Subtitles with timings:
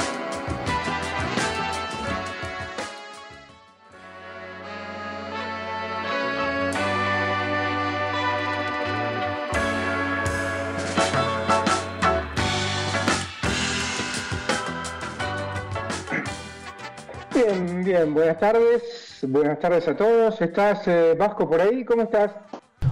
[18.02, 20.40] Bien, buenas tardes, buenas tardes a todos.
[20.40, 21.84] ¿Estás eh, Vasco por ahí?
[21.84, 22.32] ¿Cómo estás?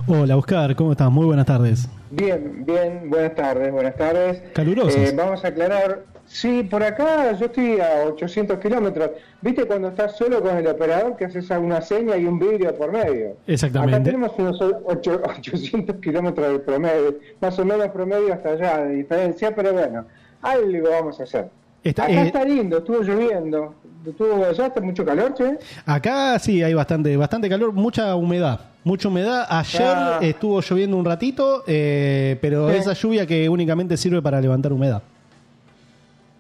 [0.06, 1.10] Hola Oscar, ¿cómo estás?
[1.10, 1.88] Muy buenas tardes.
[2.12, 4.40] Bien, bien, buenas tardes, buenas tardes.
[4.54, 4.94] Calurosas.
[5.10, 9.10] Eh, vamos a aclarar, sí, por acá yo estoy a 800 kilómetros.
[9.42, 12.92] ¿Viste cuando estás solo con el operador que haces alguna seña y un vidrio por
[12.92, 13.36] medio?
[13.48, 13.96] Exactamente.
[13.96, 18.94] Acá tenemos unos ocho- 800 kilómetros de promedio, más o menos promedio hasta allá de
[18.94, 20.06] diferencia, pero bueno,
[20.42, 21.48] algo vamos a hacer.
[21.82, 23.74] Está- acá eh, está lindo, estuvo lloviendo.
[24.06, 25.58] Estuvo allá, está mucho calor, che.
[25.84, 28.60] Acá sí hay bastante, bastante calor, mucha humedad.
[28.82, 29.46] Mucha humedad.
[29.50, 30.18] Ayer Ah.
[30.22, 32.76] estuvo lloviendo un ratito, eh, pero Sí.
[32.76, 35.02] esa lluvia que únicamente sirve para levantar humedad.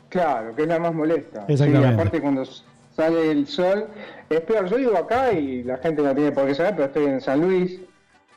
[0.08, 1.44] Claro, que es la más molesta.
[1.48, 1.88] Exactamente.
[1.88, 2.44] Sí, aparte cuando
[2.96, 3.86] sale el sol,
[4.28, 4.66] es peor.
[4.68, 7.40] Yo vivo acá y la gente no tiene por qué saber, pero estoy en San
[7.42, 7.78] Luis,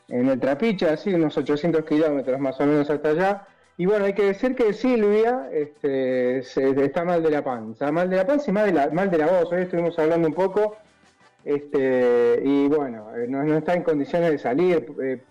[0.09, 3.47] en el Trapiche, así unos 800 kilómetros más o menos hasta allá.
[3.77, 8.09] Y bueno, hay que decir que Silvia este, se- está mal de la panza, mal
[8.09, 9.51] de la panza y mal de la, mal de la voz.
[9.51, 10.75] Hoy estuvimos hablando un poco
[11.43, 14.85] este, y bueno, eh, no, no está en condiciones de salir.
[15.01, 15.21] eh,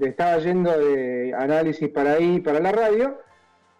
[0.00, 3.18] estaba yendo de análisis para ahí, para la radio,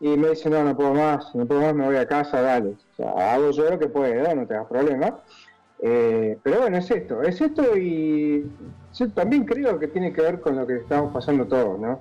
[0.00, 2.70] y me dice, no, no puedo más, no puedo más, me voy a casa, dale.
[2.70, 5.20] O sea, hago yo lo que puedo, no te hagas problema.
[5.81, 8.44] Eh, pero bueno, es esto, es esto y
[8.94, 12.00] yo también creo que tiene que ver con lo que estamos pasando todos, ¿no?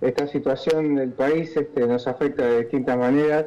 [0.00, 3.46] Esta situación del país este, nos afecta de distintas maneras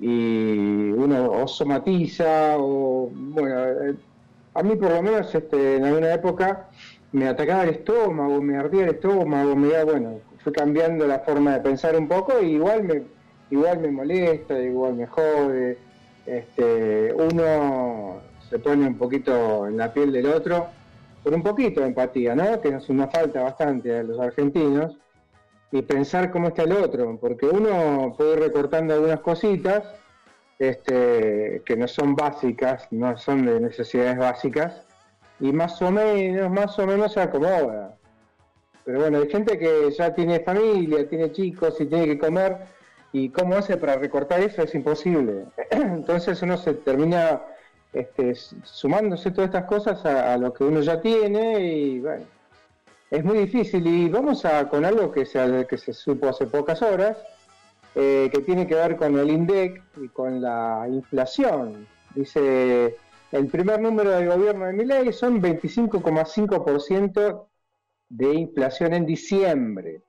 [0.00, 3.94] y uno o somatiza o, bueno, eh,
[4.54, 6.68] a mí por lo menos este, en alguna época
[7.12, 11.54] me atacaba el estómago, me ardía el estómago, me da, bueno, fui cambiando la forma
[11.54, 13.02] de pensar un poco y igual me,
[13.50, 15.78] igual me molesta, igual me jode,
[16.26, 20.68] este, uno se pone un poquito en la piel del otro,
[21.22, 22.60] con un poquito de empatía, ¿no?
[22.60, 24.98] Que nos, nos falta bastante a los argentinos,
[25.72, 29.82] y pensar cómo está el otro, porque uno puede ir recortando algunas cositas
[30.58, 34.82] este, que no son básicas, no son de necesidades básicas,
[35.40, 37.96] y más o menos, más o menos se acomoda.
[38.84, 42.58] Pero bueno, hay gente que ya tiene familia, tiene chicos y tiene que comer,
[43.12, 45.46] y cómo hace para recortar eso es imposible.
[45.70, 47.42] Entonces uno se termina
[47.94, 52.24] este, sumándose todas estas cosas a, a lo que uno ya tiene y bueno,
[53.12, 53.86] es muy difícil.
[53.86, 57.16] Y vamos a con algo que se, que se supo hace pocas horas,
[57.94, 61.86] eh, que tiene que ver con el INDEC y con la inflación.
[62.14, 62.96] Dice,
[63.30, 67.46] el primer número del gobierno de Milei son 25,5%
[68.08, 70.02] de inflación en diciembre.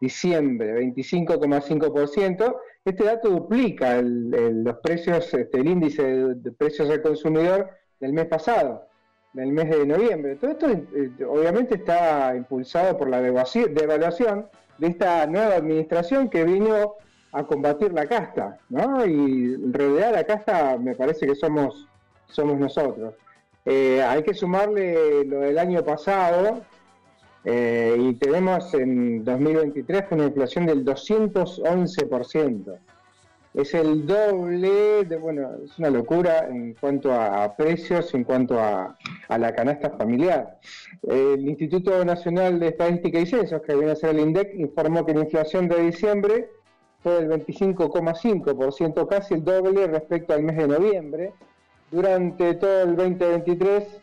[0.00, 2.56] Diciembre, 25,5%.
[2.84, 7.68] Este dato duplica el- los precios, este, el índice de, de precios al consumidor
[7.98, 8.87] del mes pasado,
[9.32, 10.36] del mes de noviembre.
[10.36, 16.94] Todo esto eh, obviamente está impulsado por la devaluación de esta nueva administración que vino
[17.32, 19.04] a combatir la casta, ¿no?
[19.04, 21.86] Y en realidad la casta me parece que somos,
[22.28, 23.14] somos nosotros.
[23.64, 26.62] Eh, hay que sumarle lo del año pasado,
[27.44, 32.78] eh, y tenemos en 2023 una inflación del 211%.
[33.58, 38.96] Es el doble, de, bueno, es una locura en cuanto a, precios, en cuanto a,
[39.26, 40.60] a la canasta familiar.
[41.02, 45.12] El Instituto Nacional de Estadística y Censos, que viene a ser el INDEC, informó que
[45.12, 46.48] la inflación de diciembre
[47.02, 51.32] fue del 25,5%, casi el doble respecto al mes de noviembre.
[51.90, 54.02] Durante todo el 2023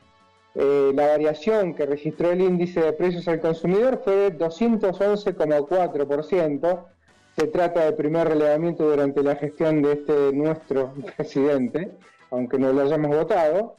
[0.55, 6.94] eh, la variación que registró el índice de precios al consumidor fue de 211,4%.
[7.35, 11.91] Se trata del primer relevamiento durante la gestión de este nuestro presidente,
[12.31, 13.75] aunque no lo hayamos votado,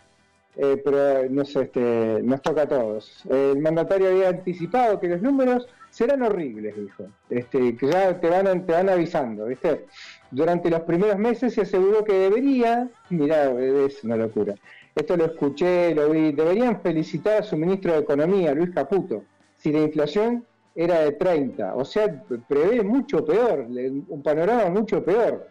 [0.57, 3.25] eh, pero nos, este, nos toca a todos.
[3.29, 8.67] El mandatario había anticipado que los números serán horribles, dijo, este, que ya te van,
[8.67, 9.87] te van avisando, ¿viste?
[10.31, 14.55] Durante los primeros meses se aseguró que debería, mirá, es una locura,
[14.95, 19.25] esto lo escuché, lo vi, deberían felicitar a su ministro de Economía, Luis Caputo,
[19.57, 20.45] si la inflación
[20.77, 25.49] era de 30, o sea, prevé mucho peor, un panorama mucho peor.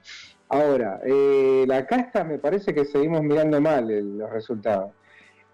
[0.50, 3.88] Ahora, eh, la casta me parece que seguimos mirando mal
[4.18, 4.92] los resultados.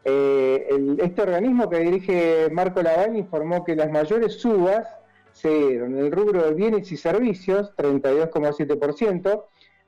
[0.03, 4.87] Eh, este organismo que dirige Marco Lavagna informó que las mayores subas
[5.31, 9.45] se dieron en el rubro de bienes y servicios, 32,7%,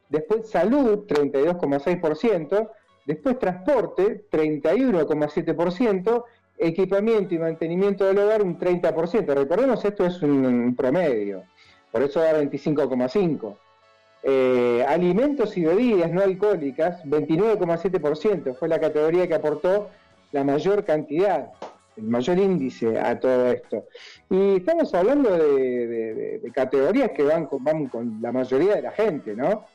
[0.07, 2.69] después salud, 32,6%,
[3.05, 6.23] después transporte, 31,7%,
[6.57, 9.33] equipamiento y mantenimiento del hogar, un 30%.
[9.33, 11.43] Recordemos, esto es un, promedio,
[11.91, 13.55] por eso da 25,5%.
[14.25, 19.89] Eh, alimentos y bebidas no alcohólicas, 29,7%, fue la categoría que aportó
[20.31, 21.51] la mayor cantidad,
[21.97, 23.85] el mayor índice a todo esto.
[24.29, 29.35] Y estamos hablando de categorías que van con, van con la mayoría de la gente,
[29.35, 29.65] ¿no?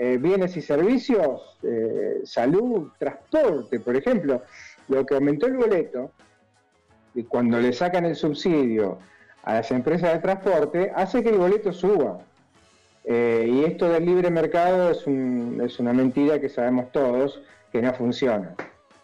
[0.00, 4.42] Eh, bienes y servicios, eh, salud, transporte, por ejemplo,
[4.86, 6.12] lo que aumentó el boleto,
[7.24, 8.98] cuando le sacan el subsidio
[9.42, 12.18] a las empresas de transporte, hace que el boleto suba.
[13.04, 17.40] Eh, y esto del libre mercado es, un- es una mentira que sabemos todos
[17.72, 18.54] que no funciona.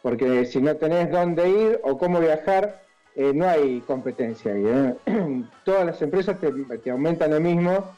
[0.02, 2.82] Porque si no tenés dónde ir o cómo viajar,
[3.16, 4.64] eh, no hay competencia ahí.
[4.66, 4.94] ¿eh?
[5.64, 7.92] Todas las empresas te, aumentan lo mismo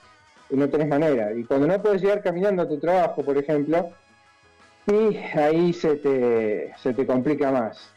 [0.50, 1.32] y no tenés manera.
[1.32, 3.90] Y cuando no puedes llegar caminando a tu trabajo, por ejemplo,
[4.86, 7.92] y ahí se te, se te complica más.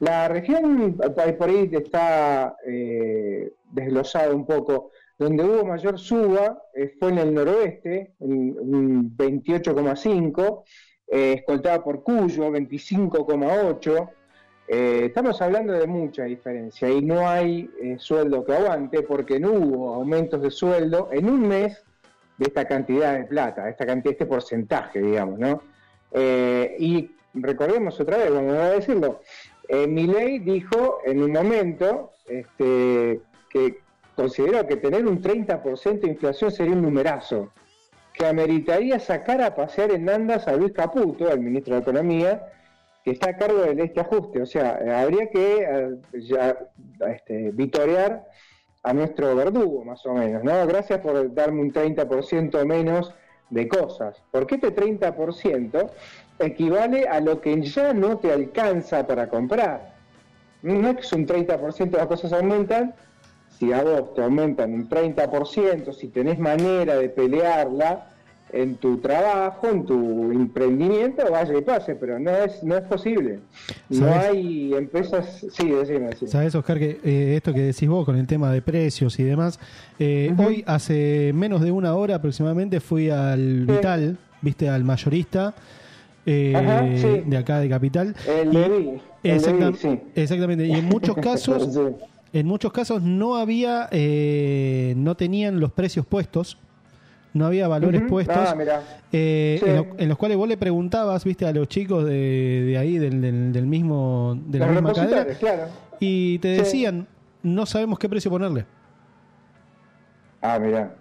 [0.00, 0.98] La región
[1.38, 4.90] por ahí está eh, desglosada un poco.
[5.18, 10.62] Donde hubo mayor suba eh, fue en el noroeste, un, un 28,5,
[11.08, 14.10] eh, escoltada por Cuyo, 25,8.
[14.68, 19.94] Eh, estamos hablando de mucha diferencia y no hay sueldo que aguante porque no hubo
[19.94, 21.82] aumentos de sueldo en un mes
[22.36, 25.62] de esta cantidad de plata, esta este porcentaje, digamos, ¿no?
[26.78, 29.20] Y recordemos otra vez, vamos a decirlo,
[29.68, 33.20] eh, Milei dijo en un momento este,
[33.50, 33.78] que
[34.14, 37.52] consideró que tener un 30% de inflación sería un numerazo,
[38.12, 42.48] que ameritaría sacar a pasear en andas a Luis Caputo, el ministro de Economía,
[43.04, 44.42] que está a cargo del este ajuste.
[44.42, 46.54] O sea, eh, habría que eh,
[47.08, 48.24] este, vitorear
[48.82, 50.66] a nuestro verdugo, más o menos, ¿no?
[50.66, 53.14] Gracias por darme un 30% menos
[53.50, 54.22] de cosas.
[54.30, 55.90] Porque este 30%
[56.38, 59.94] equivale a lo que ya no te alcanza para comprar.
[60.62, 62.94] No es que un 30% de las cosas aumentan,
[63.58, 68.10] si a vos te aumentan un 30%, si tenés manera de pelearla
[68.52, 73.40] en tu trabajo, en tu emprendimiento, vaya y pase, pero no es, no es posible.
[73.88, 76.30] No hay empresas, sí, decime, decime.
[76.30, 79.58] Sabes, Oscar, que eh, esto que decís vos con el tema de precios y demás,
[79.98, 83.72] eh, hoy hace menos de una hora aproximadamente fui al Sí.
[83.72, 85.54] Vital, viste, al mayorista
[86.26, 87.22] eh, Ajá, sí.
[87.24, 88.14] de acá de Capital.
[88.28, 89.40] El Y- Levi, el
[89.76, 90.00] sí.
[90.14, 91.80] Exactamente, y en muchos casos, Sí.
[92.32, 96.58] en muchos casos no había, eh, no tenían los precios puestos,
[97.32, 98.36] no había valores puestos.
[98.36, 98.54] Ah.
[99.12, 102.78] Eh, en, lo- en los cuales vos le preguntabas, viste, a los chicos de, de
[102.78, 105.62] ahí, del, del, del mismo, de la Los misma cadena, claro.
[106.00, 107.06] y te decían,
[107.42, 108.64] no sabemos qué precio ponerle.
[110.42, 110.94] Ah, mirá.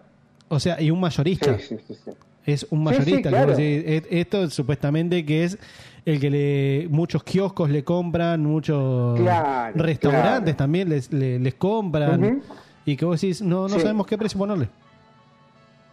[0.47, 1.57] O sea, y un mayorista.
[1.57, 2.11] Sí, sí, sí, sí.
[2.45, 3.15] Es un mayorista.
[3.17, 3.55] sí, que vos claro.
[3.55, 5.57] decís, "Et- esto supuestamente que es
[6.05, 10.55] el que le muchos kioscos le compran, muchos Claro, restaurantes claro.
[10.57, 12.41] también les, le- les compran.
[12.85, 13.81] Y que vos decís, no, no Sí.
[13.81, 14.69] sabemos qué precio ponerle.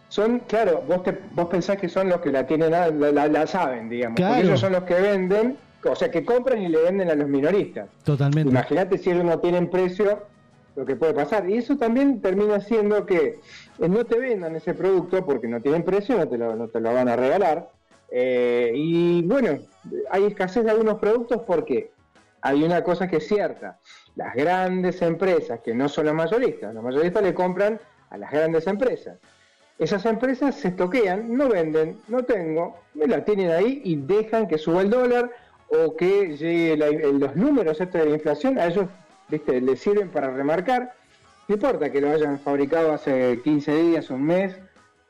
[0.09, 3.47] Son, claro, vos, te, vos pensás que son los que la tienen, la, la- la
[3.47, 4.19] saben, digamos.
[4.21, 7.27] Porque ellos son los que venden, o sea, que compran y le venden a los
[7.27, 7.87] minoristas.
[8.03, 8.51] Totalmente.
[8.51, 10.19] Imagínate si ellos no tienen precio,
[10.75, 11.49] lo que puede pasar.
[11.49, 13.39] Y eso también termina siendo que
[13.87, 16.93] no te vendan ese producto porque no tienen precio, no te lo, no te lo
[16.93, 17.69] van a regalar.
[18.11, 19.59] Eh, y bueno,
[20.09, 21.91] hay escasez de algunos productos porque
[22.41, 23.79] hay una cosa que es cierta.
[24.15, 28.67] Las grandes empresas, que no son las mayoristas, los mayoristas le compran a las grandes
[28.67, 29.17] empresas.
[29.79, 34.59] Esas empresas se estoquean, no venden, no tengo, me la tienen ahí y dejan que
[34.59, 35.31] suba el dólar
[35.69, 38.85] o que llegue los números estos de la inflación, a ellos
[39.29, 39.59] ¿viste?
[39.59, 40.93] les sirven para remarcar.
[41.47, 44.57] No importa que lo hayan fabricado hace 15 días, un mes,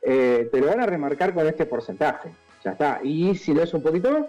[0.02, 2.30] eh, te lo van a remarcar con este porcentaje.
[2.64, 3.00] Ya está.
[3.02, 4.24] Y si lo es un poquito más,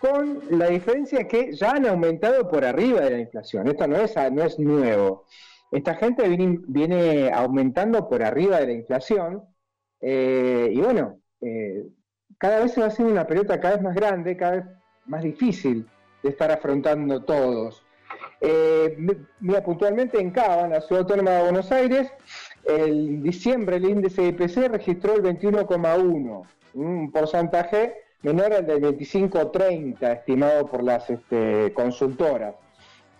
[0.00, 3.68] con la diferencia que ya han aumentado por arriba de la inflación.
[3.68, 5.26] Esto no es, nuevo.
[5.70, 9.42] Esta gente viene, viene aumentando por arriba de la inflación.
[10.00, 11.86] eh, y bueno, eh,
[12.38, 14.64] cada vez se va haciendo una pelota cada vez más grande, cada vez
[15.06, 15.86] más difícil
[16.22, 17.83] de estar afrontando todos.
[18.40, 22.10] Eh, mi- mira, puntualmente en Cava, en la Ciudad Autónoma de Buenos Aires,
[22.66, 26.42] el diciembre el índice de IPC registró el 21,1,
[26.74, 32.54] un porcentaje menor al del 25,30 estimado por las este, consultoras.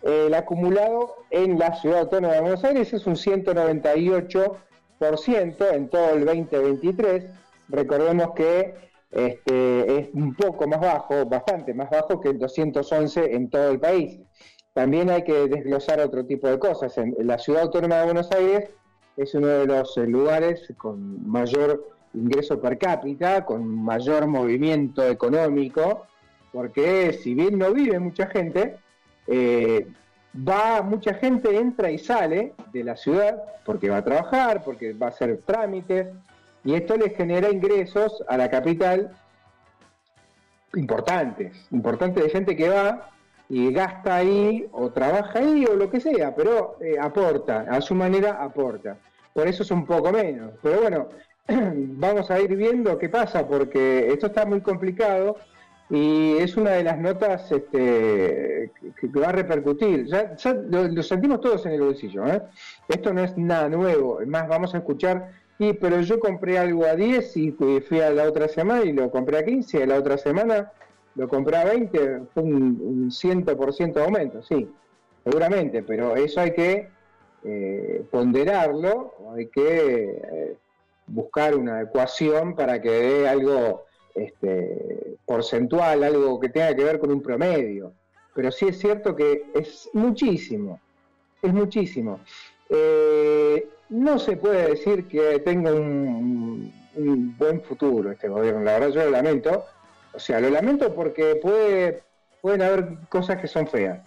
[0.03, 6.25] El acumulado en la Ciudad Autónoma de Buenos Aires es un 198% en todo el
[6.25, 7.25] 2023.
[7.69, 8.75] Recordemos que
[9.11, 13.79] este, es un poco más bajo, bastante más bajo que el 211 en todo el
[13.81, 14.21] país.
[14.75, 16.95] También hay que desglosar otro tipo de cosas.
[17.19, 18.71] La ciudad autónoma de Buenos Aires
[19.17, 26.07] es uno de los eh, lugares con mayor ingreso per cápita, con mayor movimiento económico,
[26.53, 28.77] porque si bien no vive mucha gente,
[29.29, 29.87] eh,
[30.37, 35.07] va mucha gente entra y sale de la ciudad porque va a trabajar, porque va
[35.07, 36.09] a hacer trámites,
[36.65, 39.13] y esto le genera ingresos a la capital
[40.75, 43.14] importantes, importantes de gente que va
[43.55, 47.95] y gasta ahí o trabaja ahí o lo que sea, pero eh, aporta, a su
[47.95, 48.97] manera aporta.
[49.33, 50.55] Por eso es un poco menos.
[50.61, 51.09] Pero bueno,
[51.47, 55.37] vamos a ir viendo qué pasa porque esto está muy complicado
[55.89, 60.07] y es una de las notas este, que, va a repercutir.
[60.07, 60.35] Ya,
[60.69, 62.27] lo, sentimos todos en el bolsillo.
[62.27, 62.43] ¿eh?
[62.89, 64.21] Esto no es nada nuevo.
[64.21, 65.31] Es más, vamos a escuchar
[65.61, 69.13] y pero yo compré algo a 10 y fui a la otra semana y lo
[69.13, 70.73] compré a 15 y la otra semana
[71.15, 74.69] lo compré a 20, fue un, 100% de aumento, sí,
[75.23, 76.89] seguramente, pero eso hay que
[77.45, 80.57] eh, ponderarlo, hay que eh,
[81.07, 87.11] buscar una ecuación para que dé algo este, porcentual, algo que tenga que ver con
[87.11, 87.93] un promedio.
[88.35, 90.81] Pero sí es cierto que es muchísimo,
[91.43, 92.21] es muchísimo.
[92.69, 96.73] Eh, no se puede decir que tenga un,
[97.39, 99.65] buen futuro este gobierno, la verdad yo lo lamento.
[100.15, 102.03] O sea, lo lamento porque puede,
[102.41, 104.01] pueden haber cosas que son feas.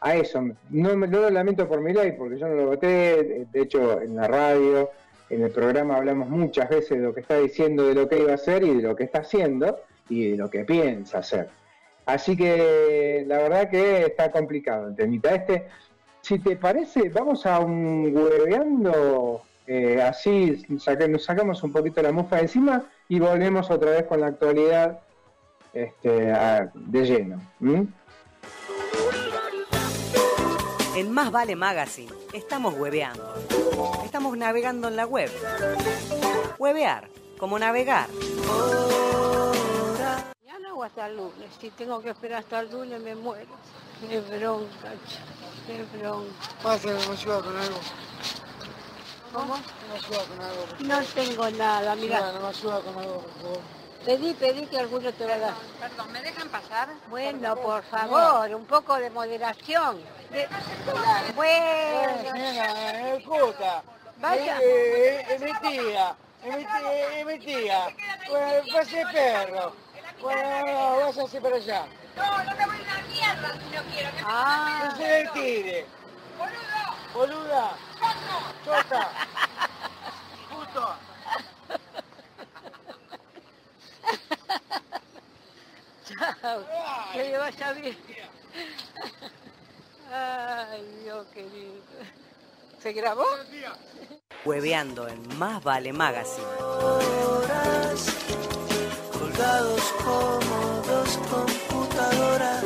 [0.00, 4.00] A eso, no, lo lamento por mi ley, porque yo no lo voté, de hecho
[4.00, 4.90] en la radio,
[5.28, 8.30] en el programa hablamos muchas veces de lo que está diciendo, de lo que iba
[8.30, 11.48] a hacer y de lo que está haciendo y de lo que piensa hacer.
[12.06, 15.66] Así que la verdad que está complicado el temita este
[16.22, 22.36] si te parece, vamos a un hueveando eh, así, nos sacamos un poquito la mufa
[22.36, 25.00] de encima y volvemos otra vez con la actualidad
[25.72, 26.32] este,
[26.74, 27.40] de lleno.
[30.94, 33.34] En Más Vale Magazine estamos hueveando.
[34.04, 35.30] Estamos navegando en la web.
[36.58, 37.08] Huevear,
[37.38, 38.08] como navegar.
[40.44, 41.50] Mañana o hasta el lunes.
[41.60, 43.50] Si tengo que esperar hasta el lunes me muero.
[44.08, 44.92] Qué bronca,
[45.66, 46.32] qué bronca.
[46.62, 47.78] Pasa, me ayuda con algo.
[49.32, 49.54] ¿Cómo?
[49.54, 50.66] Me ayuda con algo.
[50.80, 52.32] No tengo nada, mira.
[52.32, 53.77] No, me ayuda con algo, por favor.
[54.08, 55.54] Pedí, pedí que alguno te va a dar.
[55.78, 56.88] Perdón, ¿me dejan pasar?
[57.10, 60.00] Bueno, por favor, un poco de moderación.
[60.30, 60.48] De...
[61.34, 62.32] Bueno.
[62.32, 63.82] Nena, es puta.
[64.16, 64.60] Vaya.
[64.62, 66.16] Es mi tía.
[66.42, 67.18] Es mi tía.
[67.18, 67.88] Es mi tía.
[68.30, 69.74] Pues, pues es perro.
[70.22, 71.84] Bueno, vas así para allá.
[72.16, 74.10] No, no me voy a una mierda si no quiero.
[74.10, 74.88] Que Ah.
[74.90, 75.86] No se tire.
[76.38, 77.36] ¡Boludo!
[77.42, 77.76] Boluda.
[78.64, 79.08] Chota.
[80.48, 80.96] Puto.
[87.12, 87.96] Que le vaya bien.
[90.12, 91.82] Ay, Dios querido.
[92.82, 93.24] ¿Se grabó?
[94.44, 96.46] Hueveando en Más Vale Magazine.
[99.12, 102.64] colgados como dos computadoras.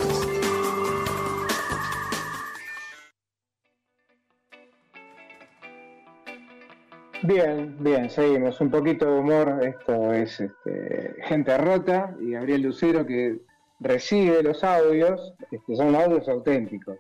[7.25, 8.61] Bien, bien, seguimos.
[8.61, 9.61] Un poquito de humor.
[9.63, 13.39] Esto es este, Gente Rota y Gabriel Lucero que
[13.79, 15.33] recibe los audios.
[15.53, 16.99] Este, son audios auténticos.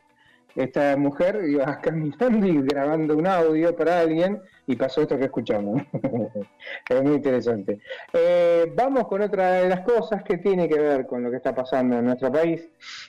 [0.54, 5.82] Esta mujer iba caminando y grabando un audio para alguien y pasó esto que escuchamos.
[6.88, 7.80] es muy interesante.
[8.12, 11.52] Eh, vamos con otra de las cosas que tiene que ver con lo que está
[11.52, 12.68] pasando en nuestro país.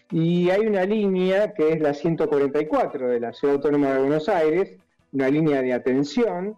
[0.09, 4.77] Y hay una línea que es la 144 de la Ciudad Autónoma de Buenos Aires,
[5.11, 6.57] una línea de atención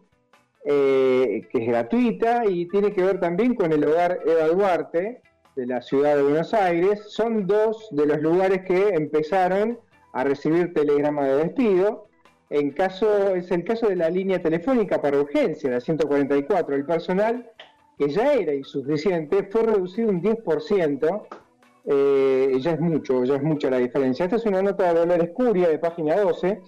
[0.67, 5.21] eh, que es gratuita y tiene que ver también con el hogar Eva Duarte
[5.55, 7.03] de la Ciudad de Buenos Aires.
[7.07, 9.79] Son dos de los lugares que empezaron
[10.13, 12.07] a recibir telegrama de despido.
[12.49, 16.75] En caso, es el caso de la línea telefónica para urgencia, la 144.
[16.75, 17.51] El personal,
[17.99, 21.27] que ya era insuficiente, fue reducido un 10%.
[21.87, 24.25] Eh, ya es mucho, ya es mucha la diferencia.
[24.25, 26.59] Esta es una nota de Dolores Curia de página 12.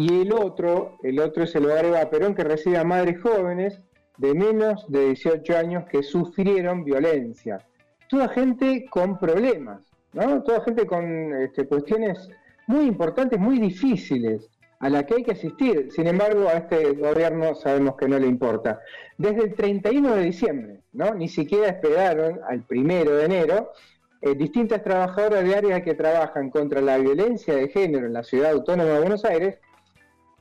[0.00, 3.80] Y el otro, el otro es el hogar Eva Perón, que recibe a madres jóvenes
[4.16, 7.66] de menos de 18 años que sufrieron violencia.
[8.08, 9.80] Toda gente con problemas,
[10.12, 10.40] ¿no?
[10.44, 12.30] Toda gente con este, cuestiones
[12.68, 15.90] muy importantes, muy difíciles, a la que hay que asistir.
[15.90, 18.78] Sin embargo, a este gobierno sabemos que no le importa.
[19.16, 21.12] Desde el 31 de diciembre, ¿no?
[21.12, 23.72] Ni siquiera esperaron al primero de enero.
[24.20, 28.52] eh, distintas trabajadoras de áreas que trabajan contra la violencia de género en la ciudad
[28.52, 29.58] autónoma de Buenos Aires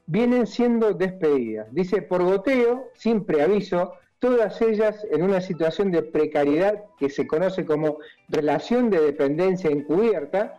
[0.08, 1.68] vienen siendo despedidas.
[1.74, 7.66] Dice, por goteo, sin preaviso, todas ellas en una situación de precariedad que se conoce
[7.66, 8.00] como
[8.30, 10.58] relación de dependencia encubierta,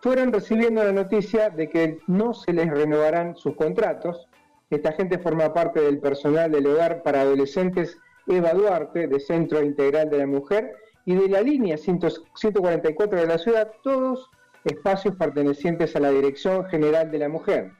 [0.00, 4.28] fueron recibiendo la noticia de que no se les renovarán sus contratos.
[4.70, 10.10] Esta gente forma parte del personal del hogar para adolescentes Eva Duarte, de Centro Integral
[10.10, 14.30] de la Mujer, y de la línea 144 de la ciudad, todos
[14.64, 17.72] espacios pertenecientes a la Dirección General de la Mujer.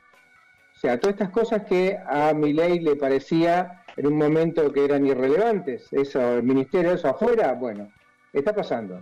[0.82, 5.86] Sea, todas estas cosas que a ley le parecía en un momento que eran irrelevantes,
[5.92, 7.92] eso, el ministerio, eso afuera, bueno,
[8.32, 9.00] está pasando,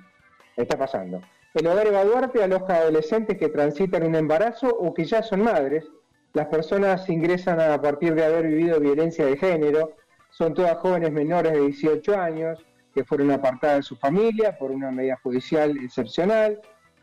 [0.58, 1.22] está pasando.
[1.54, 5.86] El hogar Eva Duarte aloja adolescentes que transitan un embarazo o que ya son madres.
[6.34, 9.96] Las personas ingresan a partir de haber vivido violencia de género.
[10.28, 12.62] Son todas jóvenes menores de 18 años
[12.94, 16.60] que fueron apartadas de su familia por una medida judicial excepcional.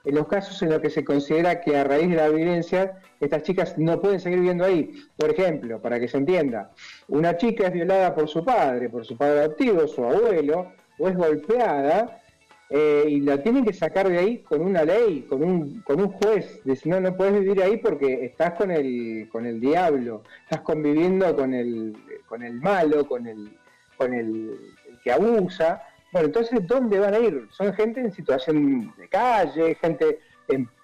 [0.08, 3.44] En los casos en los que se considera que a raíz de la violencia estas
[3.44, 4.94] chicas no pueden seguir viviendo ahí.
[5.18, 6.72] Por ejemplo, para que se entienda,
[7.10, 11.18] una chica es violada por su padre, por su padre adoptivo, su abuelo, o es
[11.18, 12.22] golpeada
[12.70, 16.14] eh, y la tienen que sacar de ahí con una ley, con un, con un
[16.14, 16.62] juez.
[16.64, 21.36] Dice, no, no puedes vivir ahí porque estás con el, con el diablo, estás conviviendo
[21.36, 21.98] con el,
[22.28, 23.52] con el malo, con el,
[23.98, 24.58] con el,
[25.04, 25.84] que abusa.
[26.12, 27.48] Bueno, entonces, ¿dónde van a ir?
[27.52, 30.20] Son gente en situación de calle, gente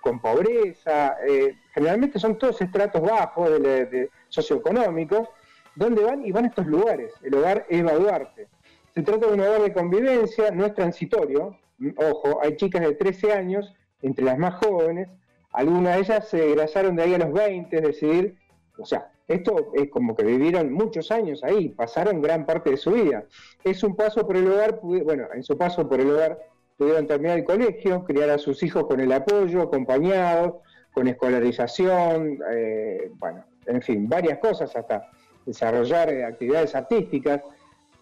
[0.02, 5.30] con pobreza, eh, generalmente son todos estratos bajos de, socioeconómicos.
[5.76, 6.26] ¿Dónde van?
[6.26, 7.14] Y van a estos lugares.
[7.24, 8.48] El hogar Eva Duarte.
[8.94, 11.58] Se trata de un hogar de convivencia, no es transitorio,
[11.96, 15.10] ojo, hay chicas de 13 años, entre las más jóvenes,
[15.52, 18.38] algunas de ellas se grasaron de ahí a los 20, es decir,
[18.78, 22.92] o sea, esto es como que vivieron muchos años ahí, pasaron gran parte de su
[22.92, 23.26] vida.
[23.64, 26.40] Es un paso por el hogar, bueno, en su paso por el hogar
[26.78, 30.56] pudieron terminar el colegio, criar a sus hijos con el apoyo, acompañados,
[30.94, 35.10] con escolarización, eh, bueno, en fin, varias cosas, hasta
[35.46, 37.42] desarrollar eh, actividades artísticas.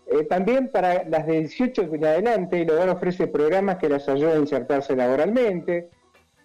[0.07, 4.37] Eh, también para las de 18 en adelante, el hogar ofrece programas que las ayudan
[4.37, 5.89] a insertarse laboralmente.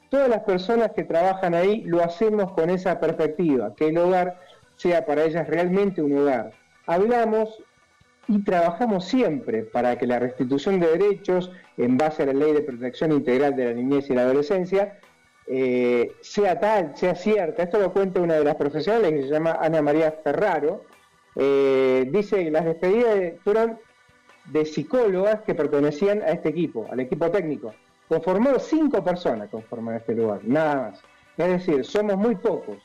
[0.08, 4.38] Todas las personas que trabajan ahí lo hacemos con esa perspectiva, que el hogar
[4.76, 6.52] sea para ellas realmente un hogar.
[6.86, 7.62] Hablamos
[8.28, 12.60] y trabajamos siempre para que la restitución de derechos en base a la ley de
[12.60, 14.98] protección integral de la niñez y la adolescencia
[15.46, 17.62] eh, sea tal, sea cierta.
[17.62, 20.84] Esto lo cuenta una de las profesionales que se llama Ana María Ferraro,
[21.36, 23.78] eh, dice que las despedidas fueron
[24.46, 27.74] de psicólogas que pertenecían a este equipo, al equipo técnico.
[28.08, 31.02] Conformó cinco personas conforman este lugar, nada más.
[31.36, 32.78] Es decir, somos muy pocos,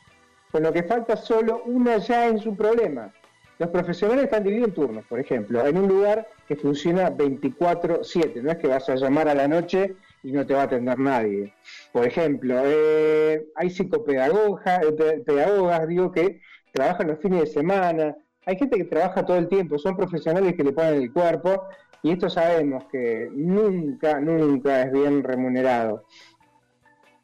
[0.52, 3.14] con lo que falta solo una ya en su problema.
[3.60, 8.52] Los profesionales están divididos en turnos, por ejemplo, en un lugar que funciona 24/7, no
[8.52, 11.54] es que vas a llamar a la noche y no te va a atender nadie.
[11.92, 18.58] Por ejemplo, eh, hay psicopedagogas, eh, pedagogas, digo, que trabajan los fines de semana, hay
[18.58, 21.68] gente que trabaja todo el tiempo, son profesionales que le ponen el cuerpo
[22.02, 26.06] y esto sabemos que nunca, nunca es bien remunerado.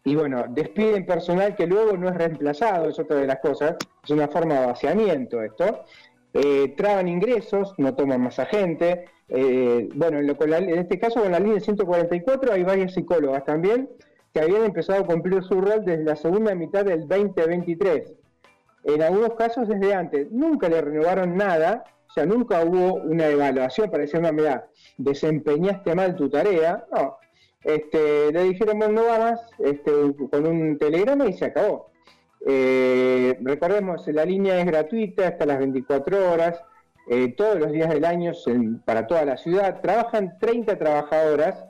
[0.08, 4.10] Y bueno, despiden personal que luego no es reemplazado, es otra de las cosas, es
[4.10, 5.84] una forma de vaciamiento esto.
[6.34, 9.04] Eh, traban ingresos, no toman más a gente.
[9.28, 13.89] Eh, bueno, en, en este caso con la línea 144 hay varias psicólogas también
[14.34, 18.13] que habían empezado a cumplir su rol desde la segunda mitad del 2023
[18.86, 20.32] en algunos casos desde antes.
[20.32, 25.93] Nunca le renovaron nada, o sea, nunca hubo una evaluación para decir, no, mira, desempeñaste
[25.96, 26.86] mal tu tarea.
[26.96, 27.17] No,
[27.67, 29.91] este, le dijeron, bueno, no va más, este,
[30.32, 31.91] con un telegrama y se acabó.
[32.45, 36.62] Eh, recordemos, la línea es gratuita hasta las 24 horas,
[37.10, 38.32] eh, todos los días del año
[38.86, 39.82] para toda la ciudad.
[39.82, 41.65] Trabajan 30 trabajadoras,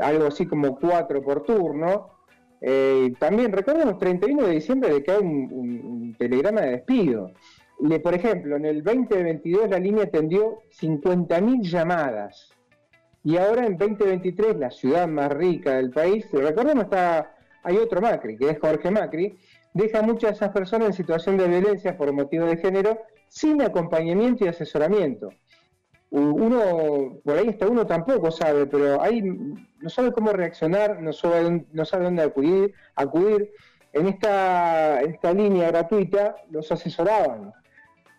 [0.00, 2.12] algo así como 4 por turno.
[2.60, 7.32] Eh, también recordemos 31 de diciembre de que hay un, telegrama de despido.
[7.80, 12.59] Le, por ejemplo, en el 2022 la línea atendió 50.000 llamadas.
[13.22, 18.36] Y ahora en 2023, la ciudad más rica del país, recordemos, está, hay otro Macri,
[18.36, 19.38] que es Jorge Macri,
[19.74, 24.44] deja muchas de esas personas en situación de violencia por motivo de género sin acompañamiento
[24.44, 25.30] y asesoramiento
[26.10, 31.64] uno, por ahí está uno tampoco sabe, pero ahí no sabe cómo reaccionar, no sabe,
[31.72, 33.52] no sabe dónde acudir, acudir.
[33.92, 37.52] En esta, esta línea gratuita los asesoraban.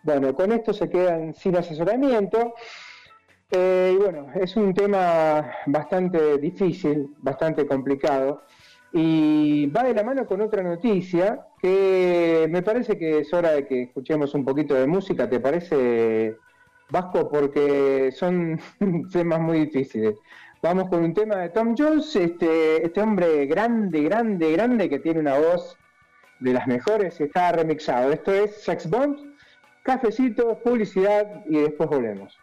[0.02, 2.54] Bueno, con esto se quedan sin asesoramiento.
[3.54, 8.44] Eh, bueno, es un tema bastante difícil, bastante complicado.
[8.94, 13.66] Y va de la mano con otra noticia que me parece que es hora de
[13.66, 15.28] que escuchemos un poquito de música.
[15.28, 16.36] ¿Te parece,
[16.90, 18.58] Vasco, porque son
[19.12, 20.18] temas muy difíciles.
[20.62, 25.20] Vamos con un tema de Tom Jones, este, este hombre grande, grande, grande que tiene
[25.20, 25.76] una voz
[26.40, 28.12] de las mejores está remixado.
[28.12, 29.34] Esto es Sex Bond,
[29.82, 32.41] cafecito, publicidad y después volvemos.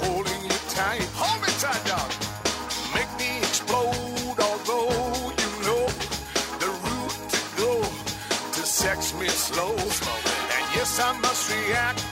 [0.00, 1.06] Holding you tight.
[1.14, 2.10] Hold me tight, dog.
[2.94, 5.84] Make me explode, although you know
[6.62, 7.72] the route to go
[8.56, 9.74] to sex me slow.
[9.74, 12.11] And yes, I must react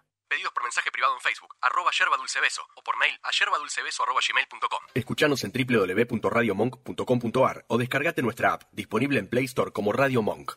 [0.31, 4.03] Pedidos por mensaje privado en Facebook, arroba yerba dulce beso, o por mail a yerbadulcebeso
[4.03, 4.79] arroba gmail.com.
[4.93, 10.53] Escuchanos en www.radiomonk.com.ar o descargate nuestra app, disponible en Play Store como Radio Monk.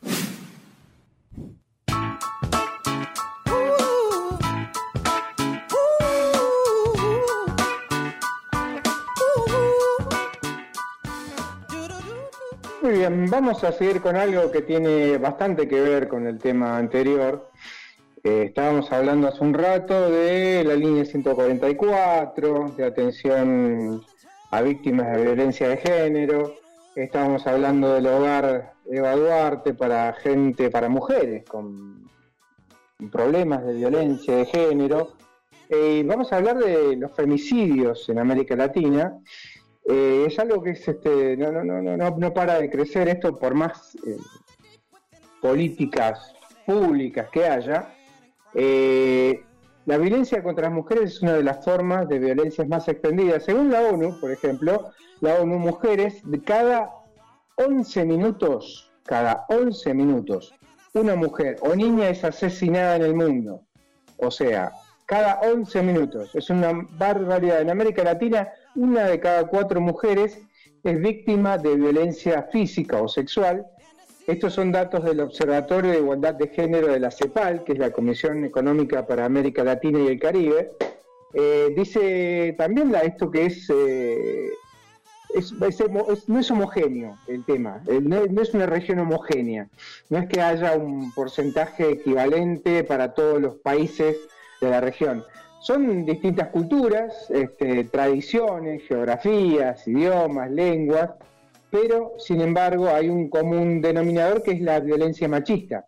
[12.81, 16.77] Muy bien, vamos a seguir con algo que tiene bastante que ver con el tema
[16.77, 17.51] anterior.
[18.25, 24.03] Estábamos hablando hace un rato de la línea 144, de atención
[24.49, 26.55] a víctimas de violencia de género.
[26.95, 32.09] Estábamos hablando del hogar Eva Duarte para gente, para mujeres con
[33.11, 35.13] problemas de violencia de género.
[35.69, 39.19] Eh, vamos a hablar de los femicidios en América Latina.
[39.87, 43.07] Eh, es algo que es, este, no, no, no, no, no, no para de crecer
[43.07, 44.17] esto por más eh,
[45.39, 46.33] políticas
[46.65, 47.94] públicas que haya.
[48.55, 49.43] Eh,
[49.85, 53.43] la violencia contra las mujeres es una de las formas de violencias más extendidas.
[53.43, 54.91] Según la ONU, por ejemplo,
[55.21, 56.89] la ONU Mujeres, de cada
[57.57, 60.53] 11 minutos, cada 11 minutos,
[60.93, 63.61] una mujer o niña es asesinada en el mundo.
[64.17, 64.71] O sea,
[65.05, 66.33] cada 11 minutos.
[66.33, 67.61] Es una barbaridad.
[67.61, 70.41] En América Latina, una de cada cuatro mujeres
[70.83, 73.65] es víctima de violencia física o sexual.
[74.27, 77.91] Estos son datos del Observatorio de Igualdad de Género de la CEPAL, que es la
[77.91, 80.71] Comisión Económica para América Latina y el Caribe.
[81.33, 84.49] Eh, dice también esto que es, eh,
[85.35, 85.53] es-
[86.27, 89.67] no es homogéneo el tema, no, no es una región homogénea,
[90.09, 94.17] no es que haya un porcentaje equivalente para todos los países
[94.61, 95.23] de la región.
[95.61, 101.11] Son distintas culturas, este, tradiciones, geografías, idiomas, lenguas,
[101.75, 105.83] pero sin embargo hay un común denominador que es la violencia machista.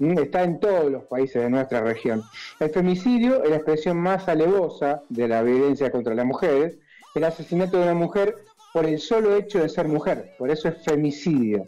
[0.00, 2.24] Está en todos los países de nuestra región.
[2.58, 6.78] El femicidio es la expresión más alevosa de la violencia contra las mujeres,
[7.14, 8.34] el asesinato de una mujer
[8.72, 11.66] por el solo hecho de ser mujer, por eso es femicidio.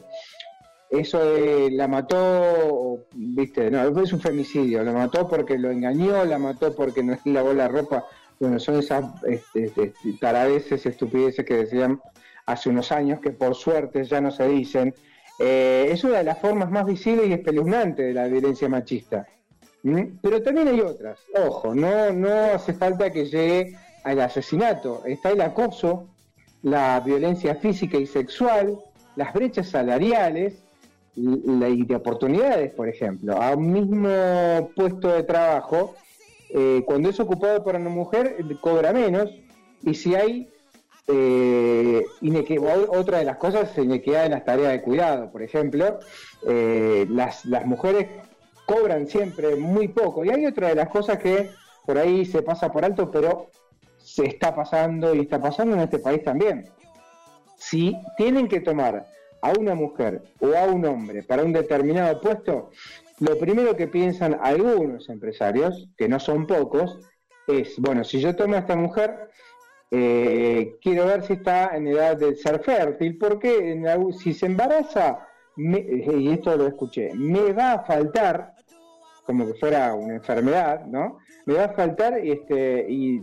[0.91, 6.41] Eso de la mató, viste, no, es un femicidio, la mató porque lo engañó, la
[6.41, 8.05] mató porque no lavó la ropa.
[8.41, 12.01] Bueno, son esas este, este, taradeces, estupideces que decían
[12.47, 14.95] hace unos años que por suerte ya no se dicen.
[15.39, 19.27] Eh, es una de las formas más visibles y espeluznantes de la violencia machista.
[19.83, 20.19] ¿Mm?
[20.21, 21.19] Pero también hay otras.
[21.35, 25.03] Ojo, no, no hace falta que llegue al asesinato.
[25.05, 26.09] Está el acoso,
[26.63, 28.79] la violencia física y sexual,
[29.17, 30.63] las brechas salariales
[31.15, 33.41] la- y de oportunidades, por ejemplo.
[33.41, 34.09] A un mismo
[34.75, 35.97] puesto de trabajo,
[36.51, 39.31] eh, cuando es ocupado por una mujer, cobra menos.
[39.83, 40.49] Y si hay
[41.07, 42.05] eh,
[42.89, 45.31] otra de las cosas es inequidad en las tareas de cuidado.
[45.31, 45.99] Por ejemplo,
[46.47, 48.09] eh, las, las mujeres
[48.67, 50.25] cobran siempre muy poco.
[50.25, 51.51] Y hay otra de las cosas que
[51.85, 53.51] por ahí se pasa por alto, pero
[53.99, 56.71] se está pasando y está pasando en este país también.
[57.57, 59.07] Si tienen que tomar
[59.43, 62.71] a una mujer o a un hombre para un determinado puesto,
[63.21, 66.99] lo primero que piensan algunos empresarios, que no son pocos,
[67.47, 69.29] es, bueno, si yo tomo a esta mujer,
[69.91, 74.47] eh, quiero ver si está en edad de ser fértil, porque en algún- si se
[74.47, 75.27] embaraza,
[75.57, 78.55] me- y esto lo escuché, me va a faltar,
[79.27, 81.19] como que fuera una enfermedad, ¿no?
[81.47, 83.23] Me va a faltar este, y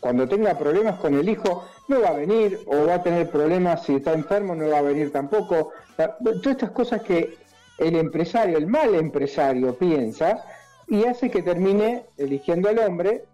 [0.00, 3.84] cuando tenga problemas con el hijo, no va a venir, o va a tener problemas
[3.84, 5.72] si está enfermo, no va a venir tampoco.
[5.96, 7.36] Todas estas cosas que
[7.78, 10.44] el empresario, el mal empresario piensa
[10.86, 13.24] y hace que termine eligiendo al hombre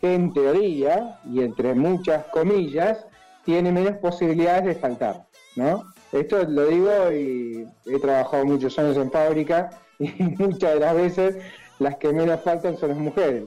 [0.00, 3.06] que en teoría, y entre muchas comillas,
[3.44, 5.84] tiene menos posibilidades de faltar, ¿no?
[6.12, 11.36] Esto lo digo y he trabajado muchos años en fábrica y muchas de las veces
[11.78, 13.44] las que menos faltan son las mujeres,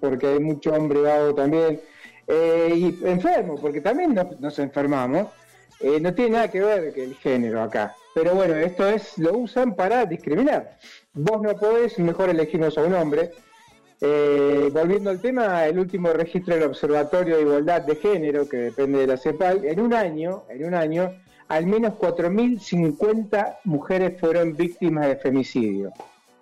[0.00, 1.80] porque hay mucho hombre vago también,
[2.26, 5.28] eh, y enfermo, porque también nos, nos enfermamos,
[5.80, 9.36] Eh, no tiene nada que ver que el género acá, pero bueno, esto es, lo
[9.36, 10.78] usan para discriminar.
[11.12, 13.32] Vos no podés, mejor elegirnos a un hombre,
[14.00, 18.98] Eh, volviendo al tema, el último registro del Observatorio de Igualdad de Género, que depende
[18.98, 21.12] de la CEPAL, en un año, en un año,
[21.48, 25.92] al menos 4.050 mujeres fueron víctimas de femicidio.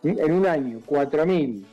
[0.03, 1.65] En un año, 4.000.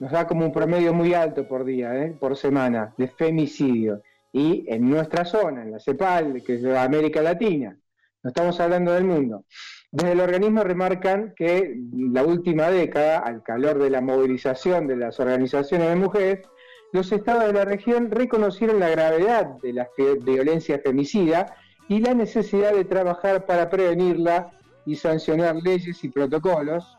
[0.00, 2.14] Nos da como un promedio muy alto por día, ¿eh?
[2.18, 4.02] por semana, de femicidio.
[4.32, 7.76] Y en nuestra zona, en la CEPAL, que es América Latina,
[8.22, 9.44] no estamos hablando del mundo.
[9.92, 15.18] Desde el organismo remarcan que la última década, al calor de la movilización de las
[15.18, 16.48] organizaciones de mujeres,
[16.92, 19.88] los estados de la región reconocieron la gravedad de la
[20.24, 21.54] violencia femicida
[21.88, 24.50] y la necesidad de trabajar para prevenirla
[24.86, 26.96] y sancionar leyes y protocolos.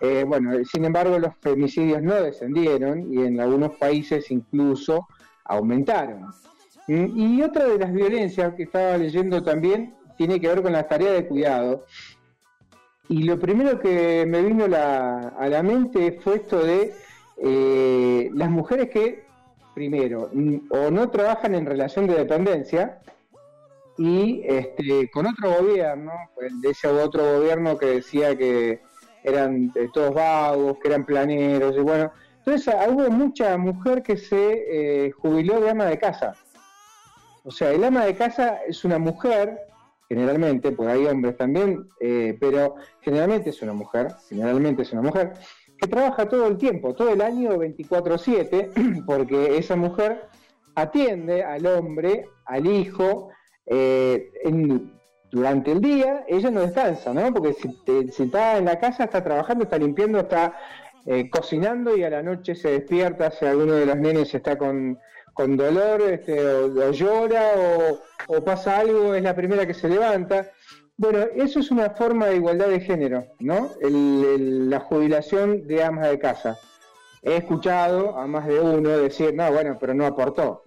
[0.00, 5.06] Eh, bueno, sin embargo, los femicidios no descendieron y en algunos países incluso
[5.44, 6.28] aumentaron.
[6.88, 10.88] Mm, Y otra de las violencias que estaba leyendo también tiene que ver con la
[10.88, 11.84] tarea de cuidado.
[13.08, 16.94] Y lo primero que me vino la- a la mente fue esto de
[17.44, 19.24] eh, las mujeres que,
[19.74, 20.30] primero,
[20.70, 23.00] o no trabajan en relación de dependencia,
[23.98, 28.80] y este, con otro gobierno, pues, de ese otro gobierno que decía que
[29.24, 35.06] eran eh, todos vagos, que eran planeros, y bueno, entonces hubo mucha mujer que se
[35.06, 36.34] eh, jubiló de ama de casa.
[37.44, 39.58] O sea, el ama de casa es una mujer,
[40.08, 45.32] generalmente, porque hay hombres también, eh, pero generalmente es una mujer, generalmente es una mujer,
[45.78, 48.70] que trabaja todo el tiempo, todo el año 24/7,
[49.06, 50.22] porque esa mujer
[50.74, 53.30] atiende al hombre, al hijo,
[53.66, 54.92] eh, en-
[55.30, 57.32] durante el día, ella no descansa, ¿no?
[57.32, 60.54] Porque si, te- si está en la casa, está trabajando, está limpiando, está
[61.06, 64.98] eh, cocinando y a la noche se despierta, si alguno de los nenes está con,
[65.32, 67.52] con dolor, este, o, llora,
[68.28, 70.50] o, pasa algo, es la primera que se levanta.
[70.96, 73.70] Bueno, eso es una forma de igualdad de género, ¿no?
[73.80, 76.58] El- la jubilación de amas de casa.
[77.22, 80.62] He escuchado a más de uno decir, no, bueno, pero no aportó.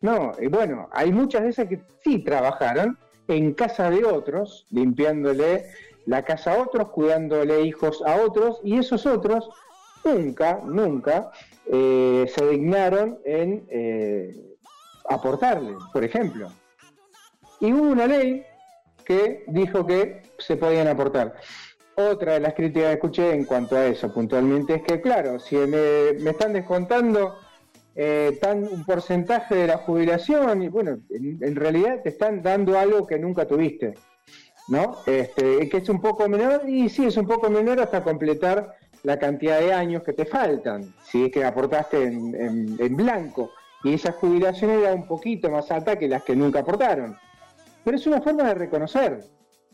[0.00, 5.64] No, y bueno, hay muchas de esas que sí trabajaron en casa de otros, limpiándole
[6.04, 9.48] la casa a otros, cuidándole hijos a otros, y esos otros
[10.06, 11.30] nunca, nunca
[11.66, 14.34] eh, se dignaron en eh,
[15.08, 16.50] aportarle, por ejemplo.
[17.60, 18.44] Y hubo una ley
[19.04, 21.34] que dijo que se podían aportar.
[21.96, 25.56] Otra de las críticas que escuché en cuanto a eso puntualmente es que, claro, si
[25.56, 27.38] me, están descontando
[27.94, 32.78] eh, tan un porcentaje de la jubilación, y bueno, en, en realidad te están dando
[32.78, 33.94] algo que nunca tuviste,
[34.68, 34.98] ¿no?
[35.06, 38.74] Este, que es un poco menor, y sí, es un poco menor hasta completar
[39.06, 43.52] la cantidad de años que te faltan, si es que aportaste en, blanco,
[43.84, 47.16] y esa jubilación era un poquito más alta que las que nunca aportaron.
[47.84, 49.22] Pero es una forma de reconocer.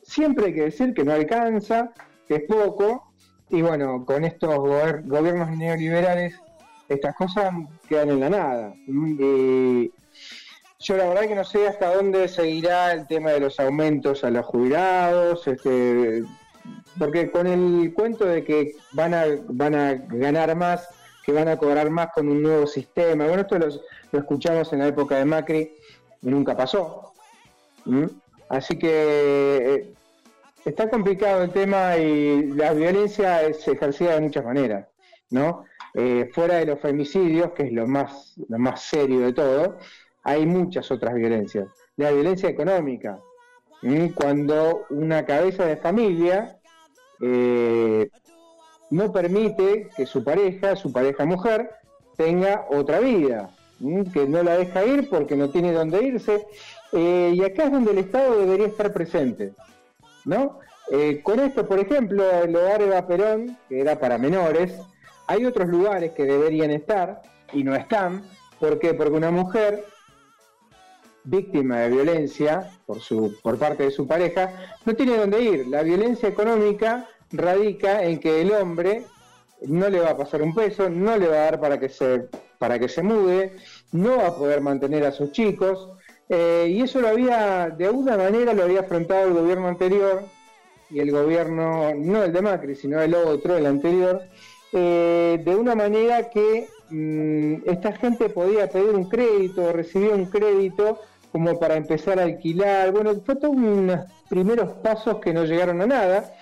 [0.03, 1.93] Siempre hay que decir que no alcanza,
[2.29, 3.15] que es poco,
[3.49, 6.35] y bueno, con estos gobiernos neoliberales
[6.91, 7.55] estas cosas
[7.89, 8.75] quedan en la nada.
[8.87, 14.31] Yo la verdad que no sé hasta dónde seguirá el tema de los aumentos a
[14.31, 16.23] los jubilados, este,
[16.99, 20.89] porque con el cuento de que van a, van a ganar más,
[21.25, 24.89] que van a cobrar más con un nuevo sistema, bueno, esto lo escuchamos en la
[24.89, 25.75] época de Macri
[26.23, 27.13] y nunca pasó.
[27.85, 28.07] ¿Mm?
[28.49, 29.95] Así que eh,
[30.65, 34.89] está complicado el tema y la violencia es ejercida de muchas maneras,
[35.31, 35.65] ¿no?
[35.95, 39.79] Eh, fuera de los femicidios, que es lo más, lo más serio de todo,
[40.23, 41.67] hay muchas otras violencias.
[41.97, 43.19] La violencia económica,
[44.15, 46.57] cuando una cabeza de familia
[47.23, 48.11] eh,
[48.91, 51.71] no permite que su pareja, su pareja mujer,
[52.17, 53.51] tenga otra vida,
[54.13, 56.47] que no la deja ir porque no tiene dónde irse.
[56.93, 59.55] Eh, y acá es donde el Estado debería estar presente.
[60.25, 60.59] ¿no?
[60.91, 64.79] Eh, con esto, por ejemplo, el hogar Eva Perón, que era para menores,
[65.27, 68.25] hay otros lugares que deberían estar y no están.
[68.61, 68.95] ¿Por qué?
[68.95, 69.85] Porque una mujer
[71.25, 74.53] víctima de violencia por, su, por parte de su pareja
[74.85, 75.67] no tiene dónde ir.
[75.69, 79.05] La violencia económica radica en que el hombre
[79.67, 82.29] no le va a pasar un peso, no le va a dar para que se,
[82.59, 83.57] para que se mude,
[83.93, 85.89] no va a poder mantener a sus chicos.
[86.29, 90.25] eh, y eso lo había, de alguna manera lo había afrontado el gobierno anterior
[90.91, 94.23] y el gobierno, no el de Macri, sino el otro, el anterior,
[94.73, 101.01] eh, de una manera que mm, esta gente podía pedir un crédito, recibir un crédito
[101.31, 102.93] como para empezar a alquilar.
[102.93, 106.33] Bueno, fue todos unos primeros pasos que no llegaron a nada,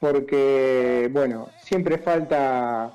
[0.00, 2.92] porque, bueno, siempre falta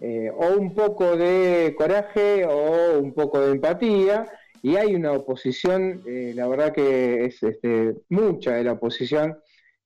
[0.00, 4.24] eh, o un poco de coraje o un poco de empatía,
[4.62, 9.38] y hay una oposición, eh, la verdad que es este, mucha de la oposición,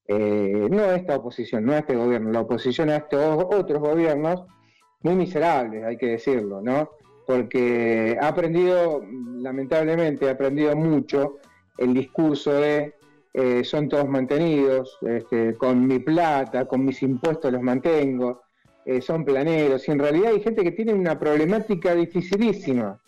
[0.06, 4.44] eh, no esta oposición, no este gobierno, la oposición a estos otros gobiernos,
[5.00, 6.90] muy miserables, hay que decirlo, ¿no?
[7.26, 9.02] Porque ha aprendido,
[9.38, 11.38] lamentablemente, ha aprendido mucho
[11.78, 12.94] el discurso de
[13.34, 18.42] eh, son todos mantenidos, este, con mi plata, con mis impuestos los mantengo,
[18.84, 23.00] eh, son planeros, y en realidad hay gente que tiene una problemática dificilísima.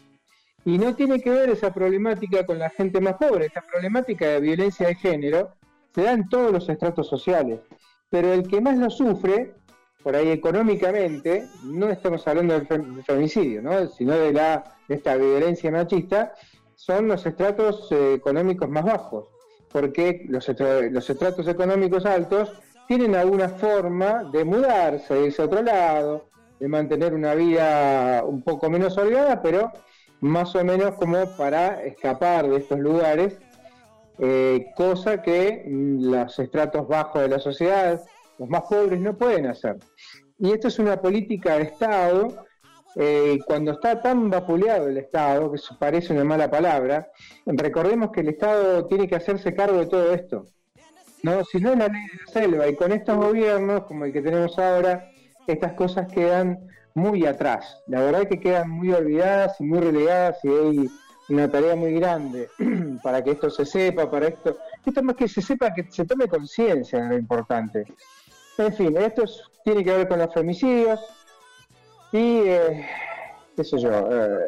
[0.65, 4.41] Y no tiene que ver esa problemática con la gente más pobre, esa problemática de
[4.41, 5.51] violencia de género
[5.95, 7.61] se da en todos los estratos sociales.
[8.09, 9.55] Pero el que más lo sufre,
[10.03, 13.89] por ahí económicamente, no estamos hablando del, fem- del femicidio, ¿no?
[13.89, 16.33] sino de, la, de esta violencia machista,
[16.77, 19.29] son los estratos eh, económicos más bajos,
[19.75, 20.49] porque los,
[20.93, 22.53] los estratos económicos altos
[22.87, 26.29] tienen alguna forma de mudarse, de irse a otro lado,
[26.61, 29.73] de mantener una vida un poco menos holgada, pero
[30.21, 33.37] más o menos como para escapar de estos lugares,
[34.21, 38.01] eh, cosa que mm, los estratos bajos de la sociedad,
[38.39, 39.79] los más pobres, no pueden hacer.
[40.39, 42.44] Y esto es una política de Estado,
[42.97, 47.09] eh, cuando está tan vapuleado el Estado, que eso parece una mala palabra,
[47.47, 50.47] recordemos que el Estado tiene que hacerse cargo de todo esto.
[51.23, 54.13] No, si no es la ley de la selva, y con estos gobiernos, como el
[54.13, 55.09] que tenemos ahora,
[55.47, 56.59] estas cosas quedan
[56.95, 57.83] muy atrás.
[57.87, 60.91] La verdad que quedan muy olvidadas y muy relegadas y hay
[61.29, 62.51] una tarea muy grande
[63.03, 66.29] para que esto se sepa, para esto, esto más que se sepa, que se tome
[66.29, 67.87] conciencia de lo importante.
[68.59, 71.01] En fin, esto es- tiene que ver con los femicidios
[72.15, 72.87] y, eh,
[73.57, 74.39] qué sé yo, eh,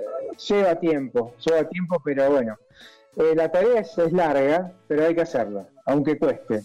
[0.48, 2.56] lleva tiempo, lleva tiempo, pero bueno,
[3.16, 6.62] eh, la tarea es, es larga, pero hay que hacerla, aunque cueste.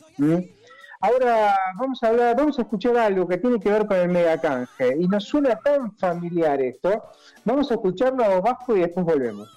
[1.00, 4.96] Ahora vamos a hablar, vamos a escuchar algo que tiene que ver con el megacanje
[5.00, 7.04] y nos suena tan familiar esto.
[7.46, 9.50] Vamos a escucharlo abajo y después volvemos.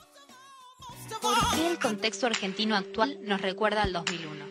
[1.21, 4.47] ¿Por qué el contexto argentino actual nos recuerda al 2001?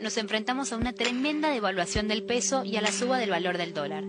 [0.00, 3.74] Nos enfrentamos a una tremenda devaluación del peso y a la suba del valor del
[3.74, 4.04] dólar.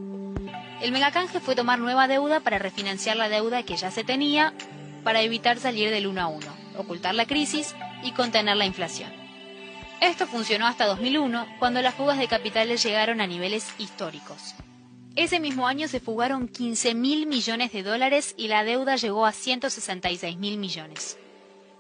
[0.82, 4.54] El megacanje fue tomar nueva deuda para refinanciar la deuda que ya se tenía
[5.04, 9.12] para evitar salir del 1 a 1, ocultar la crisis y contener la inflación.
[10.00, 14.56] Esto funcionó hasta 2001, cuando las fugas de capitales llegaron a niveles históricos.
[15.18, 19.34] Ese mismo año se fugaron 15 mil millones de dólares y la deuda llegó a
[19.34, 21.18] 166 mil millones.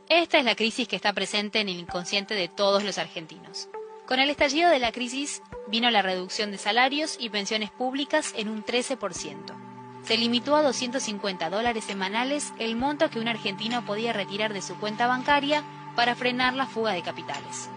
[0.09, 3.69] Esta es la crisis que está presente en el inconsciente de todos los argentinos.
[4.09, 8.49] Con el estallido de la crisis vino la reducción de salarios y pensiones públicas en
[8.49, 8.97] un 13%.
[10.03, 14.75] Se limitó a 250 dólares semanales el monto que un argentino podía retirar de su
[14.79, 15.63] cuenta bancaria
[15.95, 17.69] para frenar la fuga de capitales.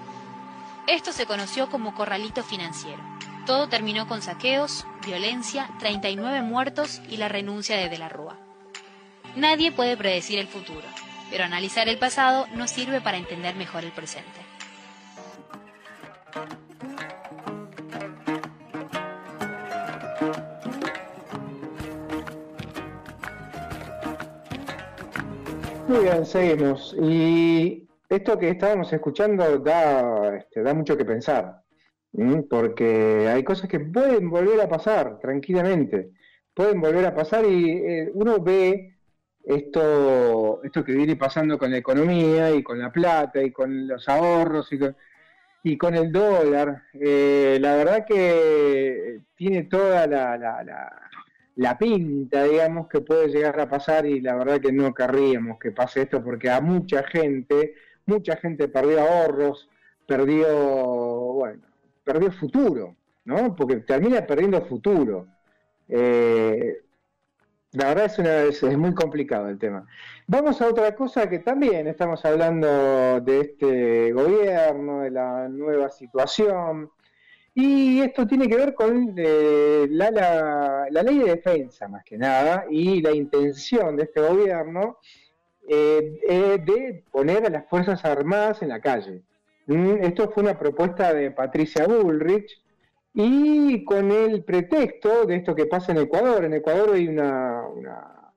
[0.86, 3.02] Esto se conoció como corralito financiero.
[3.44, 8.38] Todo terminó con saqueos, violencia, 39 muertos y la renuncia de De la Rúa.
[9.36, 10.88] Nadie puede predecir el futuro,
[11.30, 14.41] pero analizar el pasado nos sirve para entender mejor el presente.
[25.88, 26.96] Muy bien, seguimos.
[26.98, 31.62] Y esto que estábamos escuchando da, este, mucho que pensar,
[32.48, 36.12] porque hay cosas que pueden volver a pasar tranquilamente,
[36.54, 38.96] pueden volver a pasar y eh, uno ve
[39.44, 44.08] esto, esto que viene pasando con la economía y con la plata y con los
[44.08, 44.96] ahorros y con,
[45.62, 46.82] y con el dólar.
[46.94, 50.62] Eh, la verdad que tiene toda la, la-
[51.56, 55.70] la- pinta, digamos, que puede llegar a pasar y la verdad que no querríamos que
[55.72, 57.74] pase esto porque a mucha gente,
[58.06, 59.68] mucha gente perdió ahorros,
[60.06, 60.46] perdió,
[61.34, 61.62] bueno,
[62.04, 63.54] perdió futuro, ¿no?
[63.54, 65.26] Porque termina perdiendo futuro.
[65.88, 66.80] Eh,
[67.72, 69.86] la verdad es, una, es, es muy complicado el tema.
[70.26, 76.90] Vamos a otra cosa que también estamos hablando de este gobierno, de la nueva situación.
[77.54, 82.16] Y esto tiene que ver con eh, la, la- la ley de defensa, más que
[82.16, 84.98] nada, y la intención de este gobierno
[85.68, 89.22] eh, eh, de poner a las Fuerzas Armadas en la calle.
[89.66, 92.61] Mm, Esto fue una propuesta de Patricia Bullrich
[93.14, 96.44] y con el pretexto de esto que pasa en Ecuador.
[96.44, 98.32] En Ecuador hay una, una,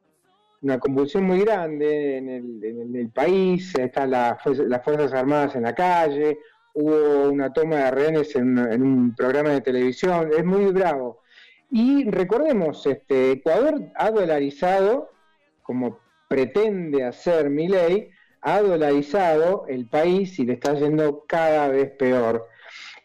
[0.62, 5.64] una convulsión muy grande en el, en el- país, están la las Fuerzas Armadas en
[5.64, 6.40] la calle,
[6.74, 11.22] hubo una toma de rehenes en, en un programa de televisión, es muy bravo.
[11.72, 15.12] Y recordemos, este, Ecuador ha dolarizado,
[15.64, 18.10] como pretende hacer mi ley,
[18.42, 22.48] ha dolarizado el país y le está yendo cada vez peor.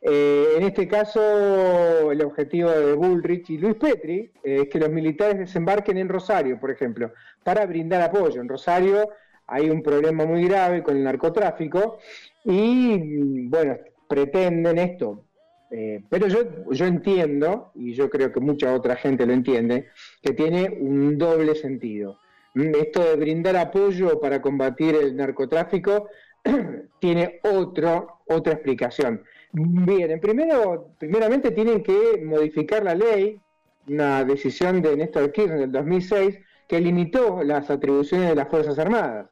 [0.02, 4.88] Eh, en este caso, el objetivo de Bullrich y Luis Petri eh, es que los
[4.88, 7.12] militares desembarquen en Rosario, por ejemplo,
[7.44, 8.40] para brindar apoyo.
[8.40, 9.10] En Rosario
[9.46, 11.98] hay un problema muy grave con el narcotráfico
[12.44, 13.76] y, bueno,
[14.08, 15.24] pretenden esto,
[15.70, 19.88] eh, pero yo, yo entiendo, y yo creo que mucha otra gente lo entiende,
[20.22, 22.18] que tiene un doble sentido.
[22.54, 26.08] Mm, Esto de brindar apoyo para combatir el narcotráfico
[27.00, 29.22] tiene otro, otra explicación.
[29.52, 33.40] Bien, en primero, primeramente tienen que modificar la ley,
[33.88, 36.38] una decisión de Néstor Kirchner del 2006
[36.68, 39.28] que limitó las atribuciones de las Fuerzas Armadas.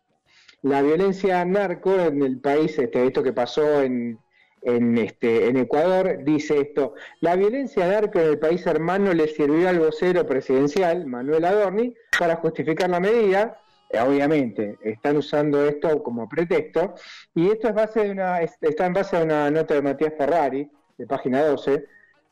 [0.62, 4.18] La violencia narco en el país, este, esto que pasó en,
[4.62, 9.68] en, este, en Ecuador, dice esto, la violencia narco en el país hermano le sirvió
[9.68, 13.60] al vocero presidencial, Manuel Adorni, para justificar la medida,
[14.06, 16.94] obviamente, están usando esto como pretexto,
[17.34, 20.14] y esto es base de una, es- está en base a una nota de Matías
[20.16, 21.84] Ferrari, de página 12,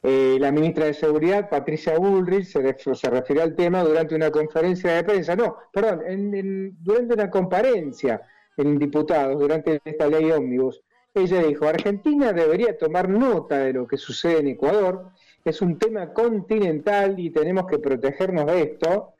[0.02, 4.30] eh, la ministra de Seguridad, Patricia Bullrich, se, ref- se refirió al tema durante una
[4.30, 8.20] conferencia de prensa, no, perdón, en- durante una comparencia
[8.56, 10.82] en diputados, durante esta ley ómnibus.
[11.14, 15.10] Ella dijo, Argentina debería tomar nota de lo que sucede en Ecuador,
[15.44, 19.14] es un tema continental y tenemos que protegernos de esto.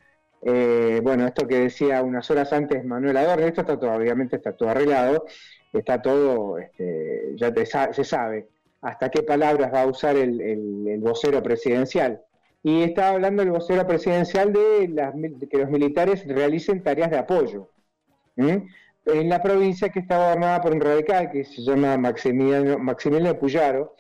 [0.49, 4.53] Eh, bueno, esto que decía unas horas antes Manuel Adorno, esto está todo, obviamente está
[4.53, 5.25] todo arreglado,
[5.73, 8.49] está todo, este, ya te se sabe
[8.81, 12.23] hasta qué palabras va a usar el, vocero presidencial.
[12.63, 17.19] Y estaba hablando el vocero presidencial de, las de que los militares realicen tareas de
[17.19, 17.73] apoyo.
[18.37, 23.97] En la provincia que está gobernada por un radical que se llama Maximiliano, Maximiliano Puyaro,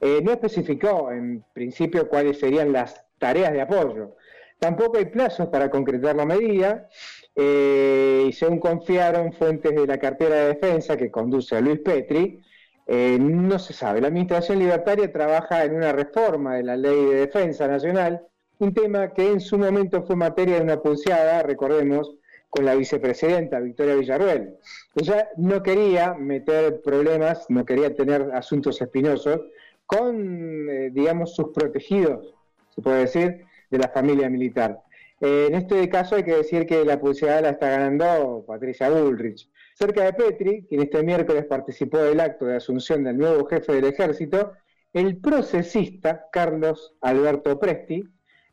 [0.00, 4.16] eh, no especificó en principio cuáles serían las tareas de apoyo.
[4.64, 6.88] Tampoco hay plazos para concretar la medida
[7.36, 12.40] eh, y según confiaron fuentes de la cartera de defensa que conduce a Luis Petri,
[12.86, 14.00] eh, no se sabe.
[14.00, 18.22] La Administración Libertaria trabaja en una reforma de la Ley de Defensa Nacional,
[18.58, 22.16] un tema que en su momento fue materia de una pulseada, recordemos,
[22.48, 24.56] con la vicepresidenta Victoria Villarruel.
[24.94, 29.42] Ella no quería meter problemas, no quería tener asuntos espinosos
[29.84, 32.34] con, eh, digamos, sus protegidos,
[32.74, 33.44] se puede decir,
[33.74, 34.80] de la familia militar.
[35.20, 39.48] Eh, en este caso hay que decir que la pulseada la está ganando Patricia Bullrich.
[39.74, 43.86] Cerca de Petri, quien este miércoles participó del acto de asunción del nuevo jefe del
[43.86, 44.52] ejército,
[44.92, 48.04] el procesista Carlos Alberto Presti,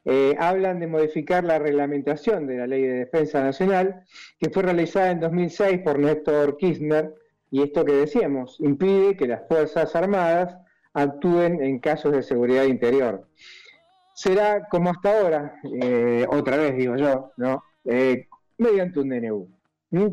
[0.05, 4.03] eh, hablan de modificar la reglamentación de la Ley de Defensa Nacional,
[4.39, 7.13] que fue realizada en 2006 por Néstor Kirchner,
[7.51, 10.57] y esto que decíamos, impide que las Fuerzas Armadas
[10.93, 13.28] actúen en casos de seguridad interior.
[14.14, 17.64] Será como hasta ahora, eh, otra vez digo yo, ¿no?
[17.86, 19.47] Eh, mediante un DNU,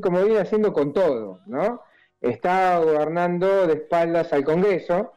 [0.00, 1.82] como viene haciendo con todo, ¿no?
[2.20, 5.12] Está gobernando de espaldas al Congreso,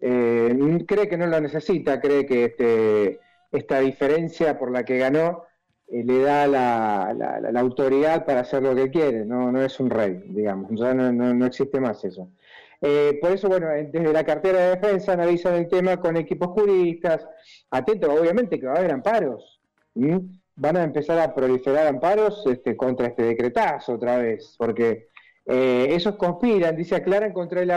[0.00, 3.20] eh, cree que no lo necesita, cree que este,
[3.52, 5.44] esta diferencia por la que ganó
[5.88, 10.22] eh, le da la autoridad para hacer lo que quiere, no, no es un rey,
[10.28, 12.28] digamos, ya no, no- no existe más eso.
[12.84, 17.24] Eh, por eso, bueno, desde la cartera de defensa analizan el tema con equipos juristas,
[17.70, 19.60] atentos, obviamente que va a haber amparos,
[20.56, 25.08] van a empezar a proliferar amparos este, contra este decretazo otra vez, porque
[25.46, 27.72] eh, esos conspiran, dice, aclaran contra el,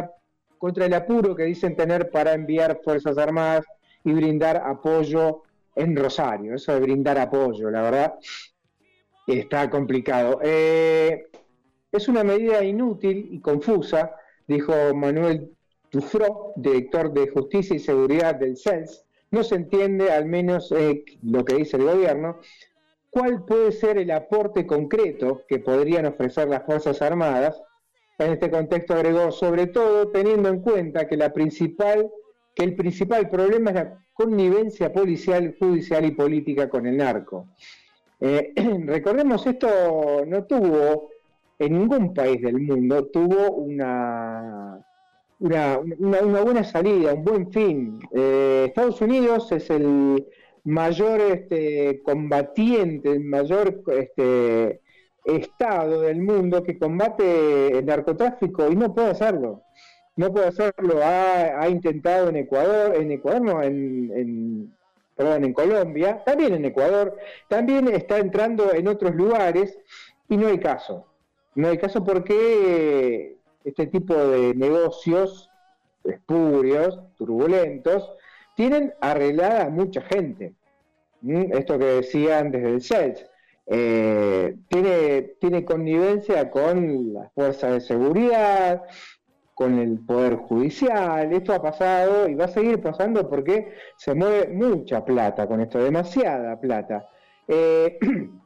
[0.57, 3.65] contra el apuro que dicen tener para enviar Fuerzas Armadas
[4.03, 5.43] y brindar apoyo
[5.75, 6.55] en Rosario.
[6.55, 8.15] Eso de brindar apoyo, la verdad,
[9.27, 10.39] está complicado.
[10.43, 11.27] Eh,
[11.91, 14.15] es una medida inútil y confusa,
[14.47, 15.51] dijo Manuel
[15.89, 19.05] Tufro, director de Justicia y Seguridad del CELS.
[19.31, 22.39] No se entiende, al menos eh, lo que dice el gobierno,
[23.09, 27.61] cuál puede ser el aporte concreto que podrían ofrecer las Fuerzas Armadas.
[28.17, 32.09] En este contexto agregó, sobre todo teniendo en cuenta que la principal
[32.55, 37.49] que el principal problema es la connivencia policial, judicial y política con el narco.
[38.19, 38.53] Eh,
[38.85, 41.09] recordemos, esto no tuvo
[41.59, 44.79] en ningún país del mundo, tuvo una,
[45.39, 47.99] una, una- una buena salida, un buen fin.
[48.13, 50.25] Eh, Estados Unidos es el
[50.63, 54.81] mayor este, combatiente, el mayor este,
[55.23, 59.61] estado del mundo que combate el narcotráfico y no puede hacerlo
[60.17, 64.73] no puede hacerlo, ha, ha intentado en Ecuador, en Ecuador no, en, en-
[65.15, 67.17] perdón, en Colombia, también en Ecuador,
[67.49, 69.77] también está entrando en otros lugares
[70.29, 71.05] y no hay caso.
[71.55, 75.49] No hay caso porque este tipo de negocios
[76.03, 78.11] espurios, turbulentos,
[78.55, 80.53] tienen arreglada a mucha gente.
[81.21, 81.53] ¿Mm?
[81.53, 83.25] Esto que decían desde el CELS.
[83.67, 88.83] Eh, tiene, tiene connivencia con las fuerzas de seguridad,
[89.55, 91.33] con el Poder Judicial.
[91.33, 95.79] Esto ha pasado y va a seguir pasando porque se mueve mucha plata con esto,
[95.79, 97.09] demasiada plata.
[97.47, 97.97] Eh,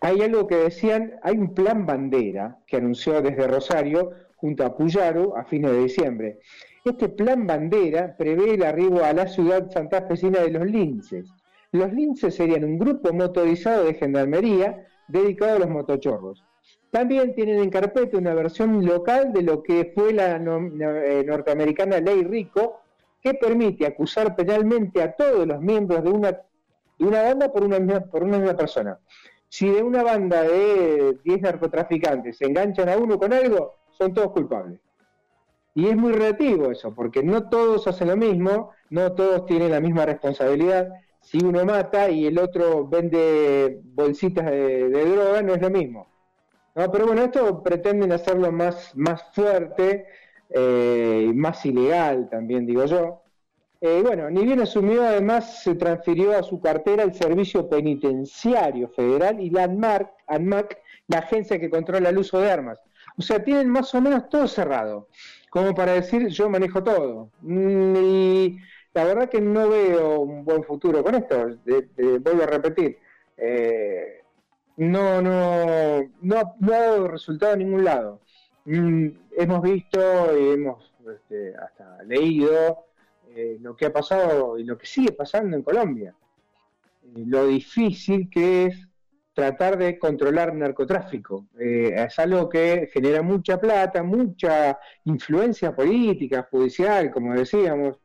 [0.00, 5.36] hay algo que decían, hay un plan bandera que anunció desde Rosario junto a Puyaro
[5.36, 6.38] a fines de diciembre.
[6.84, 11.28] este plan bandera prevé el arribo a la ciudad santafesina de los linces.
[11.72, 16.44] Los linces serían un grupo motorizado de gendarmería dedicado a los motochorros.
[16.90, 22.22] También tienen en carpeta una versión local de lo que fue la eh, norteamericana ley
[22.22, 22.80] Rico,
[23.20, 28.00] que permite acusar penalmente a todos los miembros de una, de una banda por una,
[28.00, 28.98] por una misma persona.
[29.48, 34.32] Si de una banda de 10 narcotraficantes se enganchan a uno con algo, son todos
[34.32, 34.80] culpables.
[35.74, 39.80] Y es muy relativo eso, porque no todos hacen lo mismo, no todos tienen la
[39.80, 40.88] misma responsabilidad.
[41.20, 46.08] Si uno mata y el otro vende bolsitas de, droga, no es lo mismo.
[46.74, 50.06] No, pero bueno, esto pretenden hacerlo más, más fuerte
[50.50, 53.22] eh, más ilegal también, digo yo.
[53.80, 59.38] Eh, bueno, ni bien asumió, además se transfirió a su cartera el Servicio Penitenciario Federal
[59.40, 62.80] y la ANMARC, ANMAC, la agencia que controla el uso de armas.
[63.16, 65.08] O sea, tienen más o menos todo cerrado,
[65.50, 67.30] como para decir yo manejo todo.
[67.42, 68.58] Mm, Y
[68.94, 72.98] la verdad que no veo un buen futuro con esto, de- vuelvo a repetir.
[73.36, 74.22] Eh,
[74.76, 78.20] no, no, no, no ha dado resultado en ningún lado.
[78.64, 79.98] Mm, hemos visto
[80.36, 82.84] y hemos este, hasta leído
[83.34, 86.14] eh, lo que ha pasado y lo que sigue pasando en Colombia.
[87.02, 88.88] Eh, lo difícil que es
[89.38, 91.46] tratar de controlar narcotráfico.
[91.60, 97.98] Eh, es algo que genera mucha plata, mucha influencia política, judicial, como decíamos.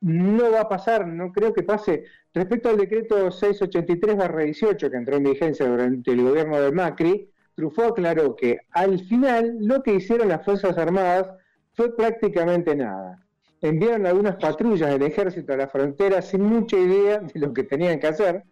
[0.00, 2.04] No va a pasar, no creo que pase.
[2.32, 8.36] Respecto al decreto 683-18 que entró en vigencia durante el gobierno de Macri, Truffaut aclaró
[8.36, 11.30] que al final lo que hicieron las Fuerzas Armadas
[11.72, 13.18] fue prácticamente nada.
[13.62, 18.00] Enviaron algunas patrullas del ejército a la frontera sin mucha idea de lo que tenían
[18.00, 18.44] que hacer.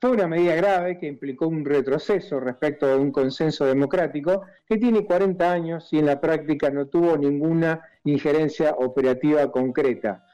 [0.00, 5.06] Fue una medida grave que implicó un retroceso respecto a un consenso democrático que tiene
[5.06, 10.26] 40 años y en la práctica no tuvo ninguna injerencia operativa concreta.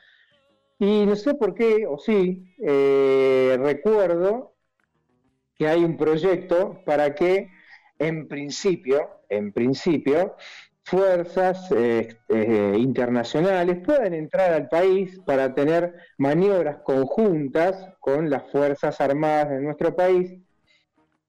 [0.80, 4.54] Y no sé por qué, o sí, eh, recuerdo
[5.54, 7.50] que hay un proyecto para que,
[7.98, 10.36] en principio, en principio,
[10.84, 19.00] fuerzas eh, eh, internacionales puedan entrar al país para tener maniobras conjuntas con las fuerzas
[19.00, 20.32] armadas de nuestro país.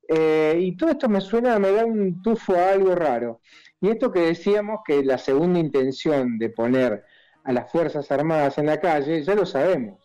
[0.08, 3.39] Eh, y todo esto me suena, me da un tufo a algo raro.
[3.80, 7.04] Y esto que decíamos que la segunda intención de poner
[7.43, 9.99] a las Fuerzas Armadas en la calle, ya lo sabemos.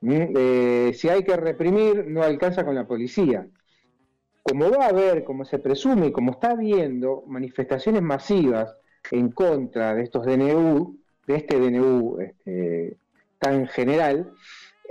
[0.00, 3.46] Si hay que reprimir, no alcanza con la policía.
[4.44, 8.76] Como va a haber, como se presume y como está habiendo manifestaciones masivas
[9.10, 12.98] en contra de estos DNU, de este DNU este,
[13.38, 14.34] tan general,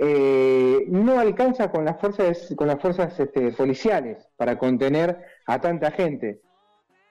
[0.00, 5.92] eh, no alcanza con las fuerzas, con las fuerzas este, policiales para contener a tanta
[5.92, 6.40] gente.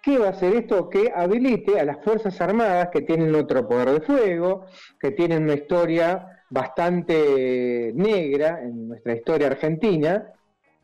[0.01, 0.89] ¿Qué va a hacer esto?
[0.89, 4.65] Que habilite a las Fuerzas Armadas que tienen otro poder de fuego,
[4.99, 10.33] que tienen una historia bastante negra en nuestra historia argentina,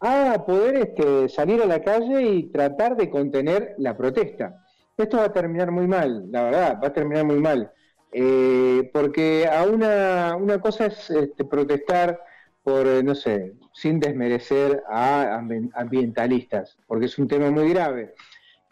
[0.01, 4.63] a poder este, salir a la calle y tratar de contener la protesta.
[4.97, 7.71] Esto va a terminar muy mal, la verdad, va a terminar muy mal.
[8.11, 12.19] Eh, porque a una, una cosa es este, protestar
[12.63, 18.15] por, eh, no sé, sin desmerecer a ambi- ambientalistas, porque es un tema muy grave.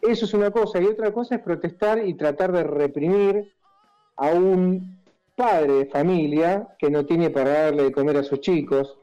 [0.00, 3.52] Eso es una cosa, y otra cosa es protestar y tratar de reprimir
[4.16, 4.98] a un
[5.36, 8.97] padre de familia que no tiene para darle de comer a sus chicos,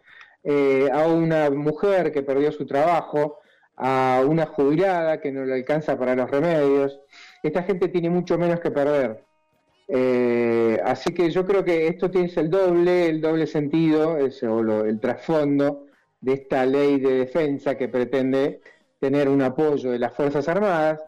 [0.48, 3.40] eh, a una mujer que perdió su trabajo,
[3.76, 7.00] a una jubilada que no le alcanza para los remedios.
[7.42, 9.26] Esta gente tiene mucho menos que perder.
[9.88, 15.00] Eh, así que yo creo que esto tiene el doble, el doble sentido, o el
[15.00, 15.88] trasfondo
[16.22, 18.62] de esta ley de defensa que pretende
[19.00, 21.02] tener un apoyo de las Fuerzas Armadas.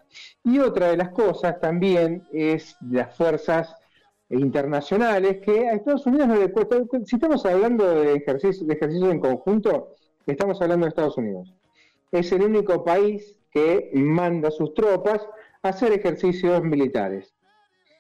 [0.43, 3.75] Y otra de las cosas también es las fuerzas
[4.29, 6.77] internacionales que a Estados Unidos no le cuesta.
[7.05, 11.53] Si estamos hablando de ejercicio, de ejercicio en conjunto, estamos hablando de Estados Unidos.
[12.11, 15.21] Es el único país que manda a sus tropas
[15.61, 17.33] a hacer ejercicios militares.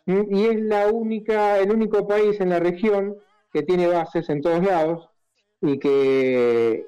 [0.05, 0.35] ¿Mm?
[0.35, 3.17] Y es la única, el único país en la región
[3.53, 5.09] que tiene bases en todos lados
[5.61, 6.85] y que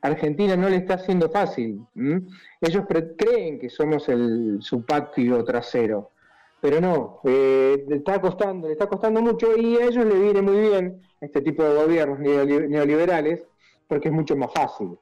[0.00, 1.84] Argentina no le está haciendo fácil.
[1.94, 2.22] ¿m?
[2.60, 2.84] Ellos
[3.16, 6.12] creen que somos el, su patio trasero,
[6.60, 10.42] pero no, eh, le está costando, le está costando mucho y a ellos le viene
[10.42, 13.46] muy bien este tipo de gobiernos neoli- neoliberales
[13.86, 14.98] porque es mucho más fácil.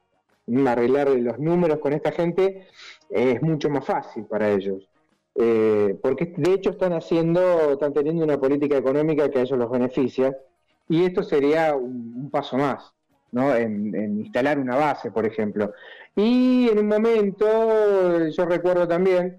[0.67, 2.69] Arreglar los números con esta gente
[3.11, 4.89] es mucho más fácil para ellos.
[5.35, 9.71] Eh, porque de hecho están haciendo, están teniendo una política económica que a ellos los
[9.71, 10.37] beneficia,
[10.89, 12.95] y esto sería un, un paso más,
[13.33, 13.55] ¿no?
[13.55, 15.73] En instalar una base, por ejemplo.
[16.15, 19.37] Y en un momento, yo recuerdo también,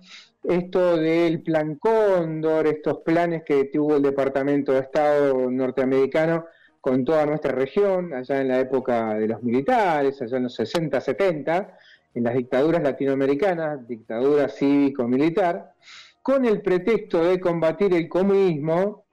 [0.47, 6.45] esto del plan Cóndor, estos planes que tuvo el Departamento de Estado norteamericano
[6.79, 11.01] con toda nuestra región, allá en la época de los militares, allá en los 60,
[11.01, 11.77] 70,
[12.15, 15.73] en las dictaduras latinoamericanas, dictadura cívico-militar,
[16.21, 19.03] con el pretexto de combatir el comunismo,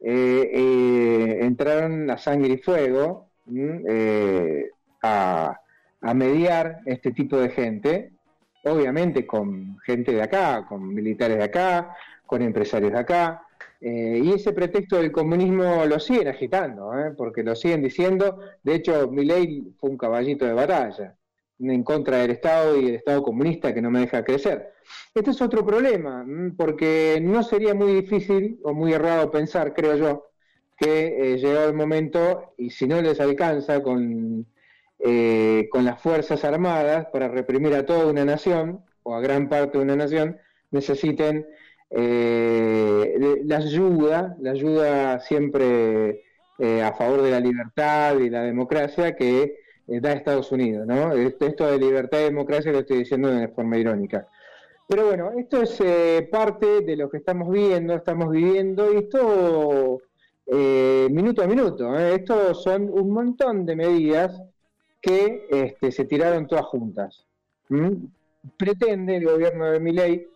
[0.00, 3.82] eh, eh, entraron a sangre y fuego ¿m?
[3.88, 4.70] eh,
[5.02, 5.58] a,
[6.02, 8.11] a mediar este tipo de gente,
[8.64, 11.94] obviamente con gente de acá, con militares de acá,
[12.26, 13.46] con empresarios de acá,
[13.80, 17.12] eh, y ese pretexto del comunismo lo siguen agitando, ¿eh?
[17.16, 18.38] porque lo siguen diciendo.
[18.62, 21.16] De hecho, Milei fue un caballito de batalla
[21.58, 24.72] en contra del Estado y del Estado comunista que no me deja crecer.
[25.14, 26.24] Este es otro problema,
[26.56, 30.30] porque no sería muy difícil o muy errado pensar, creo yo,
[30.76, 34.46] que eh, el momento, y si no les alcanza con,
[35.04, 39.78] eh, con las Fuerzas Armadas para reprimir a toda una nación, o a gran parte
[39.78, 40.38] de una nación,
[40.70, 41.46] necesiten
[41.90, 46.22] eh, la ayuda, la ayuda siempre
[46.58, 49.56] eh, a favor de la libertad y la democracia que
[49.88, 51.12] eh, da Estados Unidos, ¿no?
[51.12, 54.28] Esto, de libertad y democracia lo estoy diciendo de forma irónica.
[54.88, 60.00] Pero bueno, esto es eh, parte de lo que estamos viendo, estamos viviendo, y esto
[61.10, 62.16] minuto a minuto, ¿eh?
[62.16, 64.38] esto son un montón de medidas
[65.02, 67.26] que este, se tiraron todas juntas.
[67.68, 67.98] ¿m?
[68.56, 70.28] Pretende el gobierno de Milei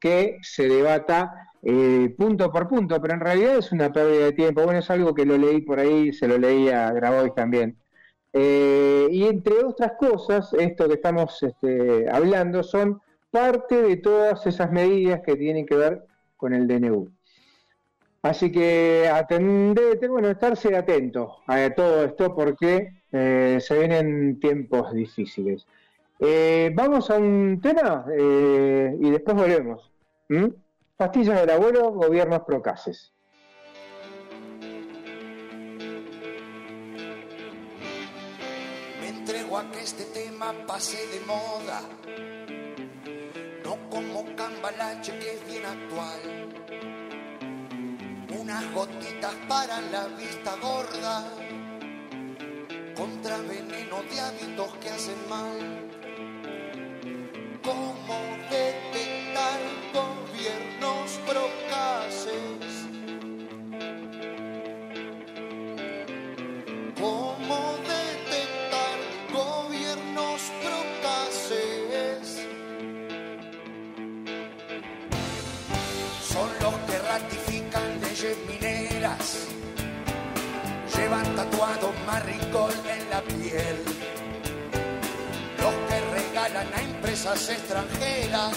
[0.00, 4.62] que se debata eh, punto por punto, pero en realidad es una pérdida de tiempo.
[4.64, 7.78] Bueno, es algo que lo leí por ahí, se lo leí a Grabois también.
[8.32, 13.00] Eh, y entre otras cosas, esto que estamos este, hablando son
[13.30, 16.04] parte de todas esas medidas que tienen que ver
[16.36, 17.10] con el DNU.
[18.22, 25.68] Así que atendete, bueno, estarse atento a todo esto porque eh, se vienen tiempos difíciles.
[26.18, 29.92] Eh, vamos a un tema eh, y después volvemos.
[30.28, 30.46] ¿Mm?
[30.96, 33.12] Pastillas del abuelo, gobiernos procases.
[39.00, 41.82] Me entrego a que este tema pase de moda,
[43.64, 46.20] no como cambalache que es bien actual.
[48.40, 51.24] Unas gotitas para la vista gorda,
[52.94, 55.90] contra veneno de hábitos que hacen mal.
[57.62, 58.18] ¿Cómo
[58.50, 59.60] detectar
[59.92, 62.86] gobiernos procaces?
[67.00, 68.98] ¿Cómo detectar
[69.32, 72.46] gobiernos procaces?
[76.32, 79.46] Son los que ratifican leyes mineras,
[80.96, 82.73] llevan tatuado maricol en
[87.14, 88.52] empresas extranjeras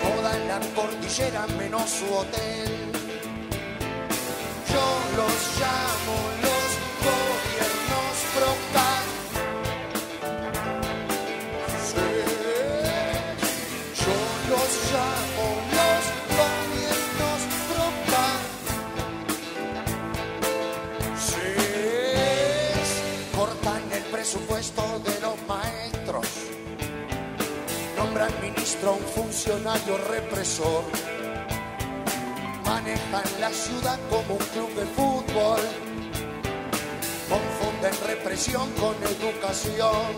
[0.00, 2.68] toda la cordillera menos su hotel.
[4.72, 6.39] Yo los llamo
[28.80, 30.84] Nombran ministro a un funcionario represor
[32.64, 35.60] manejan la ciudad como un club de fútbol,
[37.28, 40.12] confunden represión con educación.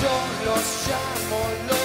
[0.00, 0.14] Yo
[0.46, 1.79] los llamo los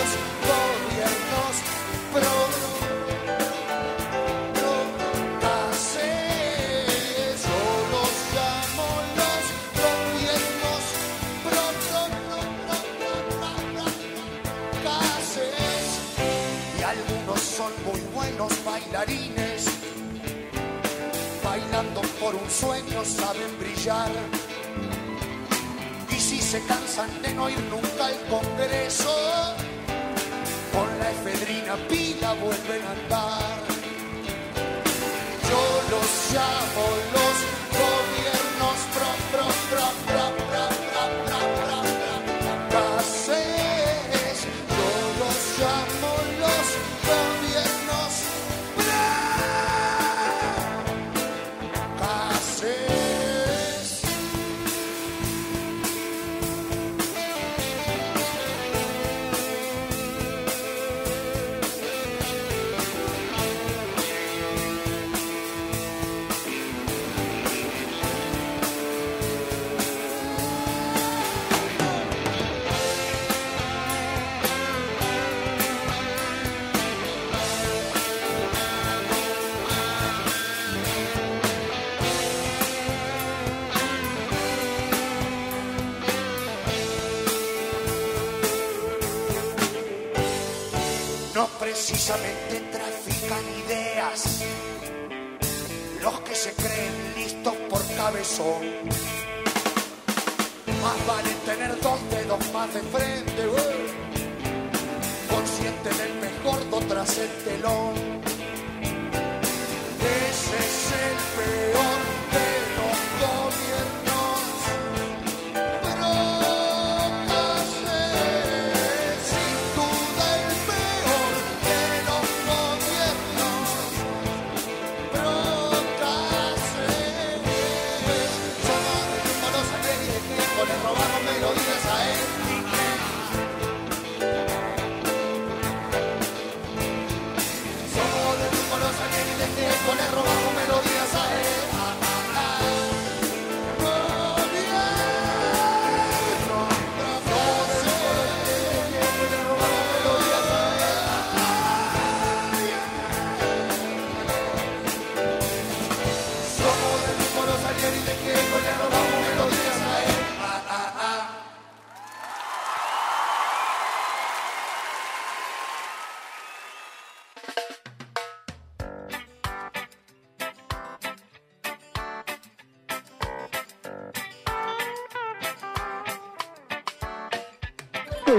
[18.96, 19.66] bailarines.
[21.44, 24.12] Bailando por un sueño saben brillar.
[26.10, 29.14] Y si se cansan de no ir nunca al Congreso,
[30.74, 33.60] con la efedrina pila vuelven a andar.
[35.50, 37.25] Yo los llamo los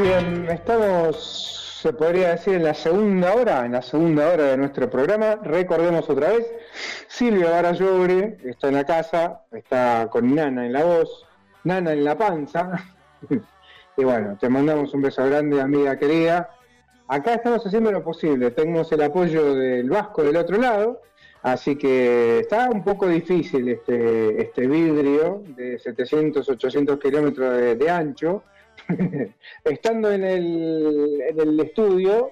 [0.07, 4.89] bien, estamos, se podría decir, en la segunda hora, en la segunda hora de nuestro
[4.89, 5.35] programa.
[5.43, 6.47] Recordemos otra vez,
[7.09, 11.27] Silvia Barayogre está en la casa, está con Nana en la voz,
[11.65, 12.85] Nana en la panza.
[13.97, 16.51] y bueno, te mandamos un beso grande, amiga querida.
[17.09, 21.03] Acá estamos haciendo lo posible, tenemos el apoyo del Vasco del otro lado,
[21.43, 28.45] así que está un poco difícil este, este vidrio de 700, 800 kilómetros de ancho.
[29.65, 32.31] Estando en el, en el estudio,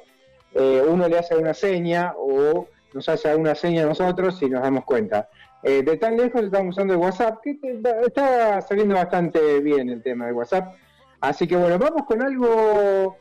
[0.55, 4.63] eh, uno le hace una seña o nos hace alguna seña a nosotros y nos
[4.63, 5.29] damos cuenta.
[5.63, 7.59] Eh, de tan lejos estamos usando el WhatsApp, que
[8.07, 10.75] está saliendo bastante bien el tema de WhatsApp.
[11.21, 13.17] Así que bueno, vamos con algo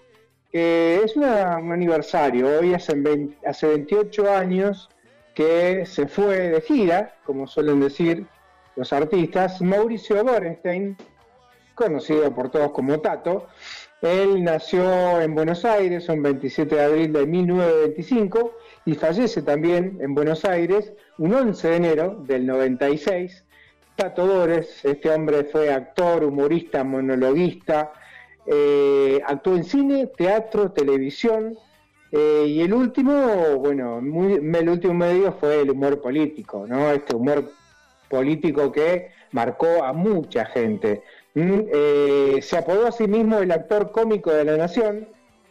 [0.52, 2.60] que es una- un aniversario.
[2.60, 4.90] Hoy hace, 20 hace 28 años
[5.34, 8.26] que se fue de gira, como suelen decir
[8.76, 10.96] los artistas, Mauricio Borenstein,
[11.76, 13.48] conocido por todos como Tato.
[14.02, 18.52] Él nació en Buenos Aires un 27 de abril de 1925
[18.86, 23.46] y fallece también en Buenos Aires un 11 de enero del 96.
[23.96, 27.94] Tato Dores, este hombre fue actor, humorista, monologuista,
[28.46, 31.58] eh, actuó en cine, teatro, televisión
[32.12, 36.92] eh, y el último, bueno, muy- el último medio fue el humor político, ¿no?
[36.92, 37.52] Este humor
[38.10, 41.04] político que marcó a mucha gente.
[41.36, 45.08] Mm, eh, se apodó a sí mismo el actor cómico de la nación,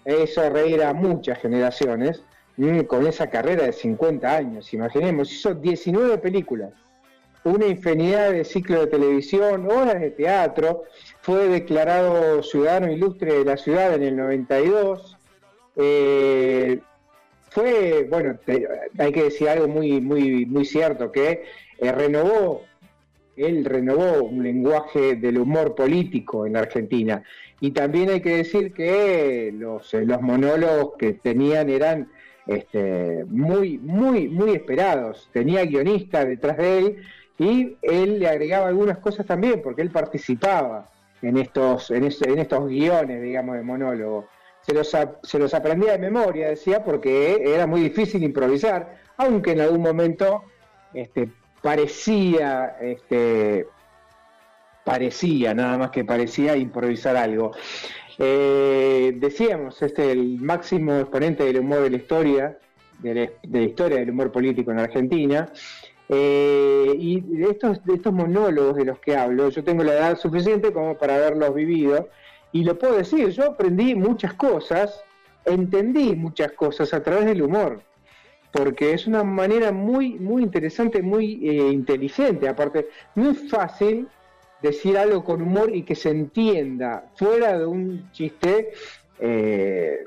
[0.07, 2.23] hizo reír a muchas generaciones,
[2.57, 6.73] mm, con esa carrera de 50 años, imaginemos, hizo 19 películas,
[7.45, 10.85] una infinidad de ciclos de televisión, horas de teatro,
[11.21, 15.17] fue declarado ciudadano ilustre de la ciudad en el 92,
[15.77, 16.81] eh,
[17.51, 18.39] fue, bueno,
[18.99, 21.45] hay que decir algo muy, muy, muy cierto, que
[21.79, 22.63] eh, renovó,
[23.37, 27.23] él renovó un lenguaje del humor político en la Argentina.
[27.61, 32.09] Y también hay que decir que los, eh, los monólogos que tenían eran
[32.47, 35.29] este, muy, muy, muy esperados.
[35.33, 36.97] Tenía guionista detrás de él
[37.39, 40.91] y él le agregaba algunas cosas también, porque él participaba
[41.23, 44.29] en estos, en, en estos guiones, digamos, de monólogo.
[44.61, 49.61] Se los, se los aprendía de memoria, decía, porque era muy difícil improvisar, aunque en
[49.61, 50.45] algún momento
[50.95, 51.31] este,
[51.63, 53.67] parecía, este,
[54.85, 57.53] parecía, nada más que parecía improvisar algo.
[58.19, 62.59] Eh, decíamos, este el máximo exponente del humor de la historia,
[62.99, 65.51] de la, historia del humor político en Argentina.
[66.09, 70.19] Eh, y de estos, de estos monólogos de los que hablo, yo tengo la edad
[70.19, 72.11] suficiente como para haberlos vivido,
[72.51, 75.03] y lo puedo decir, yo aprendí muchas cosas,
[75.47, 77.83] entendí muchas cosas a través del humor
[78.53, 82.49] porque es una manera muy, muy interesante, muy eh, inteligente.
[82.49, 84.09] Aparte, es fácil
[84.61, 88.73] decir algo con humor y que se entienda fuera de un chiste
[89.19, 90.05] eh,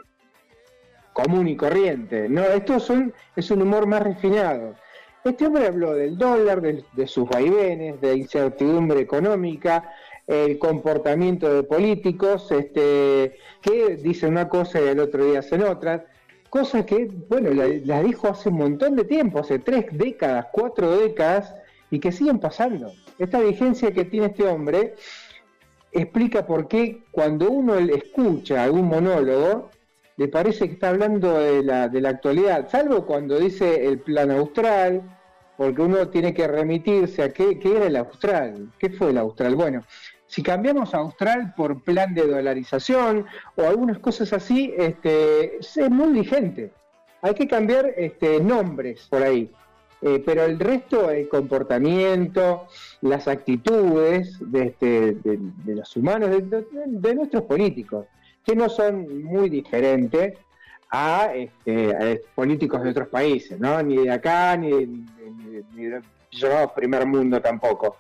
[1.12, 2.30] común y corriente.
[2.30, 4.76] No, esto son, es un humor más refinado.
[5.24, 9.92] Este hombre habló del dólar, de sus vaivenes, de incertidumbre económica,
[10.28, 16.06] el comportamiento de políticos, este, que dicen una cosa y el otro día hacen otra,
[16.56, 21.54] cosas que, bueno, la, dijo hace un montón de tiempo, hace tres décadas, cuatro décadas,
[21.92, 22.94] y que siguen pasando.
[23.20, 24.96] Esta vigencia que tiene este hombre
[25.92, 29.70] explica por qué cuando uno escucha algún monólogo,
[30.16, 34.32] le parece que está hablando de la, de la actualidad, salvo cuando dice el plan
[34.32, 35.02] austral,
[35.58, 39.56] porque uno tiene que remitirse a qué, qué era el austral, qué fue el austral.
[39.56, 39.84] Bueno,
[40.36, 43.26] si cambiamos a austral por plan de dolarización
[43.56, 46.74] o algunas cosas así, este, es muy vigente.
[47.22, 49.50] Hay que cambiar este, nombres por ahí.
[50.02, 52.68] Eh, pero el resto, el comportamiento,
[53.00, 55.40] las actitudes de, este, de,
[55.74, 58.06] los humanos, de, nuestros políticos,
[58.44, 60.34] que no son muy diferentes
[60.90, 63.82] a, este, políticos de otros países, ¿no?
[63.82, 65.06] Ni de acá, ni de, ni
[65.76, 66.02] ni de-
[66.76, 67.96] primer mundo tampoco.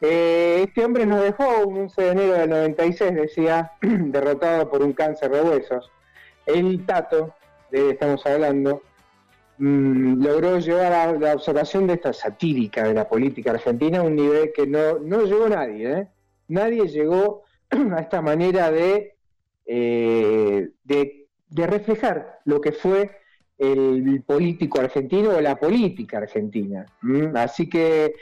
[0.00, 4.92] Eh, este hombre nos dejó un 11 de enero del 96, decía, derrotado por un
[4.92, 5.90] cáncer de huesos.
[6.46, 7.34] El Tato,
[7.70, 8.82] de él estamos hablando,
[9.58, 14.16] mm, logró llevar a la observación de esta satírica de la política argentina a un
[14.16, 15.92] nivel que no, no llegó nadie.
[15.92, 16.08] ¿eh?
[16.48, 19.16] Nadie llegó a esta manera de,
[19.66, 23.10] eh, de, de reflejar lo que fue
[23.56, 26.86] el político argentino o la política argentina.
[27.34, 28.14] Así que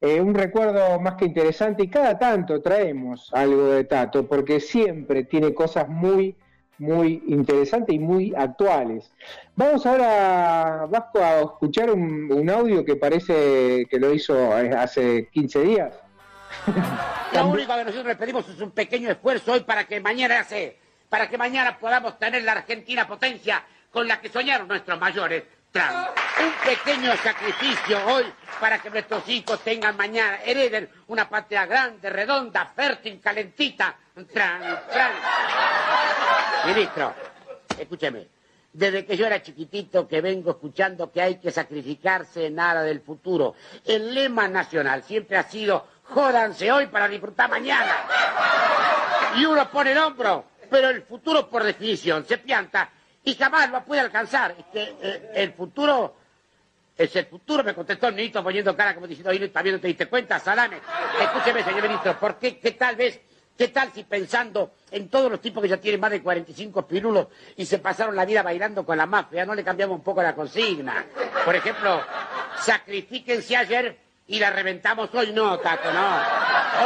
[0.00, 5.24] eh, un recuerdo más que interesante y cada tanto traemos algo de Tato porque siempre
[5.24, 6.36] tiene cosas muy,
[6.78, 9.10] muy interesantes y muy actuales.
[9.56, 15.60] Vamos ahora, Vasco, a escuchar un, audio que parece que lo hizo eh, hace 15
[15.62, 15.94] días.
[17.34, 20.78] Lo único que nosotros les pedimos es un pequeño esfuerzo hoy para que mañana se,
[21.08, 25.42] para que mañana podamos tener la Argentina potencia con la que soñaron nuestros mayores.
[25.74, 28.24] Un pequeño sacrificio hoy
[28.58, 33.96] para que nuestros hijos tengan mañana, hereden una patria grande, redonda, fértil, calentita.
[34.32, 35.12] Tran, tran.
[36.66, 37.14] Ministro,
[37.78, 38.28] escúcheme.
[38.72, 43.00] Desde que yo era chiquitito que vengo escuchando que hay que sacrificarse en nada del
[43.00, 43.54] futuro.
[43.84, 47.94] El lema nacional siempre ha sido jódanse hoy para disfrutar mañana.
[49.36, 52.90] Y uno pone el hombro, pero el futuro por definición se pianta
[53.28, 54.54] y jamás lo puede alcanzar.
[54.58, 56.16] Es que eh, el futuro
[56.96, 59.88] es el futuro, me contestó el ministro poniendo cara como diciendo, "Oye, también no te
[59.88, 60.78] diste cuenta, salame.
[61.20, 63.20] Escúcheme, señor ministro, ¿por qué, qué tal vez,
[63.56, 67.26] qué tal si pensando en todos los tipos que ya tienen más de 45 pirulos
[67.56, 70.34] y se pasaron la vida bailando con la mafia, no le cambiamos un poco la
[70.34, 71.04] consigna?
[71.44, 72.00] Por ejemplo,
[72.60, 76.16] sacrifíquense ayer y la reventamos hoy, no, Tato, no.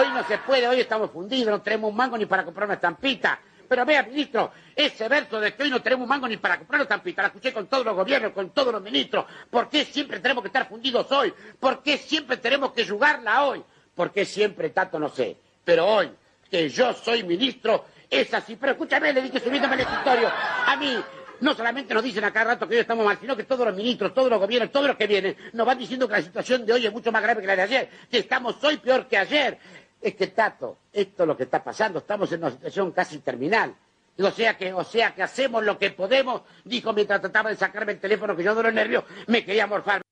[0.01, 2.75] Hoy no se puede, hoy estamos fundidos, no tenemos un mango ni para comprar una
[2.75, 3.39] estampita.
[3.73, 6.83] Pero vea, ministro, ese verso de que hoy no tenemos mango ni para comprar una
[6.83, 9.25] estampita, la escuché con todos los gobiernos, con todos los ministros.
[9.49, 11.33] ¿Por qué siempre tenemos que estar fundidos hoy?
[11.59, 13.65] ¿Por qué siempre tenemos que jugarla hoy?
[13.95, 15.39] ¿Por qué siempre tanto no sé?
[15.65, 16.11] Pero hoy,
[16.51, 18.57] que yo soy ministro, es así.
[18.57, 20.31] Pero escúchame, le dije subiéndome al escritorio.
[20.67, 20.95] A mí,
[21.41, 23.75] no solamente nos dicen a cada rato que hoy estamos mal, sino que todos los
[23.75, 26.75] ministros, todos los gobiernos, todos los que vienen, nos van diciendo que la situación de
[26.75, 29.59] hoy es mucho más grave que la de ayer, que estamos hoy peor que ayer.
[30.03, 33.73] Es que, Tato, esto es lo que está pasando, estamos en una situación casi terminal.
[34.19, 37.93] O sea que, o sea que hacemos lo que podemos, dijo mientras trataba de sacarme
[37.93, 40.03] el teléfono que yo de los nervios me quería morfar.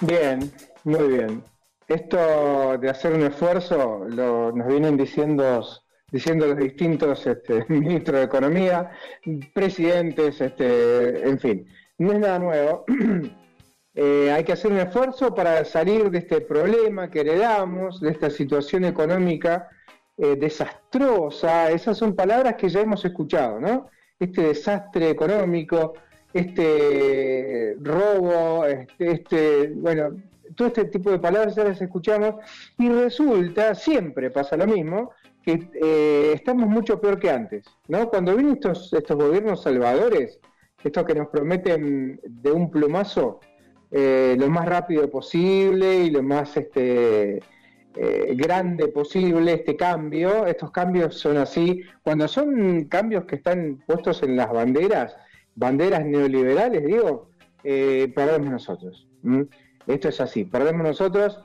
[0.00, 0.52] Bien,
[0.84, 1.44] muy bien.
[1.86, 5.66] Esto de hacer un esfuerzo lo, nos vienen diciendo,
[6.10, 8.90] diciendo los distintos este, ministros de Economía,
[9.52, 12.84] presidentes, este, en fin, no es nada nuevo.
[13.96, 18.28] Eh, hay que hacer un esfuerzo para salir de este problema que heredamos, de esta
[18.28, 19.68] situación económica
[20.16, 21.70] eh, desastrosa.
[21.70, 23.88] Esas son palabras que ya hemos escuchado, ¿no?
[24.18, 25.94] Este desastre económico,
[26.32, 30.16] este robo, este, este, bueno,
[30.56, 32.34] todo este tipo de palabras ya las escuchamos
[32.76, 38.08] y resulta, siempre pasa lo mismo, que eh, estamos mucho peor que antes, ¿no?
[38.08, 40.40] Cuando vienen estos, estos gobiernos salvadores,
[40.84, 43.40] estos que nos prometen de un plumazo
[43.90, 47.40] eh, lo más rápido posible y lo más este,
[47.96, 54.22] eh, grande posible este cambio, estos cambios son así, cuando son cambios que están puestos
[54.24, 55.16] en las banderas,
[55.54, 57.30] banderas neoliberales, digo,
[57.62, 59.06] eh, perdemos nosotros.
[59.86, 61.40] Esto es así, perdemos nosotros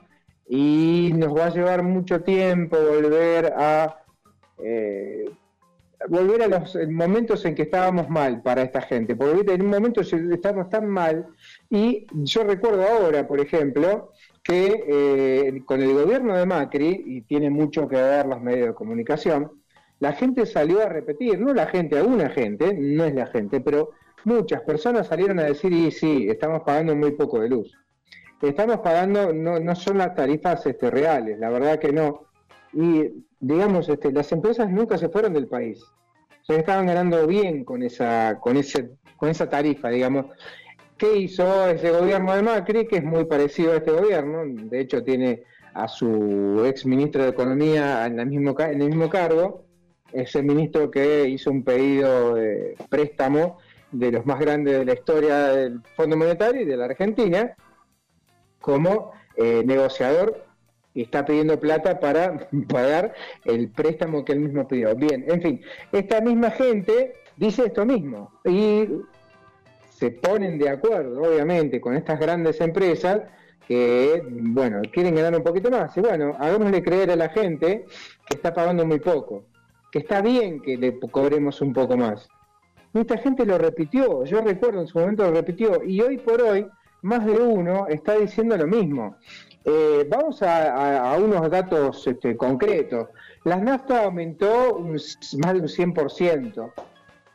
[0.48, 3.96] y nos va a llevar mucho tiempo volver a
[6.08, 10.00] volver a los momentos en que estábamos mal para esta gente, porque en un momento
[10.00, 11.26] estamos tan mal
[11.68, 17.50] y yo recuerdo ahora, por ejemplo, que eh, con el gobierno de Macri, y tiene
[17.50, 19.52] mucho que ver los medios de comunicación,
[19.98, 23.90] la gente salió a repetir, no la gente, alguna gente, no es la gente, pero
[24.24, 27.76] muchas personas salieron a decir, y sí, estamos pagando muy poco de luz.
[28.40, 32.29] Estamos pagando, no, no son las tarifas este, reales, la verdad que no.
[32.72, 35.84] Y digamos, este, las empresas nunca se fueron del país.
[36.42, 40.26] Se estaban ganando bien con esa, con ese, con esa tarifa, digamos.
[40.96, 42.86] ¿Qué hizo ese gobierno de Macri?
[42.86, 47.30] Que es muy parecido a este gobierno, de hecho tiene a su ex ministro de
[47.30, 49.64] Economía en el mismo, en el mismo cargo,
[50.12, 53.58] es el ministro que hizo un pedido de préstamo
[53.92, 57.54] de los más grandes de la historia del Fondo Monetario y de la Argentina,
[58.60, 60.44] como eh, negociador
[60.94, 63.14] y está pidiendo plata para pagar
[63.44, 64.94] el préstamo que él mismo pidió.
[64.94, 65.60] Bien, en fin,
[65.92, 68.88] esta misma gente dice esto mismo y
[69.90, 73.20] se ponen de acuerdo, obviamente, con estas grandes empresas
[73.68, 75.96] que, bueno, quieren ganar un poquito más.
[75.96, 77.84] Y bueno, hagámosle creer a la gente
[78.26, 79.44] que está pagando muy poco,
[79.92, 82.28] que está bien que le cobremos un poco más.
[82.92, 86.66] Mucha gente lo repitió, yo recuerdo en su momento lo repitió, y hoy por hoy
[87.02, 89.16] más de uno está diciendo lo mismo.
[89.64, 93.08] Eh, vamos a, unos datos este, concretos.
[93.44, 96.72] La nafta aumentó un más de un 100%,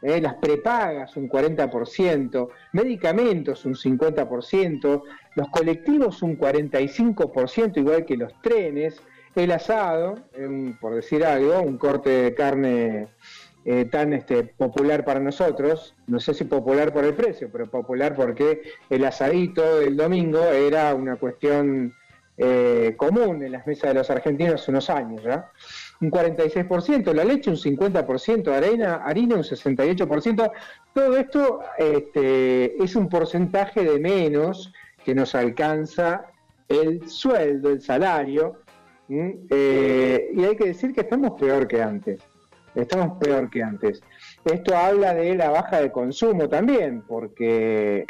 [0.01, 5.03] eh, las prepagas un 40%, medicamentos un 50%,
[5.35, 9.01] los colectivos un 45%, igual que los trenes,
[9.35, 13.07] el asado, eh, por decir algo, un corte de carne
[13.65, 18.15] eh, tan este, popular para nosotros, no sé si popular por el precio, pero popular
[18.15, 21.93] porque el asadito del domingo era una cuestión
[22.37, 25.51] eh, común en las mesas de los argentinos hace unos años ya.
[26.01, 30.51] Un 46%, la leche un 50%, harina, harina un 68%.
[30.93, 34.73] Todo esto este, es un porcentaje de menos
[35.05, 36.25] que nos alcanza
[36.67, 38.57] el sueldo, el salario.
[39.07, 42.21] Eh, y hay que decir que estamos peor que antes.
[42.73, 44.01] Estamos peor que antes.
[44.43, 48.05] Esto habla de la baja de consumo también, porque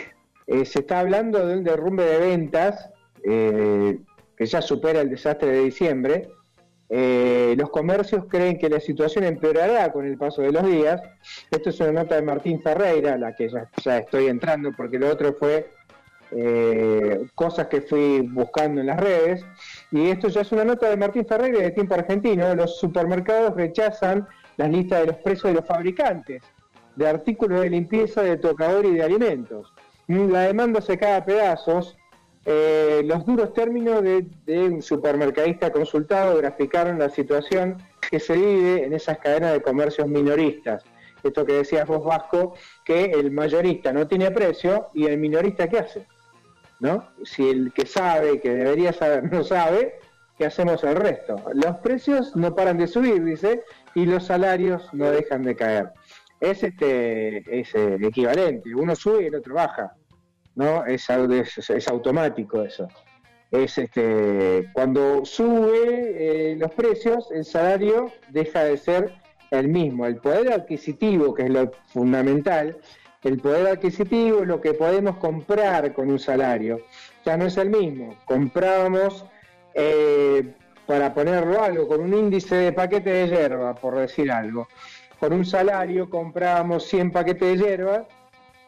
[0.48, 2.90] eh, se está hablando de un derrumbe de ventas
[4.36, 6.30] que ya supera el desastre de diciembre.
[6.90, 11.02] Eh, los comercios creen que la situación empeorará con el paso de los días.
[11.50, 15.34] Esto es una nota de Martín Ferreira, la que ya, estoy entrando, porque lo otro
[15.34, 15.68] fue
[16.32, 19.44] eh, cosas que fui buscando en las redes.
[19.92, 22.54] Y esto ya es una nota de Martín Ferreira de Tiempo Argentino.
[22.54, 24.28] Los supermercados rechazan
[24.58, 26.44] las listas de los precios de los fabricantes
[26.96, 29.74] de artículos de limpieza, de tocador y de alimentos.
[30.08, 31.98] La demanda se cae a pedazos.
[32.48, 38.94] Eh, los duros términos de, un supermercadista consultado graficaron la situación que se vive en
[38.94, 40.84] esas cadenas de comercios minoristas.
[41.24, 45.80] Esto que decías vos, Vasco, que el mayorista no tiene precio y el minorista ¿qué
[45.80, 46.06] hace?
[46.80, 47.10] ¿No?
[47.24, 49.96] Si el que sabe, que debería saber, no sabe,
[50.38, 51.38] ¿qué hacemos el resto?
[51.54, 53.64] Los precios no paran de subir, dice,
[53.96, 55.90] y los salarios no dejan de caer.
[56.40, 59.96] Es este es equivalente, uno sube y el otro baja.
[60.56, 60.86] ¿No?
[60.86, 62.88] Es, es automático eso.
[63.52, 69.14] Es este cuando sube eh, los precios, el salario deja de ser
[69.52, 70.06] el mismo.
[70.06, 72.78] El poder adquisitivo, que es lo fundamental,
[73.24, 76.80] el poder adquisitivo es lo que podemos comprar con un salario.
[77.26, 78.16] Ya no es el mismo.
[78.26, 79.26] Comprábamos,
[79.74, 80.54] eh,
[80.86, 84.68] para ponerlo algo, con un índice de paquete de hierba, por decir algo.
[85.20, 88.08] Con un salario comprábamos 100 paquetes de hierba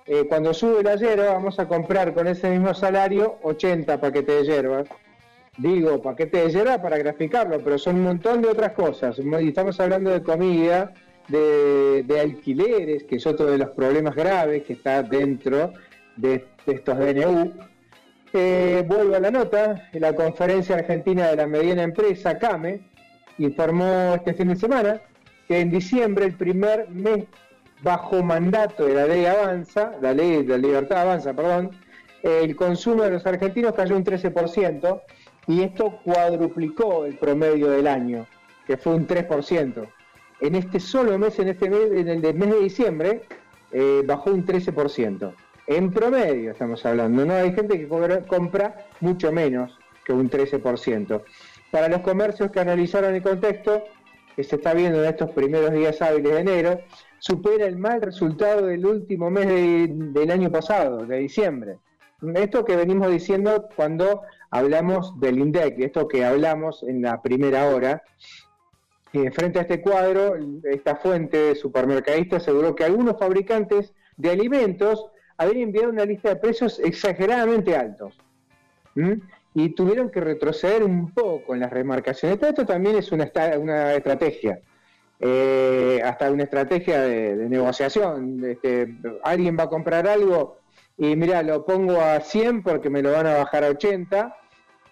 [0.07, 4.53] eh, cuando sube la hierba vamos a comprar con ese mismo salario 80 paquetes de
[4.53, 4.83] hierba.
[5.57, 9.19] Digo paquetes de hierba para graficarlo, pero son un montón de otras cosas.
[9.19, 10.93] Estamos hablando de comida,
[11.27, 15.73] de, alquileres, que es otro de los problemas graves que está dentro
[16.15, 17.53] de, de estos DNU.
[18.33, 22.81] Eh, vuelvo a la nota, la Conferencia Argentina de la Mediana Empresa, CAME,
[23.39, 25.01] informó este fin de semana
[25.47, 27.25] que en diciembre, el primer mes
[27.81, 31.71] bajo mandato de la ley Avanza, la ley de la libertad Avanza, perdón,
[32.23, 35.01] el consumo de los argentinos cayó un 13%
[35.47, 38.25] y esto cuadruplicó el promedio del año,
[38.65, 39.87] que fue un 3%.
[40.41, 43.21] En este solo mes, en este mes, en el mes de diciembre,
[43.71, 45.33] eh, bajó un 13%.
[45.67, 47.33] En promedio estamos hablando, ¿no?
[47.33, 47.87] Hay gente que
[48.27, 51.23] compra mucho menos que un 13%.
[51.71, 53.83] Para los comercios que analizaron el contexto,
[54.35, 56.79] que se está viendo en estos primeros días hábiles de enero,
[57.19, 61.77] supera el mal resultado del último mes de- del año pasado, de diciembre.
[62.35, 68.01] Esto que venimos diciendo cuando hablamos del INDEC, esto que hablamos en la primera hora,
[69.13, 75.05] eh, frente a este cuadro, esta fuente de supermercadista aseguró que algunos fabricantes de alimentos
[75.37, 78.17] habían enviado una lista de precios exageradamente altos.
[79.53, 82.39] Y tuvieron que retroceder un poco en las remarcaciones.
[82.41, 84.59] Esto también es una, una estrategia.
[85.19, 88.43] Eh, hasta una estrategia de, negociación.
[88.45, 90.59] Este, alguien va a comprar algo
[90.97, 94.35] y mira, lo pongo a 100 porque me lo van a bajar a 80.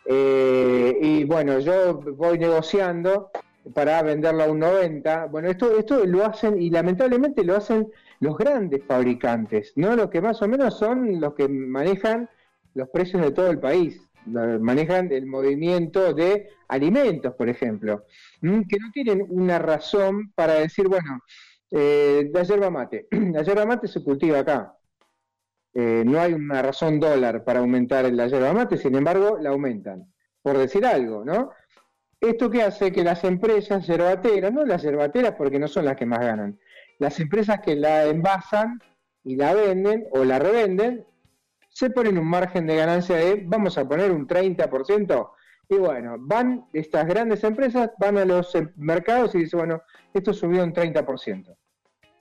[0.05, 3.31] eh, y bueno, yo voy negociando
[3.73, 5.27] para venderlo a un 90.
[5.27, 10.21] Bueno, esto, esto lo hacen y lamentablemente lo hacen los grandes fabricantes, no los que
[10.21, 12.29] más o menos son los que manejan
[12.73, 14.01] los precios de todo el país.
[14.25, 18.05] manejan el movimiento de alimentos, por ejemplo.
[18.67, 21.19] Que no tienen una razón para decir, bueno,
[21.71, 24.77] eh, la yerba mate, la yerba mate se cultiva acá,
[25.77, 30.05] Eh, no hay una razón dólar para aumentar la yerba mate, sin embargo, la aumentan,
[30.41, 31.51] por decir algo, ¿no?
[32.21, 36.05] Esto que hace que las empresas yerbateras, no las yerbateras porque no son las que
[36.05, 36.57] más ganan,
[36.97, 38.79] las empresas que la envasan
[39.23, 41.05] y la venden o la revenden,
[41.69, 45.29] se ponen un margen de ganancia de, vamos a poner un 30%,
[45.69, 49.81] y bueno, van estas grandes empresas, van a los eh, mercados y dicen, bueno,
[50.13, 51.55] esto subió un 30%.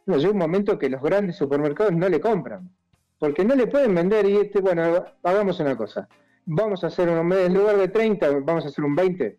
[0.06, 2.70] No, llega un momento que los grandes supermercados no le compran,
[3.18, 6.08] porque no le pueden vender y este, bueno, hagamos una cosa,
[6.46, 9.36] vamos a hacer un, en lugar de 30, vamos a hacer un 20,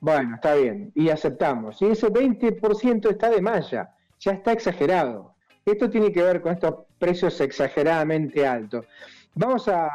[0.00, 1.80] bueno, está bien, y aceptamos.
[1.82, 5.34] Y ese 20% está de malla, ya está exagerado.
[5.66, 8.86] Esto tiene que ver con estos precios exageradamente altos.
[9.34, 9.90] Vamos a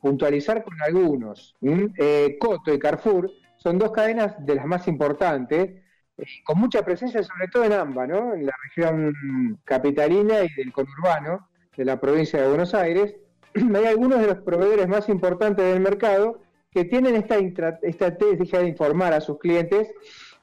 [0.00, 1.54] puntualizar con algunos.
[1.62, 5.70] Eh, Coto y Carrefour son dos cadenas de las más importantes,
[6.16, 8.34] eh, con mucha presencia sobre todo en AMBA, ¿no?
[8.34, 11.46] en la región capitalina y del conurbano
[11.76, 13.14] de la provincia de Buenos Aires.
[13.54, 16.40] Hay algunos de los proveedores más importantes del mercado
[16.70, 17.36] que tienen esta
[17.82, 19.92] estrategia de informar a sus clientes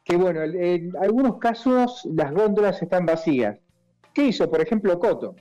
[0.04, 3.58] que, bueno, en- en algunos casos las góndolas están vacías.
[4.14, 5.36] ¿Qué hizo, por ejemplo, Coto?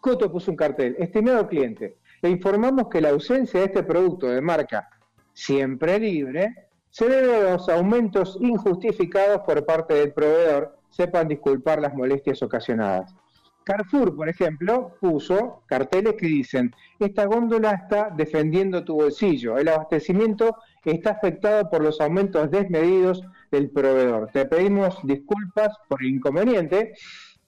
[0.00, 4.40] Coto puso un cartel, estimado cliente, le informamos que la ausencia de este producto de
[4.40, 4.88] marca
[5.34, 10.74] siempre libre se debe a los aumentos injustificados por parte del proveedor.
[10.88, 13.14] Sepan disculpar las molestias ocasionadas.
[13.62, 20.56] Carrefour, por ejemplo, puso carteles que dicen, esta góndola está defendiendo tu bolsillo, el abastecimiento
[20.82, 24.30] está afectado por los aumentos desmedidos del proveedor.
[24.32, 26.94] Te pedimos disculpas por el inconveniente.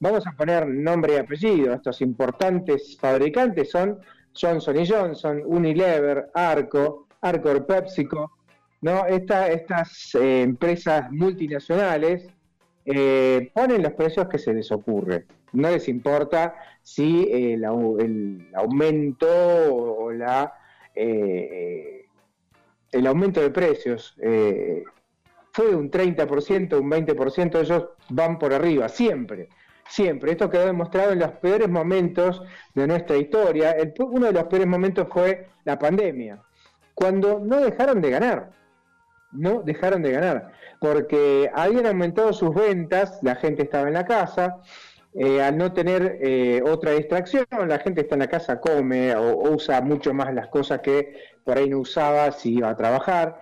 [0.01, 1.73] Vamos a poner nombre y apellido.
[1.73, 3.98] Estos importantes fabricantes son
[4.40, 8.32] Johnson Johnson, Unilever, Arco, Arcor PepsiCo,
[8.82, 9.06] ¿no?
[9.06, 12.28] Esta- estas eh, empresas multinacionales
[12.84, 15.26] eh, ponen los precios que se les ocurre.
[15.52, 20.52] No les importa si eh, el, au- el aumento o la
[22.92, 24.14] el aumento de precios
[25.52, 29.48] fue de un 30%, un 20%, ellos van por arriba, siempre,
[29.88, 30.32] siempre.
[30.32, 32.42] Esto quedó demostrado en los peores momentos
[32.74, 33.72] de nuestra historia.
[33.72, 36.42] El- uno de los peores momentos fue la pandemia,
[36.94, 38.50] cuando no dejaron de ganar,
[39.32, 44.60] no dejaron de ganar, porque habían aumentado sus ventas, la gente estaba en la casa,
[45.14, 49.32] eh, al no tener eh, otra distracción, la gente está en la casa, come o,
[49.32, 51.14] o usa mucho más las cosas que
[51.44, 53.40] por ahí no usaba si iba a trabajar.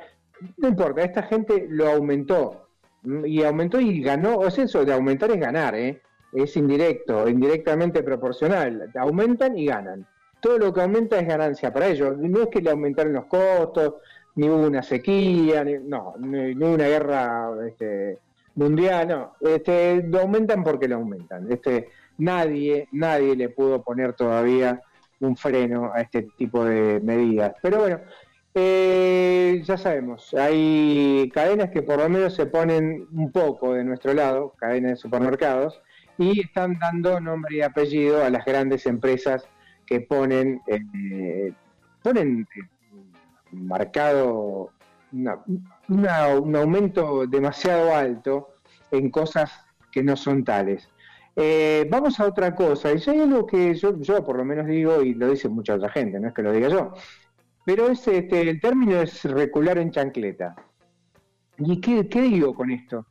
[0.57, 2.69] No importa, esta gente lo aumentó.
[3.05, 3.29] ¿m?
[3.29, 4.39] Y aumentó y ganó.
[4.39, 6.01] O sea, eso de aumentar es ganar, ¿eh?
[6.35, 8.91] Es indirecto, indirectamente proporcional.
[8.97, 10.07] Aumentan y ganan.
[10.41, 12.19] Todo lo que aumenta es ganancia para ellos.
[12.19, 13.95] No es que le aumentaron los costos,
[14.35, 18.19] ni hubo una sequía, ni, no, ni, una guerra este,
[18.57, 19.37] mundial, no.
[19.41, 21.51] Este, lo aumentan porque lo aumentan.
[21.51, 21.89] Este,
[22.19, 24.83] nadie, nadie le pudo poner todavía
[25.21, 27.55] un freno a este tipo de medidas.
[27.63, 28.01] Pero bueno,
[28.55, 34.15] eh, ya sabemos, hay cadenas que por lo menos se ponen un poco de nuestro
[34.15, 35.81] lado, cadenas de supermercados,
[36.19, 39.49] y están dando nombre y apellido a las grandes empresas
[39.87, 41.53] que ponen, eh,
[42.03, 43.03] ponen eh,
[43.53, 44.71] marcado
[45.13, 45.39] una-
[45.89, 48.49] un aumento demasiado alto
[48.91, 49.53] en cosas
[49.93, 50.89] que no son tales.
[51.37, 55.15] Eh, vamos a otra cosa, y hay algo que yo, por lo menos digo, y
[55.15, 56.93] lo dice mucha otra gente, no es que lo diga yo,
[57.65, 60.55] pero es, este, el término es recular en chancleta.
[61.59, 63.07] ¿Y qué digo con esto?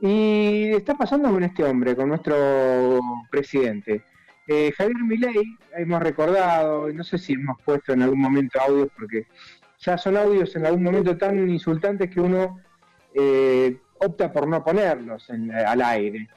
[0.00, 3.00] Y está pasando con este hombre, con nuestro
[3.30, 4.02] presidente.
[4.46, 9.26] Eh, Javier Milei, hemos recordado, no sé si hemos puesto en algún momento audios, porque
[9.80, 12.60] ya son audios en algún momento tan insultantes que uno
[13.14, 16.28] eh, opta por no ponerlos en- al aire.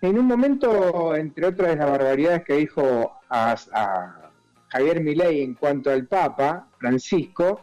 [0.00, 4.30] En un momento, entre otras las barbaridades que dijo a, a
[4.68, 7.62] Javier Milei en cuanto al Papa Francisco,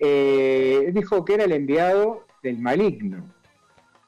[0.00, 3.24] eh, dijo que era el enviado del maligno.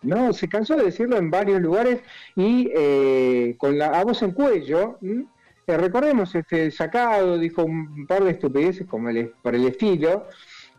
[0.02, 2.00] No, se cansó de decirlo en varios lugares
[2.36, 4.98] y eh, con la a voz en cuello.
[5.02, 10.26] Eh, recordemos este sacado, dijo un par de estupideces como el, por el estilo,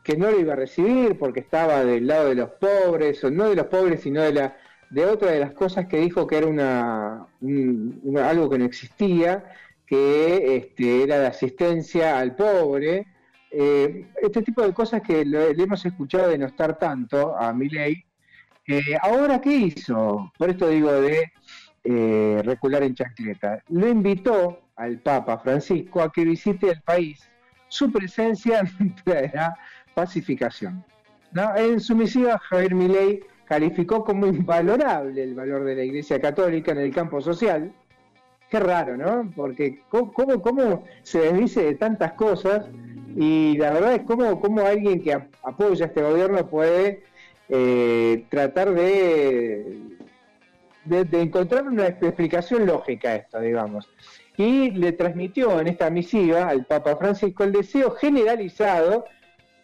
[0.04, 3.50] que no lo iba a recibir porque estaba del lado de los pobres, o no
[3.50, 4.58] de los pobres, sino de la
[4.90, 9.46] de otra de las cosas que dijo que era una, un- algo que no existía,
[9.86, 13.06] que este, era de asistencia al pobre.
[13.52, 18.04] Eh, este tipo de cosas que le hemos escuchado denostar tanto a Milei.
[19.02, 20.32] Ahora, ¿qué hizo?
[20.38, 21.32] Por esto digo de
[21.84, 23.64] eh, recular en chancleta.
[23.70, 27.30] Lo invitó al Papa Francisco a que visite el país.
[27.68, 28.62] Su presencia
[29.04, 29.56] traerá
[29.94, 30.84] pacificación.
[31.32, 31.56] ¿no?
[31.56, 36.80] En su misiva, Javier Milei calificó como invalorable el valor de la Iglesia Católica en
[36.80, 37.72] el campo social.
[38.50, 39.32] Qué raro, ¿no?
[39.36, 42.66] Porque cómo, cómo, se desdice de tantas cosas
[43.16, 47.04] y la verdad es cómo, cómo alguien que ap- apoya este gobierno puede
[47.50, 49.82] eh, tratar de,
[50.86, 53.90] de, encontrar una explicación lógica a esto, digamos.
[54.38, 59.06] Y le transmitió en esta misiva al Papa Francisco el deseo generalizado,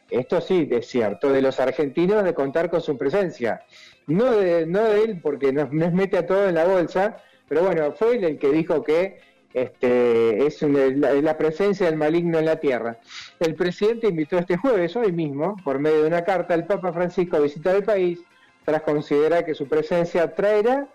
[0.10, 3.64] esto sí es cierto, de los argentinos de contar con su presencia.
[4.08, 7.18] No de, no de él, porque nos, nos mete a todo en la bolsa,
[7.48, 9.20] pero bueno, fue él el que dijo que
[9.56, 13.00] este, es la presencia del maligno en la tierra.
[13.40, 17.38] El presidente invitó este jueves, hoy mismo, por medio de una carta, al Papa Francisco
[17.38, 18.20] a visitar el país,
[18.66, 20.90] tras considerar que su presencia traerá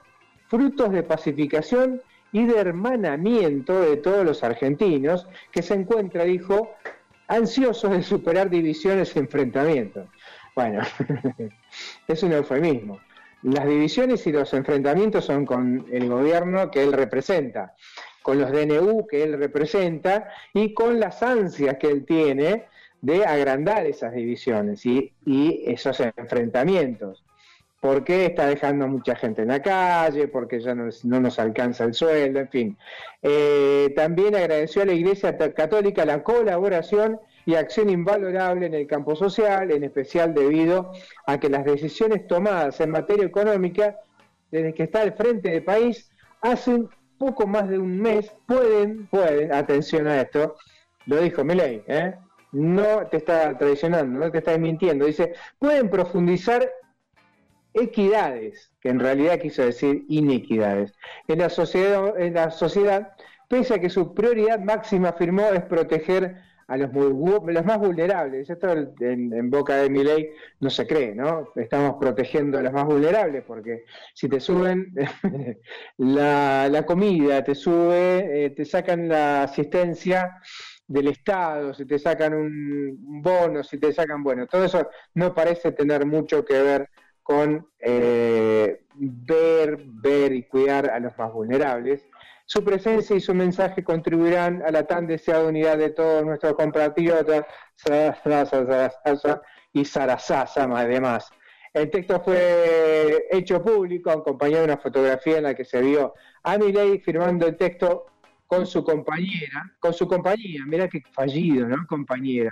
[0.49, 6.71] frutos de pacificación y de hermanamiento de todos los argentinos, que se encuentra, dijo,
[7.29, 10.07] ansiosos de superar divisiones y enfrentamientos.
[10.55, 10.83] Bueno,
[12.09, 13.01] es un eufemismo.
[13.43, 17.75] Las divisiones y los enfrentamientos son con el gobierno que él representa,
[18.23, 22.67] con los DNU que él representa y con las ansias que él tiene
[23.03, 25.13] de agrandar esas divisiones y,
[25.67, 27.25] esos enfrentamientos.
[27.81, 30.29] ¿Por qué está dejando mucha gente en la calle?
[30.29, 32.79] Porque ya no, no nos alcanza el sueldo, en fin.
[33.23, 39.17] Eh, también agradeció a la Iglesia Católica la colaboración y acción invalorable en el campo
[39.17, 40.93] social, en especial debido
[41.27, 43.99] a que las decisiones tomadas en materia económica,
[44.51, 46.11] desde que está al frente del país,
[46.43, 46.83] hace
[47.21, 50.57] poco más de un mes, pueden, pueden, atención a esto,
[51.05, 52.15] lo dijo Milei, ¿eh?
[52.53, 56.67] no te está traicionando, no te está mintiendo, dice, pueden profundizar
[57.75, 60.95] equidades, que en realidad quiso decir inequidades,
[61.29, 63.13] en la sociedad, en la sociedad
[63.49, 66.37] pese a que su prioridad máxima, afirmó, es proteger
[66.71, 68.49] a los, los más vulnerables.
[68.49, 68.69] Esto
[69.01, 70.31] en, boca de mi ley
[70.61, 71.53] no se cree, ¿no?
[71.57, 73.85] Estamos protegiendo a los más vulnerables porque
[74.15, 74.95] si te suben
[75.99, 80.37] la, la comida, te sube, eh, te sacan la asistencia
[80.87, 82.51] del Estado, si te sacan un
[83.05, 86.89] un bono, si te sacan, bueno, todo eso no parece tener mucho que ver
[87.23, 92.07] con eh, ver, ver y cuidar a los más vulnerables.
[92.53, 97.47] Su presencia y su mensaje contribuirán a la tan deseada unidad de todos nuestros compatriotas
[99.73, 101.31] y Sarasasa, además.
[101.73, 106.13] El texto fue hecho público, acompañado de una fotografía en la que se vio
[106.43, 108.07] a Milei firmando el texto
[108.49, 111.87] con su compañera, con su compañía, mira qué fallido, ¿no?
[111.89, 112.51] Compañera.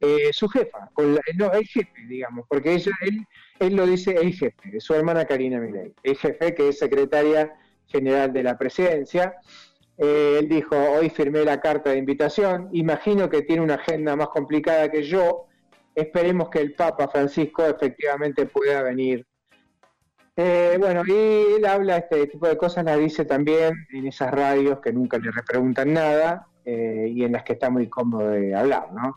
[0.00, 3.24] Eh, su jefa, con la- no, el jefe, digamos, porque ella, él,
[3.60, 7.54] él lo dice el jefe, su hermana Karina Milei, el jefe que es secretaria
[7.88, 9.34] general de la presidencia.
[9.96, 14.28] Eh, él dijo, hoy firmé la carta de invitación, imagino que tiene una agenda más
[14.28, 15.46] complicada que yo,
[15.94, 19.26] esperemos que el Papa Francisco efectivamente pueda venir.
[20.36, 24.78] Eh, bueno, y él habla este tipo de cosas, las dice también en esas radios
[24.78, 28.92] que nunca le repreguntan nada eh, y en las que está muy cómodo de hablar,
[28.92, 29.16] ¿no?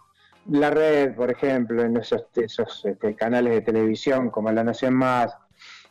[0.49, 5.37] La red, por ejemplo, en esos, este, canales de televisión como La Nación Más.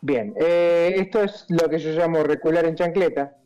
[0.03, 3.37] Bien, eh, esto es lo que yo llamo recular en chancleta.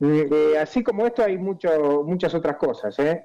[0.00, 2.98] Eh, así como esto hay mucho, muchas otras cosas.
[2.98, 3.24] ¿eh?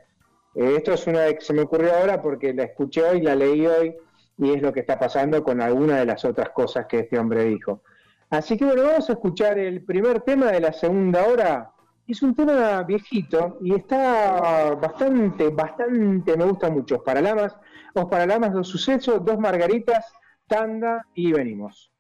[0.54, 3.66] Eh, esto es una que se me ocurrió ahora porque la escuché hoy, la leí
[3.66, 3.96] hoy
[4.38, 7.46] y es lo que está pasando con alguna de las otras cosas que este hombre
[7.46, 7.82] dijo.
[8.30, 11.72] Así que bueno, vamos a escuchar el primer tema de la segunda hora.
[12.08, 16.98] Es un tema viejito y está bastante, bastante, me gusta mucho.
[16.98, 17.58] Os Paralamas,
[17.96, 20.06] Os Paralamas, dos sucesos, dos margaritas,
[20.48, 21.92] tanda y venimos.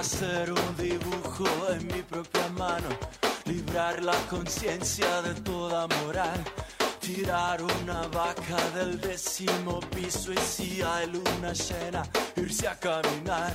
[0.00, 2.88] Hacer un dibujo en mi propia mano,
[3.44, 6.42] librar la conciencia de toda moral,
[7.00, 12.02] tirar una vaca del décimo piso y si hay luna llena,
[12.36, 13.54] irse a caminar,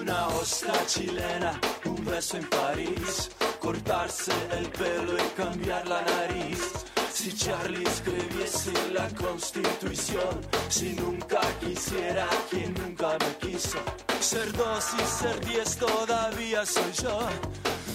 [0.00, 6.86] una ostra chilena, un beso en París, cortarse el pelo y cambiar la nariz.
[7.14, 13.78] Si Charlie escribiese la constitución, si nunca quisiera quien nunca me quiso,
[14.20, 17.20] ser dos y ser diez todavía soy yo.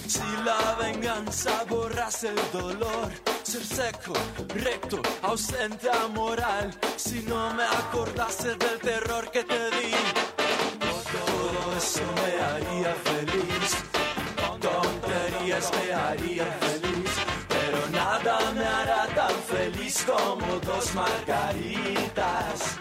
[0.08, 3.12] Si la venganza borrase el dolor,
[3.44, 4.14] ser seco,
[4.56, 9.92] recto, ausente a moral, si no me acordase del terror que te di,
[11.12, 13.78] todo eso me haría feliz,
[14.62, 16.77] tonterías me harían feliz,
[20.08, 22.80] como dos margaritas.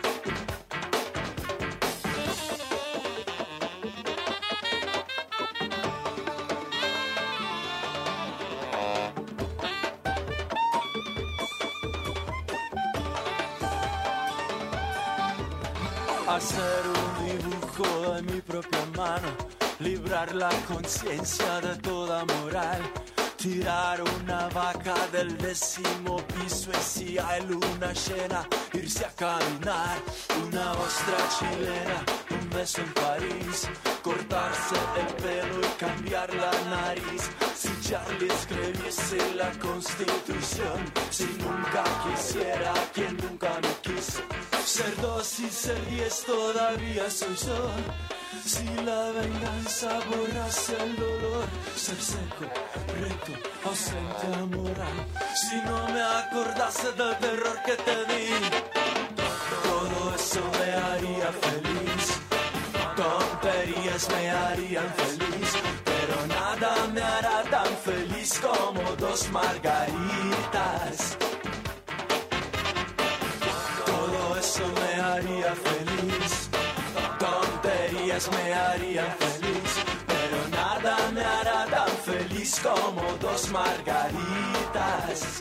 [16.28, 19.28] Hacer un dibujo de mi propia mano,
[19.80, 22.82] librar la conciencia de toda moral
[23.46, 29.98] Tirar una vaca del décimo piso y si hay luna llena, irse a caminar.
[30.48, 33.68] Una ostra chilena, un beso en París,
[34.02, 37.30] cortarse el pelo y cambiar la nariz.
[37.54, 44.22] Si Charlie escribiese la constitución, si nunca quisiera quien nunca me quiso.
[44.64, 47.70] Ser dos y ser diez todavía soy yo.
[48.46, 52.44] Si la venganza borrase el dolor, ser seco,
[53.00, 53.32] recto,
[53.64, 54.98] ausente, amoral.
[55.34, 58.28] Si no me acordase del terror que te di,
[59.64, 62.04] todo eso me haría feliz.
[62.94, 65.50] Tonterías me harían feliz,
[65.84, 71.16] pero nada me hará tan feliz como dos margaritas.
[82.66, 85.40] Como dos margaritas.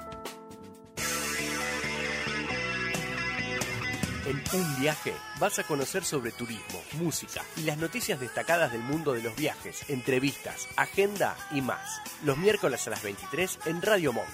[4.31, 9.11] En Un Viaje vas a conocer sobre turismo, música y las noticias destacadas del mundo
[9.11, 12.01] de los viajes, entrevistas, agenda y más.
[12.23, 14.29] Los miércoles a las 23 en Radio Monk.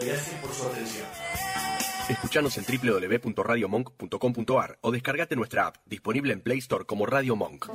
[0.00, 1.08] Gracias por su atención.
[2.08, 7.66] Escuchanos en www.radiomonk.com.ar o descargate nuestra app, disponible en Play Store como Radio Monk.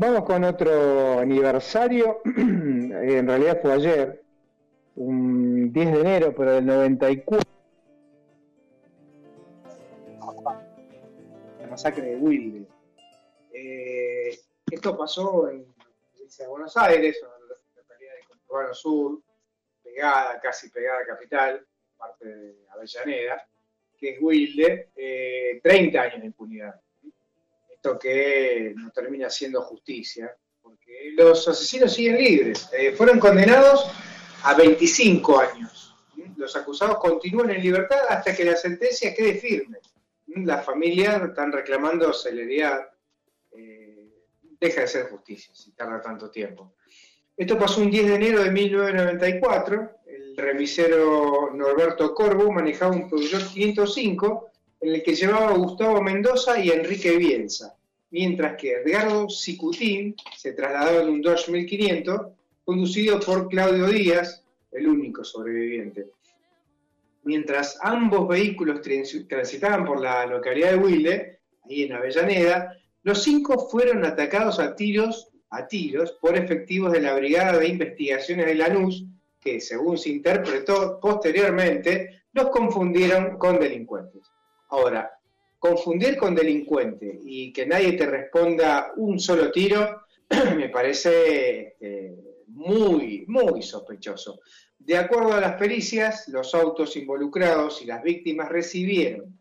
[0.00, 2.20] Vamos con otro aniversario,
[3.02, 4.22] en realidad fue ayer,
[4.96, 7.50] un 10 de enero, pero del 94.
[11.60, 12.66] La masacre de Wilde.
[13.52, 14.38] Eh,
[14.70, 15.64] esto pasó en
[16.12, 19.20] provincia Buenos Aires, en la localidad de Conurbano Sur,
[19.82, 21.66] pegada, casi pegada a Capital,
[21.96, 23.46] parte de Avellaneda,
[23.98, 26.80] que es Wilde, eh, 30 años de impunidad
[27.78, 30.36] esto que no termina siendo justicia,
[30.68, 32.68] porque los asesinos siguen libres.
[32.72, 33.90] Eh, fueron condenados
[34.42, 35.94] a 25 años.
[36.36, 39.78] Los acusados continúan en libertad hasta que la sentencia quede firme.
[40.26, 42.88] Las familias están reclamando celeridad.
[43.52, 44.08] Eh,
[44.60, 46.74] deja de ser justicia si tarda tanto tiempo.
[47.36, 49.90] Esto pasó un 10 de enero de 1994.
[50.06, 54.50] El remisero Norberto Corvo manejaba un Peugeot 505
[54.80, 57.77] en el que llevaba Gustavo Mendoza y Enrique Bielsa,
[58.10, 62.20] mientras que Edgardo Sicutín se trasladó en un Dodge 1500
[62.64, 66.06] conducido por Claudio Díaz, el único sobreviviente.
[67.24, 73.68] Mientras ambos vehículos trans- transitaban por la localidad de Wilde, ahí en Avellaneda, los cinco
[73.68, 79.04] fueron atacados a tiros, a tiros por efectivos de la Brigada de Investigaciones de Lanús,
[79.40, 84.22] que según se interpretó posteriormente, los confundieron con delincuentes.
[84.68, 85.10] Ahora,
[85.58, 90.02] confundir con delincuente y que nadie te responda un solo tiro,
[90.56, 92.16] me parece este,
[92.48, 94.40] muy, muy sospechoso.
[94.78, 99.38] De acuerdo a las pericias, los autos involucrados y las víctimas recibieron,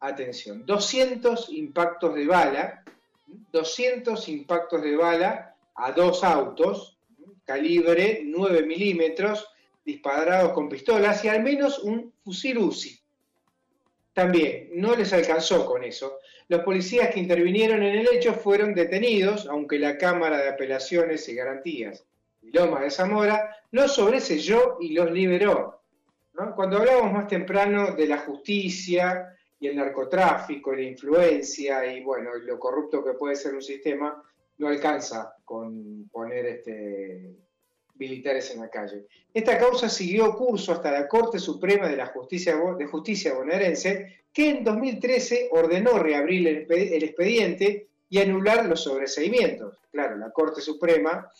[0.00, 2.82] atención, 200 impactos de bala,
[3.52, 6.98] 200 impactos de bala a dos autos,
[7.44, 9.46] calibre 9 milímetros,
[9.84, 12.98] disparados con pistolas y al menos un fusil UCI.
[14.16, 16.20] También no les alcanzó con eso.
[16.48, 21.34] Los policías que intervinieron en el hecho fueron detenidos, aunque la Cámara de Apelaciones y
[21.34, 22.06] Garantías
[22.40, 25.82] de Lomas de Zamora los sobreselló y los liberó.
[26.54, 32.30] Cuando hablábamos más temprano de la justicia y el narcotráfico y la influencia y bueno,
[32.36, 34.22] lo corrupto que puede ser un sistema,
[34.56, 37.36] no alcanza con poner este,
[37.98, 39.06] militares en la calle.
[39.32, 44.50] Esta causa siguió curso hasta la Corte Suprema de la Justicia, de Justicia bonaerense, que
[44.50, 49.78] en 2013 ordenó reabrir el, expe- el expediente y anular los sobreseimientos.
[49.90, 51.30] Claro, la Corte Suprema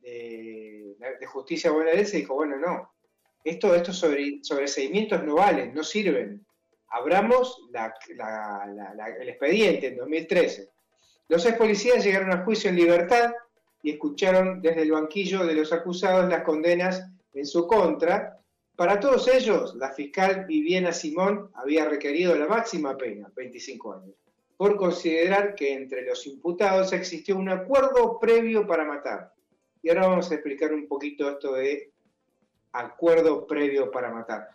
[0.00, 0.94] de,
[1.26, 2.92] Justicia bonaerense dijo, bueno, no,
[3.42, 6.44] esto, estos sobre, sobreseimientos no valen, no sirven.
[6.88, 7.58] Abramos
[9.20, 10.70] el expediente en 2013.
[11.28, 13.32] Los ex policías llegaron a juicio en libertad
[13.84, 18.40] y escucharon desde el banquillo de los acusados las condenas en su contra.
[18.74, 24.16] Para todos ellos, la fiscal Viviana Simón había requerido la máxima pena, 25 años,
[24.56, 29.34] por considerar que entre los imputados existió un acuerdo previo para matar.
[29.82, 31.92] Y ahora vamos a explicar un poquito esto de
[32.72, 34.48] acuerdo previo para matar.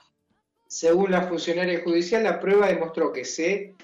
[0.66, 3.76] Según la funcionaria judicial, la prueba demostró que se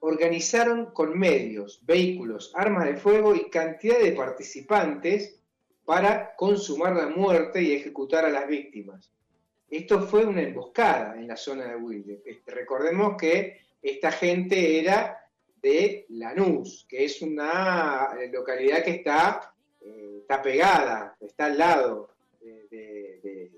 [0.00, 5.40] organizaron con medios, vehículos, armas de fuego y cantidad de participantes
[5.84, 9.10] para consumar la muerte y ejecutar a las víctimas.
[9.70, 12.22] Esto fue una emboscada en la zona de Wilde.
[12.24, 15.18] Este, recordemos que esta gente era
[15.60, 22.10] de Lanús, que es una eh, localidad que está, eh, está pegada, está al lado
[22.40, 23.50] de, de- de-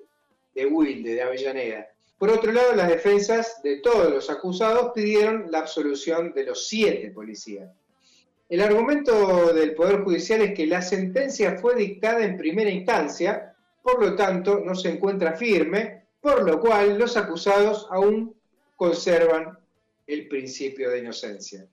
[0.54, 1.89] de Wilde, de Avellaneda.
[2.20, 7.10] Por otro lado, las defensas de todos los acusados pidieron la absolución de los siete
[7.12, 7.70] policías.
[8.46, 14.04] El argumento del Poder Judicial es que la sentencia fue dictada en primera instancia, por
[14.04, 18.36] lo tanto no se encuentra firme, por lo cual los acusados aún
[18.76, 19.58] conservan
[20.06, 21.66] el principio de inocencia.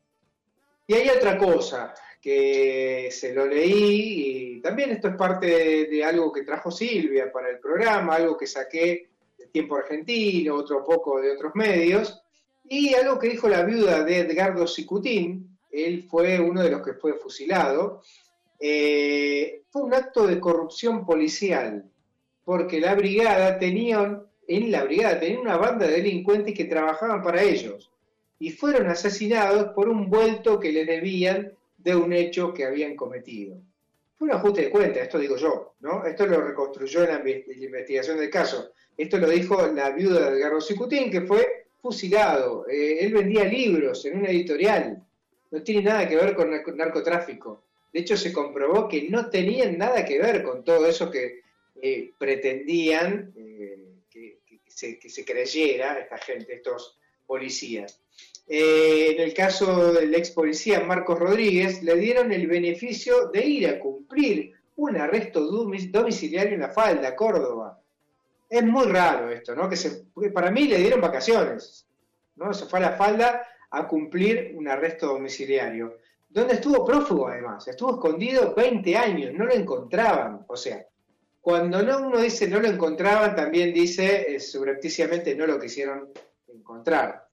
[0.88, 6.06] Y hay otra cosa que se lo leí y también esto es parte de, de
[6.06, 9.10] algo que trajo Silvia para el programa, algo que saqué
[9.58, 12.22] Tiempo Argentino, otro poco de otros medios,
[12.70, 16.94] y algo que dijo la viuda de Edgardo Sicutín, él fue uno de los que
[16.94, 18.04] fue fusilado,
[18.60, 21.90] eh, fue un acto de corrupción policial,
[22.46, 27.42] porque la brigada tenía, en la brigada tenía una banda de delincuentes que trabajaban para
[27.42, 27.90] ellos,
[28.38, 33.58] y fueron asesinados por un vuelto que les debían de un hecho que habían cometido.
[34.18, 36.04] Fue un ajuste de cuenta, esto digo yo, ¿no?
[36.06, 38.72] Esto lo reconstruyó en la, investigación del caso.
[38.98, 42.68] Esto lo dijo la viuda de Edgardo Cicutín, que fue fusilado.
[42.68, 45.06] Eh, él vendía libros en una editorial.
[45.52, 47.62] No tiene nada que ver con narco- narcotráfico.
[47.94, 51.42] De hecho, se comprobó que no tenían nada que ver con todo eso que
[51.80, 58.02] eh, pretendían eh, que se creyera esta gente, estos policías.
[58.48, 63.68] Eh, en el caso del ex policía Marcos Rodríguez, le dieron el beneficio de ir
[63.68, 67.82] a cumplir un arresto domi- domiciliario en la falda, Córdoba.
[68.50, 69.68] Es muy raro esto, ¿no?
[69.70, 71.86] Que para mí le dieron vacaciones,
[72.36, 72.54] ¿no?
[72.54, 75.98] Se fue a la falda a cumplir un arresto domiciliario.
[76.30, 80.46] Donde estuvo prófugo además, estuvo escondido 20 años, no lo encontraban.
[80.48, 80.86] O sea,
[81.42, 86.10] cuando no uno dice no lo encontraban, también dice eh, subrepticiamente no lo quisieron
[86.48, 87.27] encontrar.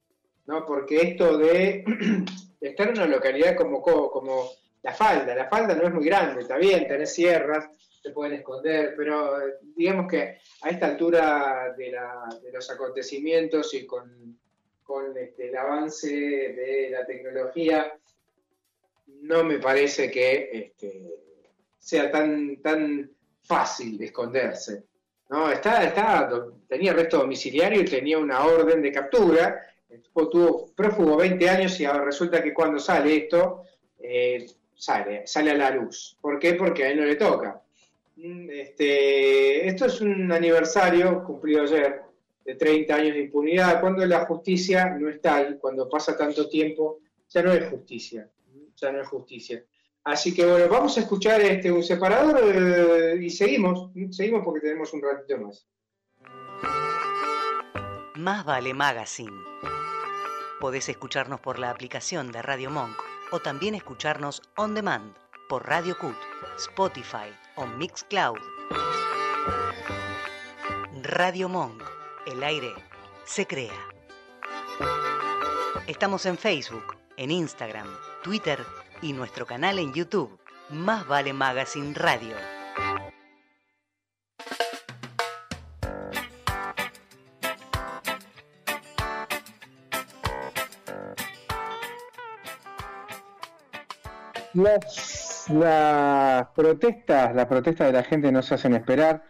[0.47, 0.65] ¿No?
[0.67, 1.85] Porque esto de
[2.61, 4.51] estar en una localidad como, Co- como
[4.83, 7.69] La Falda, La Falda no es muy grande, está bien, tenés sierras,
[8.03, 13.73] te pueden esconder, pero eh, digamos que a esta altura de, la- de los acontecimientos
[13.75, 14.39] y con,
[14.83, 17.97] con, este, el avance de la tecnología,
[19.23, 21.15] no me parece que este,
[21.79, 23.11] sea tan, tan
[23.43, 24.85] fácil esconderse.
[25.31, 25.51] ¿no?
[25.51, 26.29] Está, está,
[26.69, 29.67] tenía arresto domiciliario y tenía una orden de captura.
[29.95, 33.63] El tipo tuvo prófugo 20 años y ahora resulta que cuando sale esto,
[34.01, 34.45] eh,
[34.75, 36.19] sale, sale a la luz.
[36.21, 36.55] ¿Por qué?
[36.55, 37.63] Porque a él no le toca.
[38.17, 42.03] Mm, Este, esto es un aniversario cumplido ayer
[42.45, 46.99] de 30 años de impunidad, cuando la justicia no es tal, cuando pasa tanto tiempo,
[47.29, 48.29] ya no es justicia,
[48.77, 49.65] ya no es justicia.
[50.03, 54.93] Así que bueno, vamos a escuchar este, un separador eh, y seguimos, seguimos porque tenemos
[54.93, 55.67] un ratito más.
[58.17, 59.33] Más vale Magazine.
[60.65, 62.97] Podés escucharnos por la aplicación de Radio Monk
[63.33, 65.15] o también escucharnos on demand
[65.47, 66.17] por Radio Cut,
[66.57, 68.39] Spotify o Mixcloud.
[71.03, 71.83] Radio Monk.
[72.25, 72.73] El aire
[73.27, 73.79] se crea.
[75.87, 78.65] Estamos en Facebook, en Instagram, Twitter
[79.03, 80.41] y nuestro canal en YouTube.
[80.71, 82.54] Más vale Magazine Radio.
[94.55, 95.49] Las,
[96.55, 99.25] protestas, las protestas de la gente no se hacen esperar.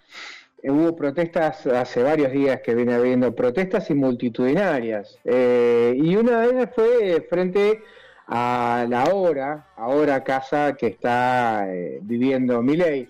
[0.62, 5.18] Eh, hubo protestas hace varios días que viene habiendo protestas y multitudinarias.
[5.24, 7.82] Eh, y una de ellas fue frente
[8.26, 13.08] a la hora, ahora casa que está eh, viviendo Milei.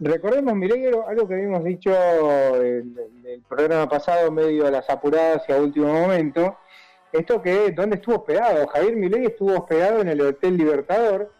[0.00, 1.90] Recordemos, Milei, algo- que habíamos dicho
[2.62, 2.94] en
[3.26, 6.56] en el programa pasado, medio a las apuradas y a último momento,
[7.12, 8.66] esto que, ¿dónde estuvo hospedado?
[8.68, 11.32] Javier Milei estuvo hospedado en el Hotel Libertador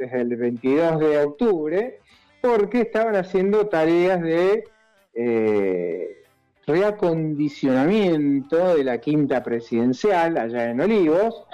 [0.00, 2.00] desde el 22 de octubre,
[2.40, 4.64] porque estaban haciendo tareas de
[5.12, 6.24] eh,
[6.66, 11.44] reacondicionamiento de la quinta presidencial allá en Olivos,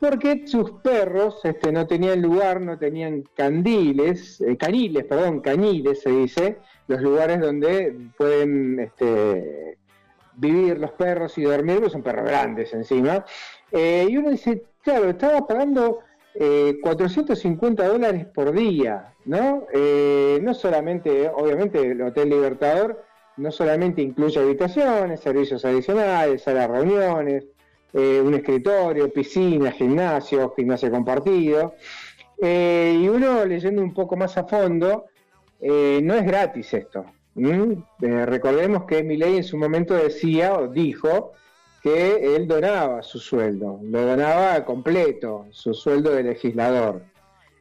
[0.00, 6.10] porque sus perros este, no tenían lugar, no tenían candiles, eh, caniles, perdón, caniles se
[6.10, 6.58] dice,
[6.88, 9.78] los lugares donde pueden este,
[10.34, 13.24] vivir los perros y dormir, porque son perros grandes encima.
[13.70, 16.00] Eh, y uno dice, claro, estaba pagando
[16.38, 19.66] eh, 450 dólares por día, ¿no?
[19.72, 23.04] Eh, no solamente, obviamente, el Hotel Libertador
[23.36, 27.44] no solamente incluye habitaciones, servicios adicionales, salas reuniones,
[27.92, 31.74] eh, un escritorio, piscina, gimnasio, gimnasio compartido.
[32.40, 35.06] Eh, y uno leyendo un poco más a fondo,
[35.60, 37.06] no es gratis esto.
[37.98, 41.32] recordemos que Milei en su momento decía o dijo
[41.86, 47.00] que él donaba su sueldo, lo donaba completo, su sueldo de legislador.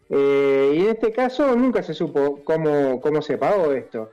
[0.09, 4.09] Eh, y en este caso nunca se supo cómo, cómo se pagó esto.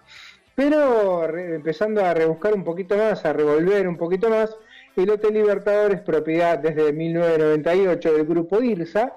[0.54, 4.54] Pero empezando a rebuscar un poquito más, a revolver un poquito más,
[4.96, 9.14] el Hotel Libertador es propiedad desde 1998 del grupo IRSA.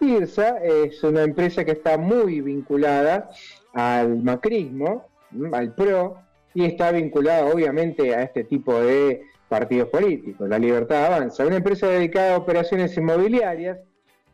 [0.00, 3.30] IRSA es una empresa que está muy vinculada
[3.72, 5.08] al macrismo,
[5.50, 6.18] al PRO,
[6.52, 11.86] y está vinculada obviamente a este tipo de partidos políticos, la Libertad Avanza, una empresa
[11.86, 13.78] dedicada a operaciones inmobiliarias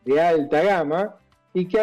[0.04, 1.16] de alta gama
[1.54, 1.78] y que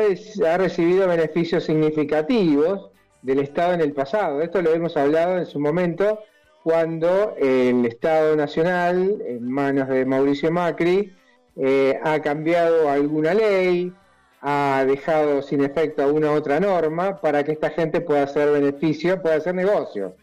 [0.45, 2.89] ha, recibido beneficios significativos
[3.21, 4.41] del Estado en el pasado.
[4.41, 6.19] Esto lo hemos hablado en su momento
[6.63, 11.13] cuando el Estado Nacional, en manos de Mauricio Macri,
[11.55, 13.93] eh, ha cambiado alguna ley,
[14.41, 19.35] ha dejado sin efecto alguna otra norma para que esta gente pueda hacer beneficio, pueda
[19.35, 20.15] hacer negocio.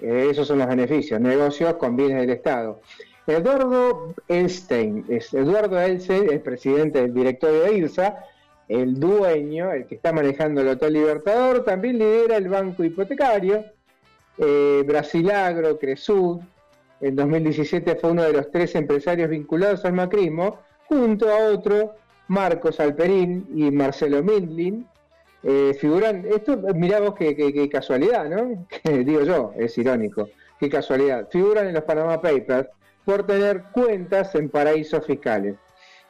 [0.00, 2.80] Eh, esos son los beneficios, negocios con bienes del Estado.
[3.26, 8.24] Eduardo Elstein, es Eduardo Elstein, el presidente del directorio de IRSA,
[8.68, 13.64] el dueño, el que está manejando el Hotel Libertador, también lidera el banco hipotecario,
[14.38, 16.40] eh, Brasilagro, Cresud.
[17.00, 21.94] En 2017 fue uno de los tres empresarios vinculados al macrismo, junto a otro,
[22.28, 24.86] Marcos Alperín y Marcelo Mindlin.
[25.46, 28.66] Eh, figuran, esto, mirá vos qué, qué- qué casualidad, ¿no?
[29.04, 31.28] Digo yo, es irónico, qué casualidad.
[31.30, 32.68] Figuran en los Panama Papers
[33.04, 35.56] por tener cuentas en paraísos fiscales.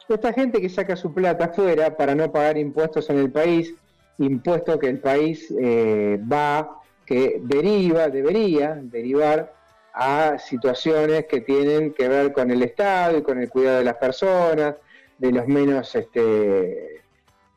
[0.07, 3.73] Esta gente que saca su plata afuera para no pagar impuestos en el país,
[4.19, 9.51] impuesto que el país eh, va, que deriva, debería derivar
[9.93, 13.95] a situaciones que tienen que ver con el Estado y con el cuidado de las
[13.95, 14.75] personas,
[15.17, 17.01] de los menos este,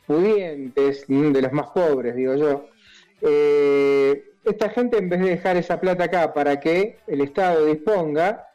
[0.09, 2.67] pudientes, de los más pobres, digo yo.
[3.21, 8.49] Eh, esta gente, en vez de dejar esa plata acá para que el Estado disponga,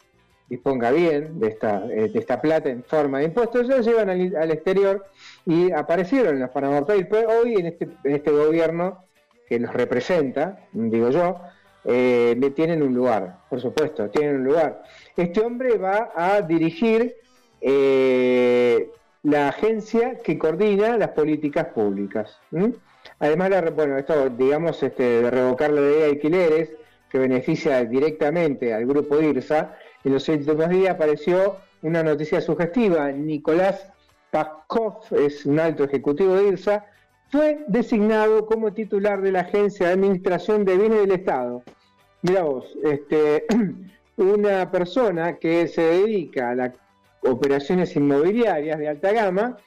[0.49, 4.51] disponga bien de esta, eh, de esta plata en forma de impuestos, ellos llevan al,
[4.51, 5.05] exterior
[5.45, 7.27] y aparecieron en los Panama Papers.
[7.27, 9.05] Hoy en este, en este gobierno
[9.47, 11.39] que los representa, digo yo,
[11.85, 14.81] eh, tienen un lugar, por supuesto, tienen un lugar.
[15.15, 17.15] Este hombre va a dirigir
[17.61, 18.89] eh,
[19.23, 22.37] la agencia que coordina las políticas públicas.
[23.19, 26.71] Además, la, bueno, esto, digamos, este, de revocar la ley de alquileres,
[27.09, 33.11] que beneficia directamente al grupo IRSA, en los últimos días apareció una noticia sugestiva.
[33.11, 33.87] Nicolás
[34.31, 36.85] Paskov es un alto ejecutivo de IRSA,
[37.29, 41.63] fue designado como titular de la Agencia de Administración de Bienes del Estado.
[42.23, 43.45] Mira vos, este,
[44.17, 46.73] una persona que se dedica a las
[47.25, 49.57] operaciones inmobiliarias de alta gama,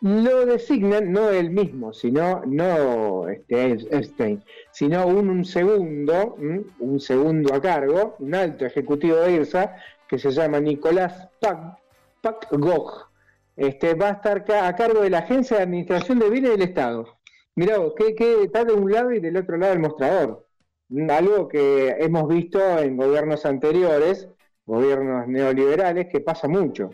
[0.00, 4.42] lo designan, no él mismo, sino, no este, Epstein,
[4.72, 6.36] sino un, un segundo,
[6.78, 9.76] un segundo a cargo, un alto ejecutivo de IRSA,
[10.08, 11.78] que se llama Nicolás Pac,
[12.20, 13.10] Pacgog,
[13.56, 17.06] este, va a estar a cargo de la Agencia de Administración de Bienes del Estado.
[17.54, 20.46] Mirá vos, que, que está de un lado y del otro lado del mostrador.
[20.88, 24.28] Mm, Algo que hemos visto en gobiernos anteriores,
[24.70, 26.90] gobiernos neoliberales, que pasa mucho.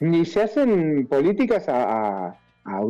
[0.00, 2.38] Y se hacen políticas a,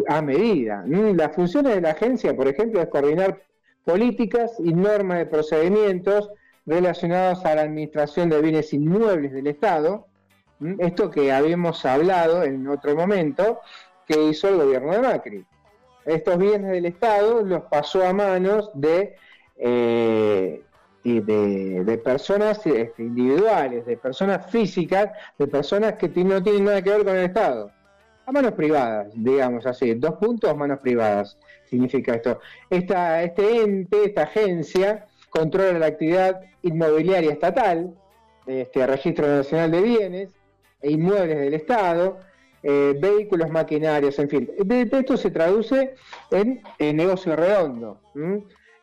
[0.09, 0.85] a- medida.
[0.87, 3.43] Las funciones de la agencia, por ejemplo, es coordinar
[3.85, 6.31] políticas y normas de procedimientos
[6.67, 10.07] relacionados a la administración de bienes inmuebles del Estado,
[10.79, 13.61] esto que habíamos hablado en otro momento
[14.07, 15.45] que hizo el gobierno de Macri.
[16.05, 19.17] Estos bienes del Estado los pasó a manos de,
[19.57, 20.63] eh,
[21.21, 27.05] de, personas este, individuales, de personas físicas, de personas que no tienen nada que ver
[27.05, 27.71] con el Estado.
[28.27, 32.41] A manos privadas, digamos así, dos puntos, manos privadas, significa esto.
[32.69, 37.95] Esta, este ente, esta agencia, controla la actividad inmobiliaria estatal,
[38.47, 40.31] este Registro Nacional de Bienes
[40.83, 42.19] e Inmuebles del Estado,
[42.63, 44.51] eh, vehículos, maquinarias, en fin.
[44.59, 45.95] De, esto se traduce
[46.31, 46.63] en,
[46.97, 48.01] negocio redondo.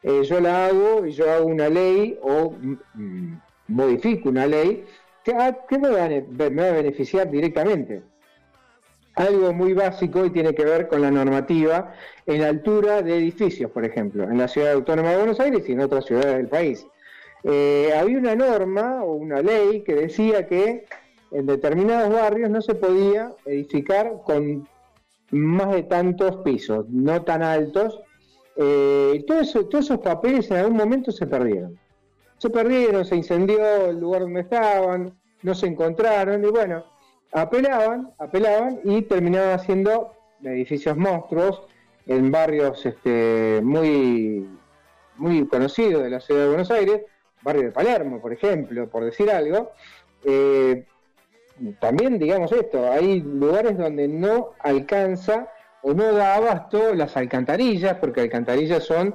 [0.08, 2.52] Eh, yo la hago y yo hago una ley o
[2.94, 3.34] mm,
[3.70, 4.86] modifico una ley
[5.24, 5.34] que,
[5.68, 8.04] que me, va a, ne- me va a beneficiar directamente
[9.16, 11.94] algo muy básico y tiene que ver con la normativa
[12.26, 15.80] en altura de edificios, por ejemplo, en la ciudad autónoma de Buenos Aires y en
[15.80, 16.86] otras ciudades del país.
[17.44, 20.86] Eh, había una norma o una ley que decía que
[21.32, 24.68] en determinados barrios no se podía edificar con
[25.32, 28.00] más de tantos pisos, no tan altos.
[28.58, 31.78] Eh, todos esos papeles en algún momento se perdieron.
[32.38, 36.86] Se perdieron, se incendió el lugar donde estaban, no se encontraron y bueno,
[37.32, 40.14] apelaban, apelaban y terminaban haciendo
[40.44, 41.64] edificios monstruos
[42.08, 44.48] en barrios este, muy,
[45.18, 47.02] muy conocidos de la ciudad de Buenos Aires,
[47.42, 49.72] barrio de Palermo, por ejemplo, por decir algo.
[50.24, 50.86] Eh,
[51.80, 55.50] también, digamos esto, hay lugares donde no alcanza
[55.88, 59.14] o no da abasto las alcantarillas, porque alcantarillas son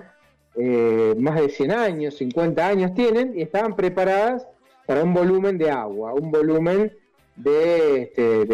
[0.54, 4.46] eh, más de 100 años, 50 años tienen, y estaban preparadas
[4.86, 6.96] para un volumen de agua, un volumen
[7.34, 8.44] de, este,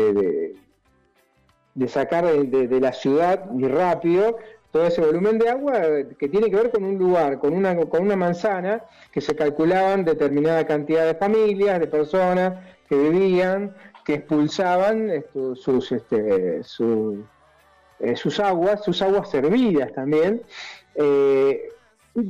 [1.74, 4.38] de, sacar de, la ciudad y rápido
[4.72, 5.74] todo ese volumen de agua
[6.18, 8.82] que tiene que ver con un lugar, con una, con una manzana
[9.12, 13.74] que se calculaban determinada cantidad de familias, de personas que vivían,
[14.06, 16.62] que expulsaban esto, sus, este,
[18.00, 20.42] eh, sus aguas, sus aguas servidas también.
[20.94, 21.70] Eh,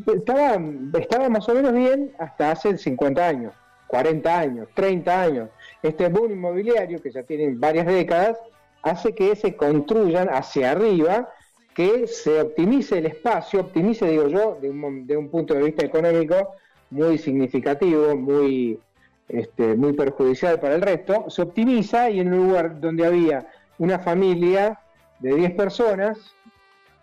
[0.06, 0.60] estaba,
[0.98, 3.54] estaba más o menos bien hasta hace 50 años,
[3.86, 5.48] 40 años, 30 años.
[5.82, 8.38] Este boom inmobiliario, que ya tiene varias décadas,
[8.82, 11.28] hace que se construyan hacia arriba,
[11.74, 16.54] que se optimice el espacio, optimice, digo yo, de un, punto de vista económico
[16.90, 18.80] muy significativo, muy,
[19.28, 23.46] este, muy perjudicial para el resto, se optimiza y en un lugar donde había
[23.78, 24.80] una familia
[25.20, 26.18] de 10 personas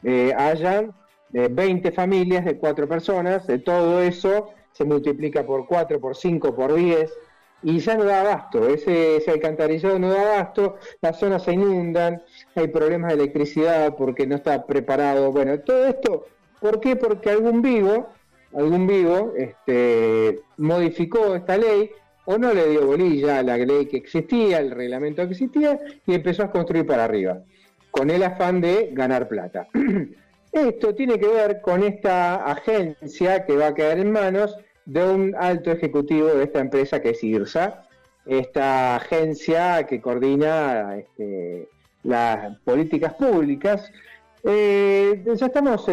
[0.04, 0.94] eh, hayan
[1.34, 6.56] eh, 20 familias de 4 personas, de todo eso se multiplica por 4, por 5,
[6.56, 7.12] por 10
[7.64, 12.22] y ya no da abasto, ese, ese alcantarillado no da abasto, las zonas se inundan,
[12.56, 16.26] hay problemas de electricidad porque no está preparado, bueno, todo esto,
[16.60, 16.96] ¿por qué?
[16.98, 18.10] Porque algún vivo,
[18.54, 21.90] algún vivo este, modificó esta ley
[22.26, 26.14] o no le dio bolilla a la ley que existía, el reglamento que existía, y
[26.14, 27.42] empezó a construir para arriba,
[27.94, 29.68] con el afán de ganar plata.
[30.52, 35.36] Esto tiene que ver con esta agencia que va a quedar en manos de un
[35.38, 37.86] alto ejecutivo de esta empresa que es IRSA,
[38.26, 41.70] esta agencia que coordina este,
[42.04, 43.92] las políticas públicas.
[44.44, 45.88] Eh, ya estamos,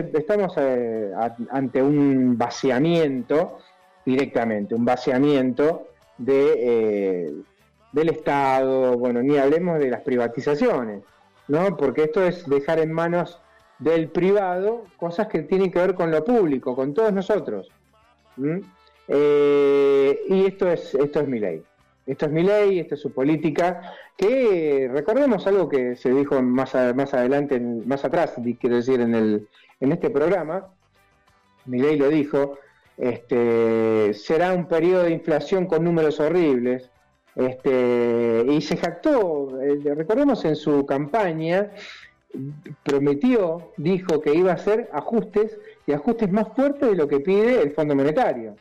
[0.57, 3.59] eh, a- ante un vaciamiento
[4.07, 7.33] directamente, un vaciamiento de, eh,
[7.93, 11.03] del Estado, bueno, ni hablemos de las privatizaciones,
[11.51, 11.77] ¿no?
[11.77, 13.41] Porque esto es dejar en manos
[13.81, 17.69] del privado cosas que tienen que ver con lo público, con todos nosotros.
[19.09, 21.63] Eh, y esto es, esto es mi ley.
[22.07, 26.75] Esto es mi ley, esto es su política, que recordemos algo que se dijo más,
[26.95, 29.49] más adelante, más atrás, quiero decir, en, el,
[29.81, 30.69] en este programa,
[31.67, 32.59] mi ley lo dijo,
[32.97, 36.91] este, será un periodo de inflación con números horribles,
[37.41, 41.71] este, y se jactó, eh, recordemos en su campaña,
[42.83, 47.63] prometió, dijo que iba a hacer ajustes y ajustes más fuertes de lo que pide
[47.63, 48.57] el Fondo Monetario.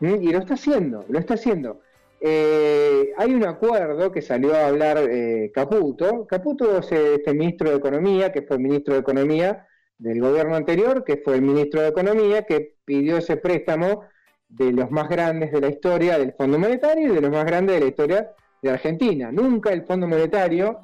[0.00, 0.22] ¿Mm?
[0.22, 1.80] Y lo está haciendo, lo está haciendo.
[2.20, 6.26] Eh, hay un acuerdo que salió a hablar eh, Caputo.
[6.26, 9.66] Caputo es este ministro de Economía, que fue ministro de Economía
[9.96, 14.02] del gobierno anterior, que fue el ministro de Economía, que pidió ese préstamo
[14.48, 17.74] de los más grandes de la historia del Fondo Monetario y de los más grandes
[17.76, 18.30] de la historia
[18.62, 19.30] de Argentina.
[19.30, 20.80] Nunca el Fondo Monetario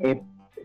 [0.00, 0.20] eh,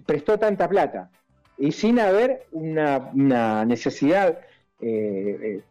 [0.05, 1.09] prestó tanta plata
[1.57, 4.37] y sin haber una, una necesidad
[4.81, 5.61] eh, eh,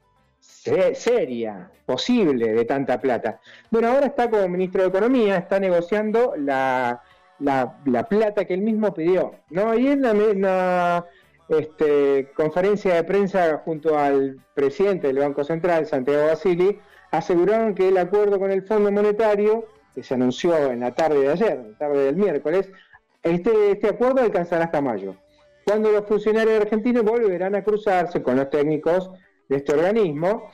[0.41, 3.41] se- seria, posible de tanta plata.
[3.71, 7.01] Bueno, ahora está como ministro de Economía, está negociando la,
[7.39, 9.35] la- la plata que él mismo pidió.
[9.51, 9.75] ¿no?
[9.75, 11.05] Y la, una
[11.59, 16.79] este, conferencia de prensa junto al presidente del Banco Central, Santiago Basili,
[17.11, 21.29] aseguraron que el acuerdo con el Fondo Monetario, que se anunció en la tarde de
[21.29, 22.70] ayer, en la tarde del miércoles,
[23.23, 25.15] este, este acuerdo alcanzará hasta mayo,
[25.65, 29.11] cuando los funcionarios argentinos volverán a cruzarse con los técnicos
[29.49, 30.51] de este organismo.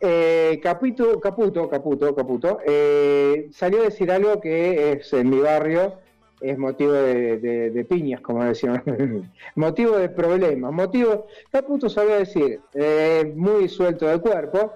[0.00, 5.98] Eh, Caputo, Caputo, Caputo, Caputo, eh, salió a decir algo que es en mi barrio
[6.40, 8.82] es motivo de, piñas, como decían,
[9.54, 14.74] motivo de problemas, motivo, Caputo salió a decir, eh, muy suelto de cuerpo,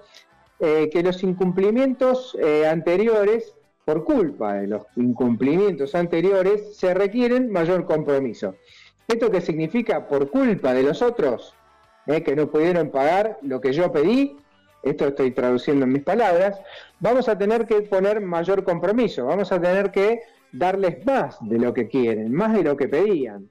[0.59, 3.55] eh, que los incumplimientos eh, anteriores,
[3.85, 8.55] por culpa de los incumplimientos anteriores, se requieren mayor compromiso.
[9.07, 10.07] ¿Esto qué significa?
[10.07, 11.53] Por culpa de los otros,
[12.05, 14.37] que no pudieron pagar lo que yo pedí,
[14.83, 16.59] esto estoy traduciendo en mis palabras,
[16.99, 20.21] vamos a tener que poner mayor compromiso, vamos a tener que
[20.51, 23.49] darles más de lo que quieren, más de lo que pedían.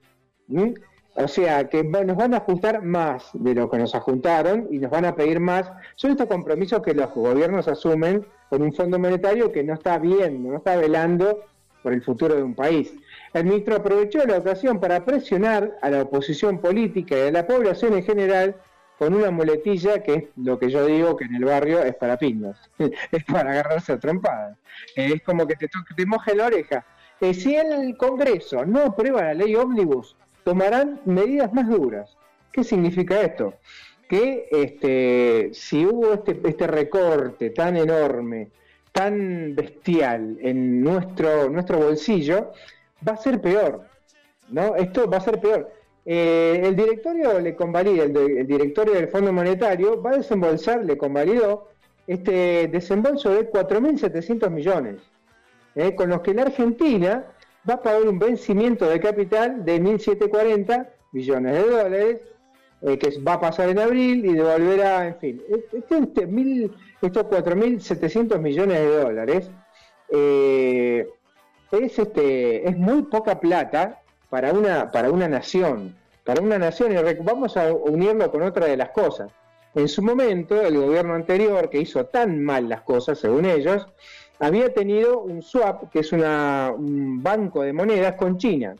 [1.15, 4.91] O sea, que nos van a ajustar más de lo que nos ajuntaron y nos
[4.91, 5.69] van a pedir más.
[5.95, 10.49] Son estos compromisos que los gobiernos asumen con un fondo monetario que no está viendo,
[10.49, 11.43] no está velando
[11.83, 12.93] por el futuro de un país.
[13.33, 17.93] El ministro aprovechó la ocasión para presionar a la oposición política y a la población
[17.93, 18.55] en general
[19.01, 22.17] con una muletilla que es lo que yo digo que en el barrio es para
[22.17, 22.55] piñas,
[23.11, 24.59] es para agarrarse a trompadas.
[24.95, 26.85] Es como que te, te moje la oreja.
[27.19, 32.15] Eh, si el Congreso no aprueba la ley ómnibus, tomarán medidas más duras.
[32.51, 33.55] ¿Qué significa esto?
[34.07, 38.49] Que este, si hubo este, este recorte tan enorme,
[38.91, 42.51] tan bestial en nuestro, nuestro bolsillo,
[43.07, 43.83] va a ser peor.
[44.49, 44.75] ¿no?
[44.75, 45.80] Esto va a ser peor.
[46.05, 51.67] Eh, el directorio le convalida, el, directorio del Fondo Monetario va a desembolsar, le convalidó
[52.07, 54.95] este desembolso de 4.700 millones,
[55.75, 57.25] eh, con los que la Argentina
[57.69, 62.17] va a pagar un vencimiento de capital de 1.740 millones de dólares,
[62.81, 67.23] eh, que va a pasar en abril y devolverá, en fin, este, este mil- estos
[67.25, 69.51] 4.700 millones de dólares
[71.71, 74.00] es, este, es muy poca plata
[74.31, 75.93] para una, para una nación,
[76.23, 79.29] para una nación, y vamos a unirlo con otra de las cosas.
[79.75, 83.85] En su momento, el gobierno anterior, que hizo tan mal las cosas, según ellos,
[84.39, 88.73] había tenido un swap, que es una, un banco de monedas con China.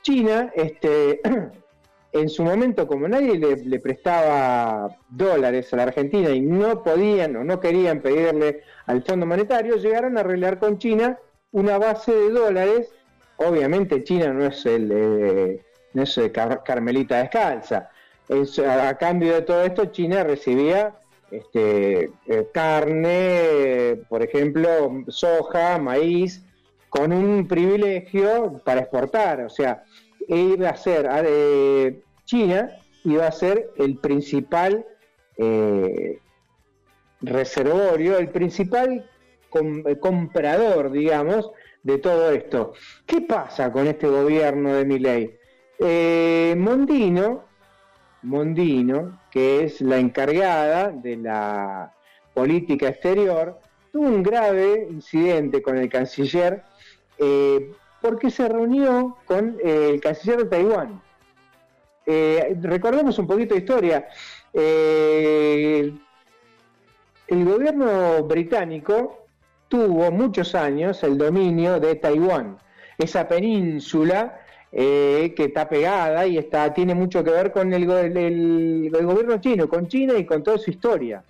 [0.00, 1.20] China, este,
[2.12, 7.36] en su momento, como nadie le, le prestaba dólares a la Argentina y no podían
[7.36, 11.18] o no querían pedirle al Fondo Monetario, llegaron a arreglar con China
[11.52, 12.90] una base de dólares.
[13.36, 15.60] Obviamente China no es el, eh,
[15.92, 17.90] no es car- Carmelita descalza.
[18.28, 20.94] Es, a, cambio de todo esto, China recibía
[21.30, 26.42] este, eh, carne, por ejemplo, soja, maíz,
[26.88, 29.40] con un privilegio para exportar.
[29.42, 29.82] O sea,
[30.28, 32.70] iba a ser, eh, China
[33.04, 34.86] iba a ser el principal
[37.20, 39.08] reservorio, el principal
[39.50, 41.50] com- comprador, digamos,
[41.84, 42.72] de todo esto.
[43.06, 45.38] ¿Qué pasa con este gobierno de Milei?
[45.78, 47.44] Eh, Mondino,
[48.22, 51.94] Mondino, que es la encargada de la
[52.32, 53.60] política exterior,
[53.92, 56.64] tuvo un grave incidente con el canciller
[57.18, 57.70] eh,
[58.00, 61.00] porque se reunió con eh, el canciller de Taiwán.
[62.06, 64.08] Eh, recordemos un poquito de historia.
[64.52, 66.00] El
[67.28, 69.23] gobierno británico
[69.74, 72.58] tuvo muchos años el dominio de Taiwán,
[72.96, 74.38] esa península
[74.70, 78.92] eh, que está pegada y está, tiene mucho que ver con el, go- el- el-
[78.96, 81.24] el gobierno chino, con China y con toda su historia.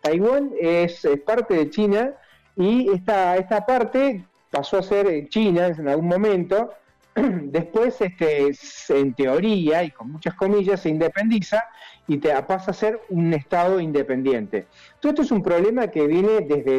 [0.00, 2.14] Taiwán es, parte de China
[2.56, 6.70] y esta, esta parte pasó a ser China en algún momento.
[7.14, 8.52] Después, este,
[8.88, 11.62] en teoría y con muchas comillas, se independiza
[12.08, 14.64] y te, pasa a ser un Estado independiente.
[14.98, 16.76] Todo esto es un problema que viene desde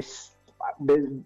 [0.80, 1.22] de-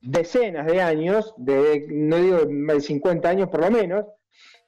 [0.00, 4.06] decenas de años, de, no digo más de 50 años por lo menos,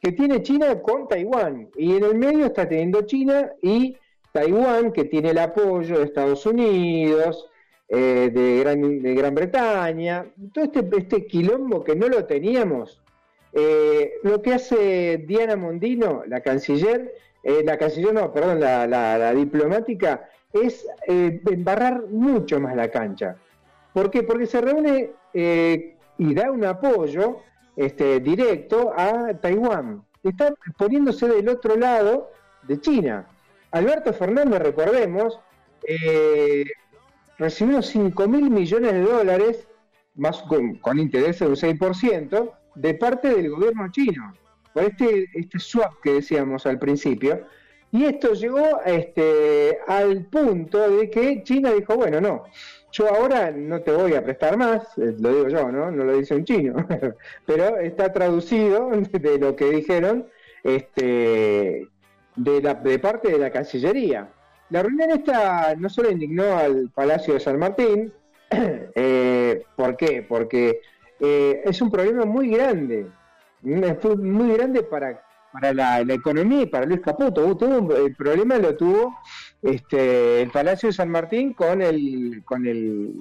[0.01, 1.69] que tiene China con Taiwán.
[1.77, 3.97] Y en el medio está teniendo China y
[4.33, 7.49] Taiwán, que tiene el apoyo de Estados Unidos,
[7.89, 13.01] eh, de, Gran, de Gran Bretaña, todo este, este quilombo que no lo teníamos.
[13.53, 19.35] Eh, lo que hace Diana Mondino, la canciller, eh, la canciller no, perdón, la, la-
[19.35, 23.37] diplomática, es embarrar mucho más la cancha.
[23.93, 24.23] ¿Por qué?
[24.23, 27.39] Porque se reúne eh, y da un apoyo
[27.77, 30.05] este, directo a Taiwán.
[30.23, 32.31] Está poniéndose del otro lado
[32.63, 33.27] de China.
[33.73, 35.41] Alberto Fernández, recordemos,
[35.87, 36.65] eh,
[37.39, 39.67] recibió 5 mil millones de dólares,
[40.15, 44.35] más con, con intereses de un 6%, de parte del gobierno chino,
[44.73, 47.47] por este, este swap que decíamos al principio.
[47.91, 52.45] Y esto llegó este, al punto de que China dijo, bueno, no,
[52.93, 55.91] yo ahora no te voy a prestar más, eh, lo digo yo, ¿no?
[55.91, 56.75] No lo dice un chino,
[57.47, 60.27] pero está traducido de lo que dijeron
[60.63, 61.89] este,
[62.37, 64.29] de, la, de parte de la Cancillería.
[64.71, 68.13] La reunión esta no solo indignó al Palacio de San Martín,
[68.51, 70.25] eh, ¿por qué?
[70.29, 70.81] Porque
[71.21, 73.07] eh, es un problema muy grande,
[73.63, 77.57] muy grande para, para la, la economía y para Luis Caputo.
[77.57, 79.15] Tuvo un- el problema lo tuvo
[79.63, 83.15] este, el Palacio de San Martín con el, con el,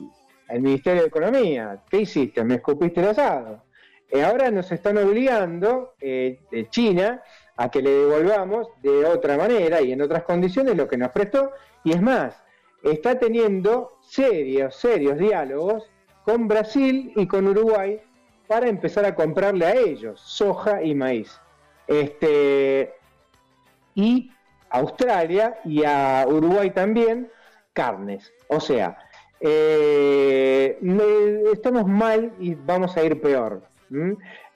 [0.60, 1.82] Ministerio de Economía.
[1.90, 2.44] ¿Qué hiciste?
[2.44, 3.64] Me escupiste el asado.
[4.10, 7.22] Eh, ahora nos están obligando, eh, de China,
[7.56, 11.52] a que le devolvamos de otra manera y en otras condiciones lo que nos prestó.
[11.86, 12.44] Y es más,
[12.84, 15.90] está teniendo serios, serios diálogos
[16.26, 18.02] con Brasil y con Uruguay
[18.48, 21.40] para empezar a comprarle a ellos soja y maíz.
[21.88, 22.94] Este,
[23.96, 24.32] y
[24.72, 27.30] Australia y a Uruguay también
[27.74, 28.32] carnes.
[28.48, 28.98] O sea,
[29.40, 30.78] eh,
[31.52, 33.64] estamos mal y vamos a ir peor.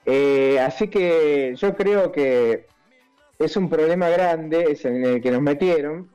[0.04, 2.66] Eh, así que yo creo que
[3.38, 6.08] es un problema grande es en el que nos metieron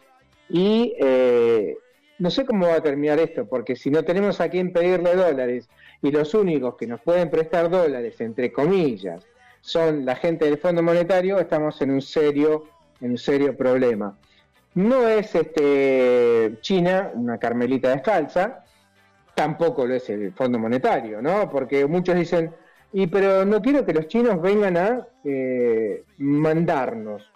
[0.50, 1.78] y eh,
[2.18, 5.70] no sé cómo va a terminar esto, porque si no tenemos a quién pedirle dólares
[6.02, 9.26] y los únicos que nos pueden prestar dólares, entre comillas,
[9.62, 12.66] son la gente del Fondo Monetario, estamos en un serio,
[13.02, 14.18] un serio problema.
[14.76, 18.64] No es este China una Carmelita descalza,
[19.36, 21.50] tampoco lo es el Fondo Monetario, ¿no?
[21.50, 22.54] Porque muchos dicen,
[22.94, 27.30] y pero no quiero que los chinos vengan a eh, mandarnos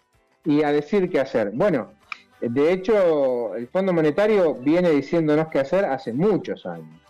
[0.46, 1.52] y a decir qué hacer.
[1.54, 1.92] Bueno,
[2.40, 7.02] de hecho, el Fondo Monetario viene diciéndonos qué hacer hace muchos años.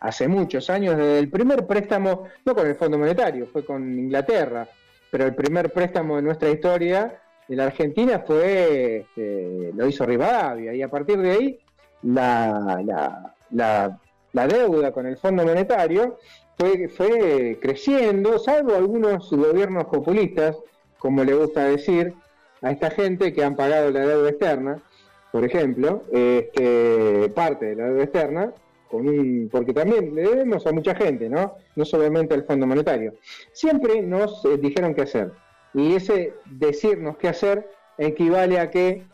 [0.00, 4.68] Hace muchos años, desde el primer préstamo, no con el Fondo Monetario, fue con Inglaterra,
[5.10, 7.20] pero el primer préstamo de nuestra historia
[7.56, 11.58] la Argentina fue, este, lo hizo Rivadavia, y a partir de ahí
[12.02, 13.98] la, la, la,
[14.32, 16.18] la deuda con el Fondo Monetario
[16.58, 20.56] fue, fue creciendo, salvo algunos gobiernos populistas,
[20.98, 22.14] como le gusta decir
[22.60, 24.82] a esta gente que han pagado la deuda externa,
[25.30, 28.52] por ejemplo, este, parte de la deuda externa,
[28.90, 31.54] con un, porque también le debemos a mucha gente, ¿no?
[31.76, 33.14] No solamente al Fondo Monetario.
[33.52, 35.30] Siempre nos eh, dijeron qué hacer.
[35.74, 37.68] Y ese decirnos qué hacer
[37.98, 39.04] equivale a que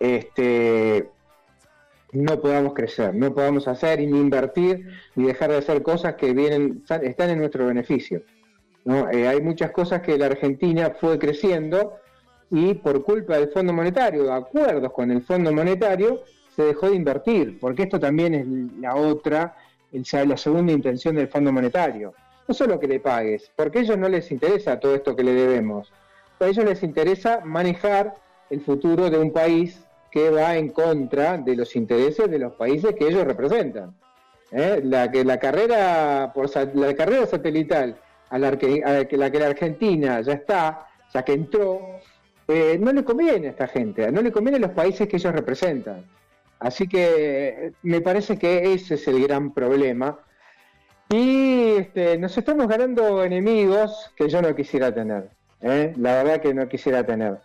[0.00, 1.08] este,
[2.12, 6.82] no podamos crecer, no podamos hacer ni invertir ni dejar de hacer cosas que vienen,
[7.02, 8.22] están en nuestro beneficio.
[8.84, 9.08] ¿no?
[9.10, 11.94] Eh, hay muchas cosas que la Argentina fue creciendo
[12.50, 16.22] y por culpa del Fondo Monetario, de acuerdos con el Fondo Monetario,
[16.54, 18.46] se dejó de invertir, porque esto también es
[18.78, 19.56] la otra,
[19.92, 22.12] el- la segunda intención del Fondo Monetario.
[22.46, 25.32] No solo que le pagues, porque a ellos no les interesa todo esto que le
[25.32, 25.90] debemos.
[26.42, 28.14] A ellos les interesa manejar
[28.50, 32.94] el futuro de un país que va en contra de los intereses de los países
[32.96, 33.94] que ellos representan.
[34.50, 34.80] ¿eh?
[34.82, 36.32] La carrera
[37.30, 37.96] satelital
[38.28, 38.82] a la, que,
[39.12, 41.80] la que la Argentina ya está, ya que entró,
[42.48, 45.32] eh, no le conviene a esta gente, no le conviene a los países que ellos
[45.32, 46.04] representan.
[46.58, 50.18] Así que eh, me parece que ese es el gran problema.
[51.08, 55.30] Y este, nos estamos ganando enemigos que yo no quisiera tener.
[55.62, 55.94] ¿Eh?
[55.96, 57.38] La verdad que no quisiera tener.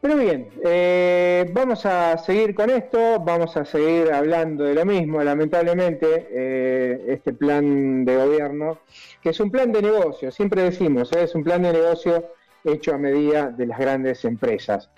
[0.00, 5.22] Pero bien, eh, vamos a seguir con esto, vamos a seguir hablando de lo mismo,
[5.22, 8.80] lamentablemente, eh, este plan de gobierno,
[9.22, 12.32] que es un plan de negocio, siempre decimos, es un plan de negocio
[12.64, 14.90] hecho a medida de las grandes empresas.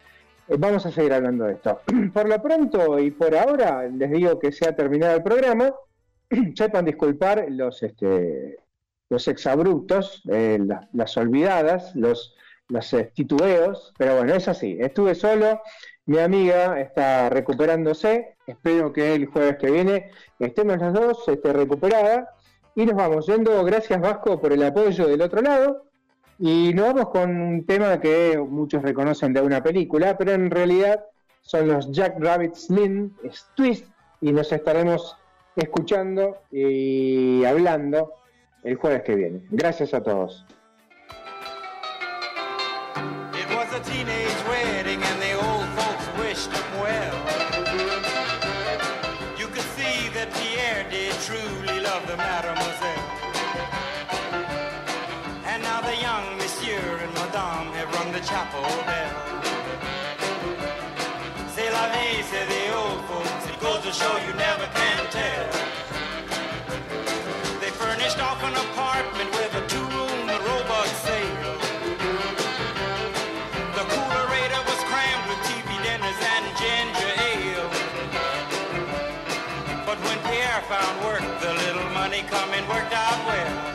[0.48, 1.80] Vamos a seguir hablando de esto.
[2.12, 5.72] Por lo pronto y por ahora, les digo que se ha terminado el programa,
[6.56, 8.56] sepan disculpar los, este,
[9.08, 10.58] los exabruptos, eh,
[10.92, 12.34] las, olvidadas, los,
[12.68, 14.76] los eh, titubeos, pero bueno, es así.
[14.80, 15.60] Estuve solo,
[16.06, 22.28] mi amiga está recuperándose, espero que el jueves que viene estemos las dos este, recuperadas
[22.74, 23.64] y nos vamos yendo.
[23.64, 25.84] Gracias Vasco por el apoyo del otro lado.
[26.38, 31.02] Y nos vamos con un tema que muchos reconocen de una película, pero en realidad
[31.40, 33.10] son los Jack Rabbit Slim
[33.54, 33.86] Twist
[34.20, 35.16] y nos estaremos
[35.56, 38.12] escuchando y hablando
[38.66, 39.40] el jueves que viene.
[39.50, 40.44] Gracias a todos.
[43.32, 47.14] It was a teenage wedding and the old folks wished him well.
[49.38, 53.06] You could see that Pierre did truly love the mademoiselle.
[55.46, 59.14] And now the young monsieur and madame have rung the chapel bell.
[61.54, 63.46] C'est la vie, say the old folks.
[63.48, 65.55] It goes to show you never can tell.
[82.86, 83.65] Worked out well.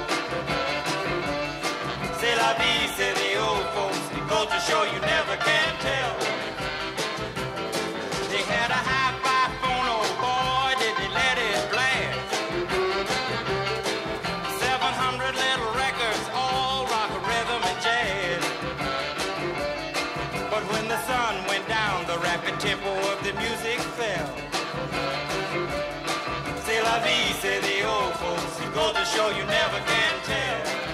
[28.73, 30.90] goes to show you never can tell.